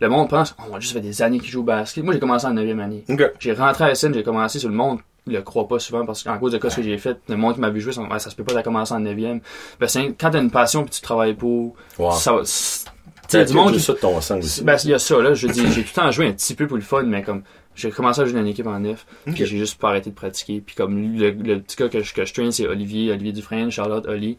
[0.00, 2.02] le monde pense, oh, moi, juste fait des années qu'il joue au basket.
[2.02, 3.04] Moi, j'ai commencé en neuvième année.
[3.10, 3.22] OK.
[3.38, 5.00] J'ai rentré à SN, j'ai commencé sur le monde.
[5.26, 7.60] Le croit pas souvent parce qu'en cause de ce que j'ai fait, le monde qui
[7.60, 9.40] m'a vu jouer, sont, ça se peut pas, t'as commencé en neuvième.
[9.80, 12.12] Ben, c'est, quand t'as une passion puis tu travailles pour, Wow.
[12.12, 14.62] ça tu sais, du monde qui ça de ton sang aussi.
[14.62, 15.32] ben, il y a ça, là.
[15.32, 17.42] Je dis, j'ai tout le temps joué un petit peu pour le fun, mais comme,
[17.74, 19.32] j'ai commencé à jouer dans une équipe en neuf, Ok.
[19.34, 20.60] puis j'ai juste pas arrêté de pratiquer.
[20.60, 23.32] Puis comme, lui, le, le petit gars que je, que je traîne, c'est Olivier, Olivier
[23.32, 24.36] Dufresne, Charlotte, Oli.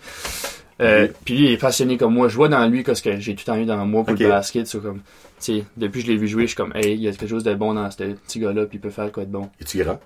[0.82, 1.08] Euh.
[1.24, 2.28] Puis lui, il est passionné comme moi.
[2.28, 4.16] Je vois dans lui que ce que j'ai tout le temps eu dans moi pour
[4.16, 4.68] le basket.
[4.68, 5.02] C'est comme, tu
[5.40, 7.28] sais, depuis que je l'ai vu jouer, je suis comme, hey, il y a quelque
[7.28, 9.50] chose de bon dans ce petit gars-là, puis il peut faire quoi de bon.
[9.60, 10.00] Es-tu grand?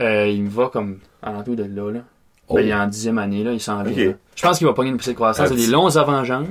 [0.00, 2.00] Euh, il me va comme, en l'entour de là, là.
[2.48, 2.54] Oh.
[2.54, 3.92] Ben, il est en dixième année, là, il s'en vient.
[3.92, 3.98] Ok.
[3.98, 4.12] là.
[4.34, 5.48] Je pense qu'il va pogner une poussée de croissance.
[5.50, 6.48] Il a des longs avant-jambes.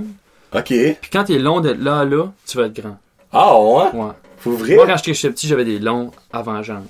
[0.56, 0.66] OK.
[0.68, 2.98] Puis quand t'es long de là à là, tu vas être grand.
[3.32, 4.00] Ah, ouais?
[4.00, 4.12] Ouais.
[4.38, 4.76] Faut vrai?
[4.76, 6.86] Moi, quand j'étais petit, j'avais des longs avant-jambes.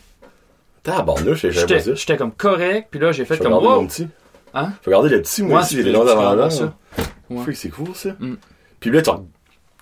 [0.84, 1.96] Tabarnouche, pas J'étais ça.
[1.96, 3.62] j'étais comme correct, puis là, j'ai fait comme wow.
[3.82, 4.08] mon petit.
[4.54, 4.72] Hein?
[4.82, 6.50] Faut regarder le petit, moi Ouais, aussi, j'ai des longs tu peux avant regarder là.
[6.50, 6.74] ça.
[7.30, 7.44] Ouais.
[7.44, 8.10] Fait que c'est cool, ça.
[8.20, 8.36] Mm.
[8.80, 9.12] Puis là, tu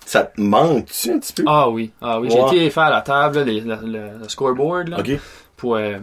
[0.04, 1.44] ça te manque-tu un petit peu?
[1.46, 2.28] Ah oui, ah oui.
[2.28, 2.34] Ouais.
[2.50, 5.10] J'ai été faire la table, là, les- la- le, scoreboard, là, OK.
[5.56, 5.98] pour, euh,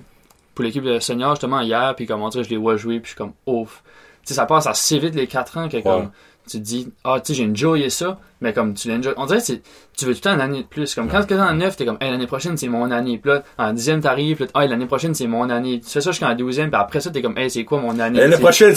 [0.56, 3.06] pour l'équipe de senior, justement, hier, puis comme on dirait, je les vois jouer, puis
[3.06, 3.84] je suis comme ouf.
[4.26, 6.10] Tu sais, ça passe assez vite les 4 ans que comme,
[6.50, 9.14] tu te dis, ah, tu sais, j'ai enjoyé ça, mais comme tu l'enjoy.
[9.18, 10.96] On dirait que tu veux tout le temps une année de plus.
[10.96, 13.18] Comme quand t'es en 9, t'es comme, hey, l'année prochaine, c'est mon année.
[13.18, 15.80] Puis là, en 10e, t'arrives, puis là, ah, l'année prochaine, c'est mon année.
[15.80, 18.20] Tu fais ça jusqu'en 12e, puis après ça, t'es comme, hey, c'est quoi mon année?
[18.20, 18.76] L'année Tu prochaine,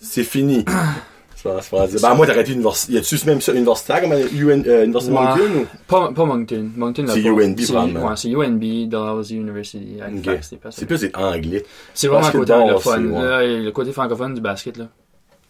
[0.00, 0.64] c'est fini.
[1.36, 2.00] C'est pas- c'est pas dire.
[2.00, 2.94] Ben, moi, t'aurais été universitaire.
[2.94, 5.22] Y a-tu même ça, universitaire comme UN, euh, Université Ouais.
[5.22, 5.66] Moncton ou?
[5.86, 6.70] Pas, pas Moncton.
[6.76, 7.20] Moncton C'est.
[7.22, 8.08] UNB, C'est- probablement.
[8.08, 9.96] Ouais, c'est UNB, Dalhousie University.
[9.98, 10.02] Ok.
[10.06, 10.86] Halifax, c'est ça.
[10.86, 11.64] Plus c'est anglais.
[11.94, 13.12] C'est vraiment le côté anglophone.
[13.14, 14.88] le côté francophone du basket, là.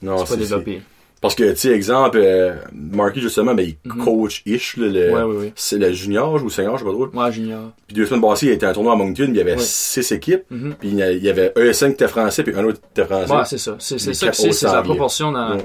[0.02, 0.82] Non, C'est pas c'est développé.
[1.22, 4.04] Parce que, tu sais, exemple, euh, Marky, justement, ben, il Mhm.
[4.04, 5.52] coach-ish, le, Ouais, ouais, ouais.
[5.56, 7.08] c'est le junior ou senior, je sais pas trop.
[7.12, 7.70] Moi, junior.
[7.86, 9.58] Puis deux semaines passées, il était à un tournoi à Moncton, il y avait Ouais.
[9.62, 10.42] six équipes.
[10.50, 10.74] Mhm.
[10.78, 13.32] Puis il y avait un 5 qui était français, puis un autre qui était français.
[13.32, 13.76] Ouais, c'est ça.
[13.78, 14.62] C'est ça que c'est.
[14.66, 15.64] la proportion dans, Ouais.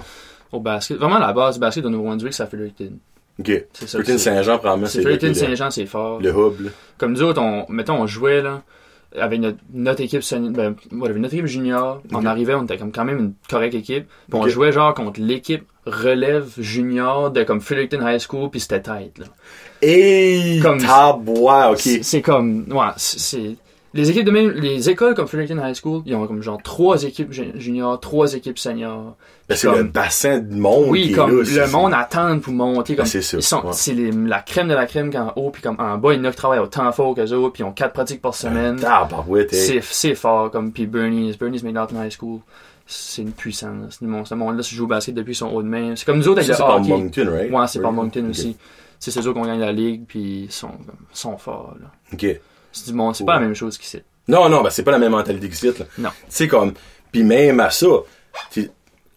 [0.54, 0.98] au basket.
[0.98, 2.50] Vraiment, la base du basket au Nouveau-Brunswick, c'est ok.
[2.50, 2.60] Ça.
[3.44, 4.18] que Fullerton c'est.
[4.20, 6.22] Saint-Jean, probablement, C'est le, Saint-Jean, c'est fort.
[6.22, 6.70] le hub, là.
[6.98, 8.62] Comme nous autres, on, mettons, on jouait, là,
[9.20, 12.02] avec notre, notre équipe, ben, voilà, notre équipe junior.
[12.14, 12.26] On Ok.
[12.26, 14.06] arrivait, on était comme quand même une correcte équipe.
[14.30, 18.82] Puis on jouait genre contre l'équipe relève junior de comme Fullerton High School, puis c'était
[18.82, 19.26] tête, là.
[19.82, 21.80] Et Comme- tabois, ok.
[22.04, 23.56] C'est comme, ouais, c'est,
[23.94, 27.04] les équipes de même, les écoles comme Fredericton High School, ils ont comme genre trois
[27.04, 29.16] équipes ju- juniors, trois équipes seniors.
[29.50, 32.40] Ben, c'est le bassin de monde qui Oui, est comme là, c'est- le monde attend
[32.40, 32.96] pour monter.
[32.96, 33.74] Comme, Ben, c'est ça, ils sont, ouais.
[33.74, 36.24] c'est la crème de la crème qu'en haut, puis comme en bas, il y en
[36.26, 38.80] a qui travaillent au temps fort qu'eux autres, puis ils ont quatre pratiques par semaine.
[38.86, 39.46] Ah, bah ouais.
[39.52, 42.40] C'est, c'est fort, comme, puis Bernie's, Bernie's McNaughton High School,
[42.88, 43.98] c'est une puissance.
[44.00, 45.94] Ce monde- ce monde-là se joue au basket depuis son haut de main.
[45.98, 46.80] C'est comme nous autres avec le c'est par.
[46.80, 47.52] Moncton, right?
[47.52, 47.92] Ouais, c'est par.
[47.92, 48.56] Moncton aussi.
[49.00, 50.70] C'est ceux autres qui ont gagné la ligue, puis ils sont,
[51.12, 51.88] sont forts, là.
[52.14, 52.40] Ok.
[52.72, 54.02] C'est du monde, c'est pas la même chose qu'ici.
[54.28, 55.86] Non, non, ben c'est pas la même mentalité que c'est, là.
[55.98, 56.10] Non.
[56.30, 56.74] Sais, comme,
[57.12, 57.88] puis même à ça,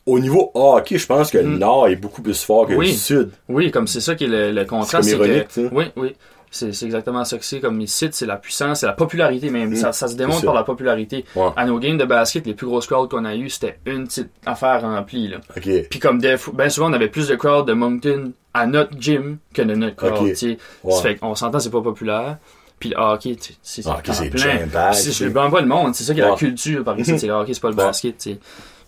[0.07, 1.59] au niveau hockey, je pense que le Mm.
[1.59, 2.88] Nord est beaucoup plus fort que Oui.
[2.88, 3.30] le Sud.
[3.48, 5.09] Oui, comme c'est ça qui est le, le contraste.
[5.09, 5.68] C'est comme ironique, que.
[5.72, 6.14] Oui, oui.
[6.50, 7.59] C'est, c'est exactement ça que c'est.
[7.61, 9.70] Comme ici, c'est la puissance, c'est la popularité même.
[9.70, 9.76] Mm.
[9.76, 11.24] Ça, ça se C'est démontre par la popularité.
[11.34, 11.48] Ouais.
[11.57, 14.30] À nos games de basket, les plus grosses crowds qu'on a eues, c'était une petite
[14.46, 15.28] affaire remplie.
[15.28, 15.38] Là.
[15.57, 15.68] Ok.
[15.90, 19.38] Puis comme des ben souvent, on avait plus de crowds de Moncton à notre gym
[19.52, 20.12] que de notre crowd.
[20.20, 20.28] Ok.
[20.28, 20.59] tu sais.
[20.84, 20.92] Ouais.
[20.92, 22.36] Ça fait qu'on s'entend, c'est pas populaire.
[22.85, 25.66] Puis le hockey, tu sais, c'est Ah, ok, en c'est C'est je blâme pas le
[25.66, 27.18] monde, c'est ça qui est la culture par ici.
[27.18, 28.18] C'est le hockey, c'est pas le basket.
[28.18, 28.39] tu sais.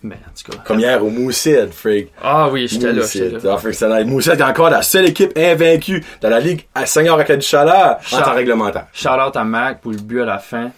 [0.03, 0.59] Mais en tout cas.
[0.63, 2.11] Comme hier au Moosehead, freak.
[2.21, 3.01] Ah oui, j'étais là, là.
[3.03, 4.05] Ah, c'est.
[4.05, 8.21] Moosehead est encore la seule équipe invaincue dans la Ligue à Seigneur Acadie Chaleur en
[8.21, 8.85] temps réglementaire.
[8.93, 10.69] Shout out à Mac pour le but à la fin.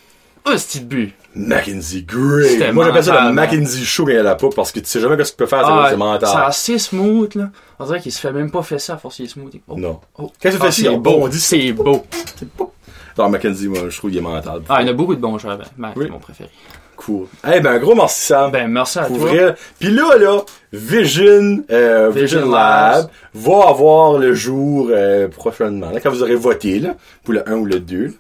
[0.46, 1.14] Un petit but?
[1.36, 2.06] Mackenzie.
[2.44, 4.80] C'était Moi, j'appelle ça le Mackenzie Show quand il y a la poupe parce que
[4.80, 6.30] tu sais jamais ce qu'il peut faire, c'est- Ah, c'est mental.
[6.32, 7.50] C'est assez smooth, là.
[7.78, 9.54] On dirait qu'il se fait même pas fait ça à force qu'il est smooth.
[9.68, 10.00] Oh, Non.
[10.18, 10.32] oh.
[10.40, 10.82] Qu'est-ce que tu Ah, fais ici?
[10.86, 11.12] c'est Il beau.
[11.12, 11.40] rebondit.
[11.40, 12.06] C'est beau.
[13.20, 14.62] Non, Mackenzie, moi, je trouve qu'il est mental.
[14.70, 15.58] Ah, il y en a beaucoup de bons joueurs.
[15.58, 16.06] Ben, Mac, Oui.
[16.06, 16.50] c'est mon préféré.
[16.96, 17.28] Cool.
[17.54, 18.52] Eh ben, un gros merci, Sam.
[18.52, 19.28] Ben, merci à Pour toi.
[19.30, 19.56] vrai.
[19.80, 20.42] Puis là, là,
[20.74, 23.10] Vision, euh, Vision, Vision Lab Labs.
[23.34, 27.54] va avoir le jour euh, prochainement, là, quand vous aurez voté là, pour le 1
[27.58, 28.14] ou le 2.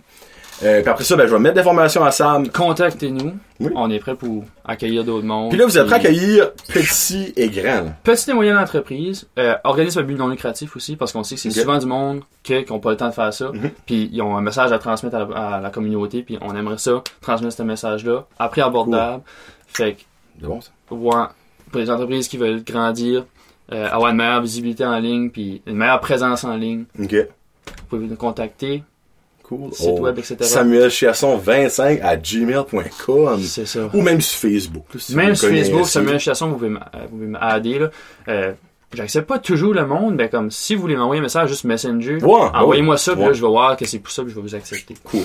[0.63, 2.49] Euh, puis après ça, ben, je vais mettre l'information à Sam.
[2.49, 3.33] Contactez-nous.
[3.61, 3.71] Oui.
[3.75, 5.49] On est prêt pour accueillir d'autres mondes.
[5.49, 7.81] Puis là, vous êtes prêts à accueillir petit et grand.
[7.85, 7.93] là.
[8.03, 11.41] Petite et moyenne entreprise, euh, organisme à but non lucratif aussi, parce qu'on sait que
[11.41, 13.71] c'est souvent du monde qui n'ont pas le temps de faire ça, Mhm.
[13.85, 16.77] puis ils ont un message à transmettre à la, à la communauté, puis on aimerait
[16.77, 19.23] ça, transmettre ce message-là, à prix abordable.
[19.67, 20.01] Fait que,
[20.41, 20.71] C'est bon, ça?
[20.91, 21.25] ouais,
[21.71, 23.25] pour les entreprises qui veulent grandir,
[23.71, 27.11] euh, avoir une meilleure visibilité en ligne, puis une meilleure présence en ligne, OK.
[27.13, 28.83] vous pouvez nous contacter,
[29.49, 29.73] Cool.
[29.73, 29.99] site Oh.
[30.01, 30.37] web, etc.
[30.41, 33.41] Samuel Chiasson25 à gmail.com.
[33.43, 33.89] C'est ça.
[33.93, 34.85] Ou même sur Facebook.
[34.97, 35.85] si Même sur Facebook.
[35.87, 37.89] Samuel Chasson, vous pouvez m'a- euh, là.
[38.27, 38.53] Euh,
[38.91, 42.15] J'accepte pas toujours le monde, mais comme si vous voulez m'envoyer un message juste Messenger,
[42.23, 42.97] Ouais, envoyez-moi ouais.
[42.97, 43.27] ça, puis Ouais.
[43.27, 44.95] là je vais voir que c'est pour ça, puis je vais vous accepter.
[45.03, 45.21] Cool.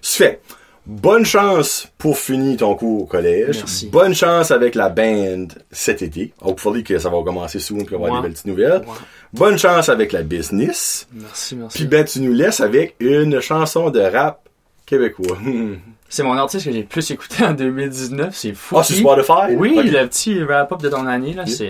[0.00, 0.40] C'est fait.
[0.88, 3.58] Bonne chance pour finir ton cours au collège.
[3.58, 3.88] Merci.
[3.88, 6.32] Bonne chance avec la band cet été.
[6.40, 8.16] Hopefully que ça va commencer soon pour avoir Ouais.
[8.18, 8.80] des belles petites nouvelles.
[8.86, 8.94] Ouais.
[9.34, 11.06] Bonne chance avec la business.
[11.12, 11.76] Merci, merci.
[11.78, 14.48] Puis ben tu nous laisses avec une chanson de rap
[14.86, 15.36] québécois.
[16.08, 18.80] C'est mon artiste que j'ai le plus écouté en 2019, c'est Fouki.
[18.80, 19.54] Ah, sur Spotify?
[19.58, 21.68] Oui, le petit wrap-up de ton année, là, c'est...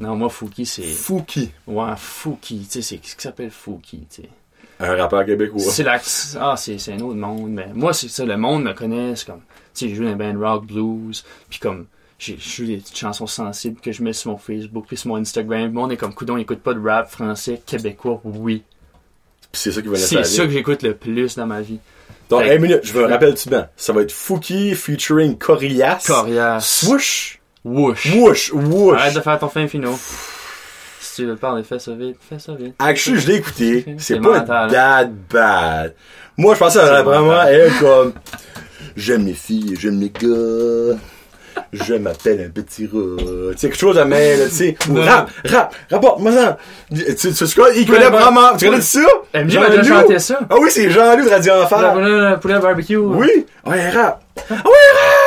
[0.00, 0.80] Non, moi, Fouki, c'est...
[0.80, 1.50] Fouki.
[1.66, 4.28] Ouais, Fouki, tu sais, c'est ce qui s'appelle Fouki, tu sais?
[4.78, 5.60] Un rappeur québécois.
[5.60, 6.00] C'est la...
[6.40, 9.26] Ah, c'est c'est un autre monde, mais moi, c'est ça, le monde me connaît, c'est
[9.26, 9.40] comme...
[9.74, 11.86] Tu sais, j'ai joué dans un band rock, blues, puis comme...
[12.18, 15.08] J'ai je joue des petites chansons sensibles que je mets sur mon Facebook, puis sur
[15.08, 15.64] mon Instagram.
[15.64, 18.62] Le monde est comme, coudon, écoute pas de rap français, québécois, oui.
[19.52, 21.78] Puis c'est ça qui va laisser C'est ça que j'écoute le plus dans ma vie.
[22.30, 23.68] Donc, une minute, je me rappelle-tu bien.
[23.76, 26.04] Ça va être Fouki featuring Corias.
[26.06, 26.60] Corias.
[26.60, 27.38] Swoosh.
[27.64, 28.14] Whoosh.
[28.14, 28.52] Whoosh.
[28.52, 28.98] Whoosh.
[28.98, 29.98] Arrête de faire ton fin finaux.
[31.00, 32.74] Si tu veux parler, fais ça vite, fais ça vite.
[32.78, 33.84] Actually, je l'ai écouté.
[33.98, 34.72] C'est pas mental, hein.
[34.72, 35.94] that bad.
[36.36, 38.12] Moi, je pensais aurait vraiment être comme
[38.96, 40.98] J'aime mes filles, j'aime mes gars.
[41.72, 43.52] Je m'appelle un petit rat.
[43.52, 44.76] Tu sais, quelque chose même, là, tu sais.
[44.90, 46.58] Ou rap, rap, rapporte-moi ça.
[46.94, 47.70] Tu sais, tu quoi?
[47.74, 48.56] Il connaît vraiment.
[48.56, 49.00] Tu connais ça?
[49.34, 50.38] MJ m'a déjà chanté ça.
[50.48, 51.92] Ah oui, c'est Jean-Loup de Radio Enfer.
[51.92, 52.96] Poulet, poulet barbecue.
[52.96, 53.46] Oui.
[53.66, 54.22] Ouais, rap.
[54.50, 55.25] Ah ouais, rap!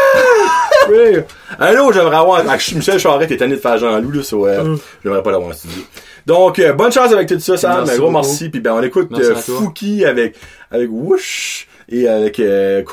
[1.77, 2.43] Autre, j'aimerais avoir.
[2.47, 5.83] Ah, Michel Charette est tanné de faire Jean-Loup, là, euh, j'aimerais pas l'avoir en studio.
[6.25, 7.77] Donc, euh, bonne chance avec tout ça, Sam.
[7.79, 8.49] Merci un gros merci.
[8.49, 9.35] Puis ben, on écoute euh.
[9.35, 10.35] Fouki avec,
[10.71, 12.83] avec Whoosh et avec euh.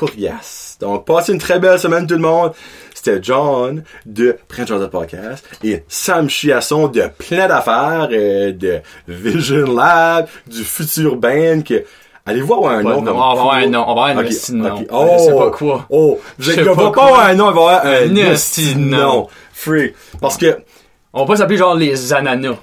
[0.79, 2.53] Donc, passez une très belle semaine, tout le monde.
[2.93, 9.71] C'était John de Prince George Podcast et Sam Chiasson de plein d'affaires, euh, de Vision
[9.73, 11.61] Lab, du Futur Band.
[11.61, 11.83] Que...
[12.27, 13.15] Allez voir un nom comme.
[13.15, 13.83] On va avoir un nom.
[13.87, 14.77] On va avoir un esti de nom.
[14.79, 15.85] Je sais pas quoi.
[15.89, 19.27] Oh, Je sais va pas avoir un nom, il va avoir un esti de nom.
[20.21, 20.59] Parce que,
[21.13, 22.57] On va pas s'appeler genre les ananas.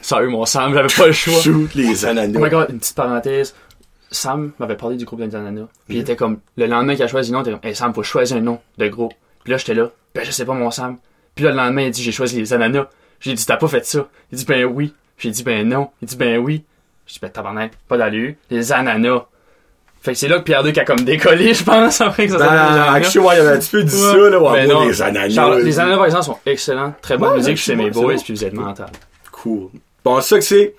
[0.00, 1.40] Sérieux, mon Sam, j'avais pas le choix.
[1.42, 2.38] shoot les Oh ananas.
[2.40, 3.54] my god, une petite parenthèse.
[4.10, 5.68] Sam m'avait parlé du groupe des ananas.
[5.86, 7.74] Puis il était comme, le lendemain qu'il a choisi le nom, il était comme, hey
[7.76, 9.14] Sam, faut choisir un nom de groupe.
[9.44, 10.96] Puis là, j'étais là, ben je sais pas mon Sam.
[11.34, 12.86] Puis là, le lendemain, il dit, j'ai choisi les ananas.
[13.20, 14.08] J'ai dit, t'as pas fait ça.
[14.32, 14.92] Il dit, ben oui.
[15.18, 15.90] J'ai dit, ben non.
[16.02, 16.64] Il dit, ben oui.
[17.06, 18.34] J'ai dit, ben tabarnak, pas d'allure.
[18.50, 19.22] Les ananas.
[20.00, 22.38] Fait que c'est là que Pierre 2 a comme décollé, je pense, après que ça
[22.38, 22.92] Ben, s'appelle les ananas.
[22.94, 25.34] actually, ouais, il y avait un petit peu dit ça, là, ouais, Ben les ananas.
[25.34, 26.94] Charlotte, les ananas, par exemple, sont excellents.
[27.02, 28.88] Très bonne Ouais, musique, je suis mes boys, puis vous êtes mental.
[29.30, 29.68] Cool.
[30.04, 30.74] Bon, ça que c'est.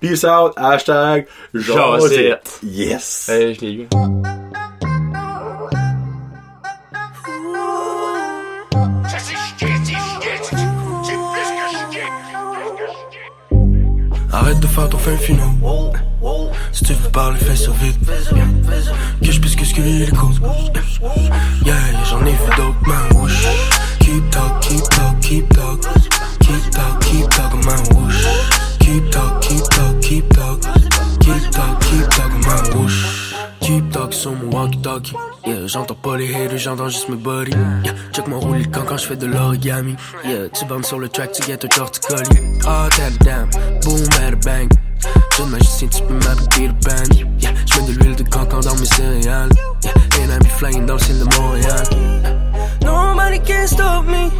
[0.00, 2.58] Peace out, hashtag, Josette.
[2.62, 3.28] Yes.
[3.32, 3.88] Eh, je l'ai eu.
[14.48, 15.46] Arrête de faire ton fin final.
[16.72, 17.98] Si tu veux parler, fais ça vite.
[19.22, 20.40] Que je puisse que les causes.
[21.66, 21.74] Yeah,
[22.08, 23.28] j'en ai vu d'autres, man.
[24.00, 25.80] Keep talk, keep talk, keep talk.
[26.40, 27.97] Keep talk, keep talk, man.
[34.28, 37.56] Sur mon j'entends pas les haters, j'entends juste mes buddies.
[37.84, 39.96] Yeah, check mon roule quand quand j'fais de l'origami.
[40.24, 42.28] Yeah, tu bandes sur le track, tu get un torticolis.
[42.66, 43.50] Oh, damn, damn,
[43.82, 44.68] boom, bada bang.
[45.36, 47.14] Jeune magicien, tu peux m'habiter le band.
[47.40, 49.50] Yeah, j'mets de l'huile de cancan dans mes céréales.
[49.84, 51.86] Yeah, and I be flying dans le ciel de Montréal.
[52.82, 54.30] Nobody can stop me.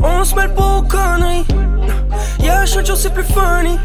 [0.00, 1.46] On se mêle aux conneries.
[2.40, 3.78] Yeah, chaque jour c'est plus funny.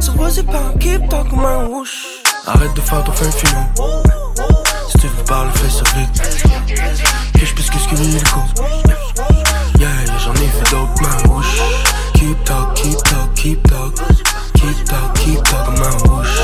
[0.00, 2.21] So was it pas keep talking my whoosh.
[2.46, 3.66] Arrête de faire ton fin final.
[4.88, 6.22] Si tu veux parler, fais ça vite.
[7.34, 8.64] Que je puisse que les causes.
[9.78, 9.88] Yeah,
[10.18, 11.30] j'en ai fait d'autres, man.
[11.30, 11.62] Whoosh.
[12.14, 13.94] Keep talk, keep talk, keep talk.
[14.54, 16.10] Keep talk, keep talk, man.
[16.10, 16.38] Whoosh.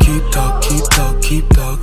[0.00, 1.80] Keep talk, keep talk, keep talk.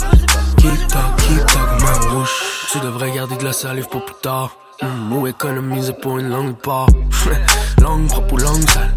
[0.57, 2.15] Keep talk, keep talk, man.
[2.15, 2.31] Whoosh.
[2.71, 4.51] Tu devrais garder de la salive pour plus tard.
[4.81, 6.87] Mm, ou économiser pour une longue part.
[7.81, 8.93] langue propre ou langue sale.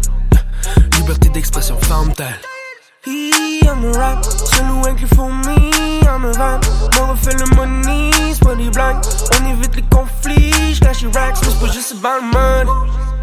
[0.97, 1.75] Liberté d'expression
[3.03, 3.59] femme-telle.
[3.69, 6.65] I'm a rap, celui inclus for me, I'm a vibe.
[7.01, 9.03] On refait le money, c'est pas des blagues.
[9.39, 12.69] On évite les conflits, j'cache les racks, mais c'est pas juste about money.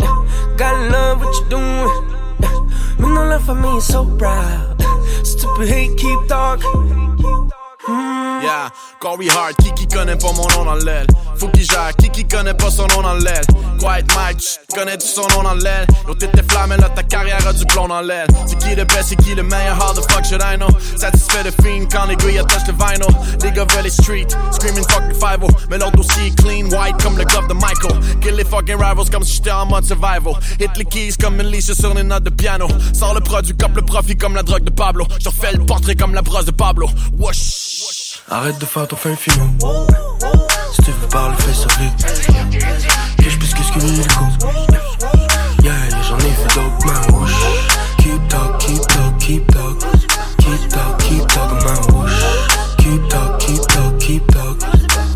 [0.00, 0.08] Yeah.
[0.56, 1.90] Gotta love what you doing.
[2.40, 2.50] Yeah.
[2.98, 4.82] Maintenant la famille is so proud.
[5.24, 7.16] Stupid hate, keep talking.
[7.88, 8.42] Mm.
[8.42, 8.70] Yeah,
[9.00, 11.06] Corey Hart, qui qui connaît pas mon nom dans l'aile?
[11.36, 13.44] Faut qu'il gère, qui qui connaît pas son nom dans l'aile?
[13.78, 14.42] Quiet Mike,
[14.74, 15.86] connais-tu son nom dans l'aile.
[16.08, 18.26] Yo t'étais flamme, là ta carrière a du plomb dans l'aile.
[18.46, 20.68] C'est qui le best, c'est qui le meilleur, how the fuck should I know?
[20.96, 23.06] Satisfait de fiend quand les gars attachent le vinyl.
[23.42, 27.24] Les gars veulent les streets, screaming fucking 5 Mais l'autre aussi clean, white comme le
[27.24, 28.00] glove de Michael.
[28.20, 30.34] Kill les fucking rivals comme si j'étais en mode survival.
[30.58, 32.66] Hit les keys comme une leash sur les notes de piano.
[32.92, 35.06] Sors le produit, cop le profit comme la drogue de Pablo.
[35.20, 36.88] Je refais le portrait comme la brosse de Pablo.
[37.18, 37.75] Whoosh
[38.30, 39.48] Arrête de faire ton fin final.
[40.72, 42.06] Si tu veux parler, fais vite.
[43.18, 44.38] Que je puisse que les causes.
[45.62, 45.72] Yeah,
[46.08, 47.14] j'en ai fait d'autres, man.
[47.14, 47.32] Whoosh.
[47.98, 49.78] Keep talk, keep talk, keep talk.
[50.38, 51.78] Keep talk, keep talk, man.
[51.92, 52.22] Whoosh.
[52.78, 54.58] Keep talk, keep talk, keep talk.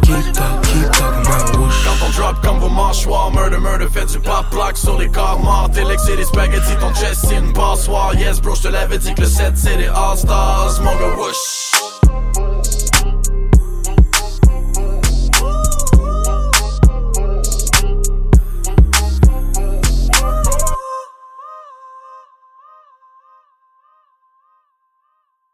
[0.02, 1.60] Keep talk, keep talk, man.
[1.60, 1.84] Whoosh.
[1.84, 5.38] Quand on drop comme vos mâchoires, murder, murder, fait du pop plaque sur les corps
[5.40, 5.70] morts.
[5.72, 5.84] T'es
[6.16, 6.90] des spaghettis, ton.
[8.18, 10.80] Yes, bro, je te l'avais dit que le set c'est des All-Stars.
[10.80, 11.59] Mon gars, whoosh.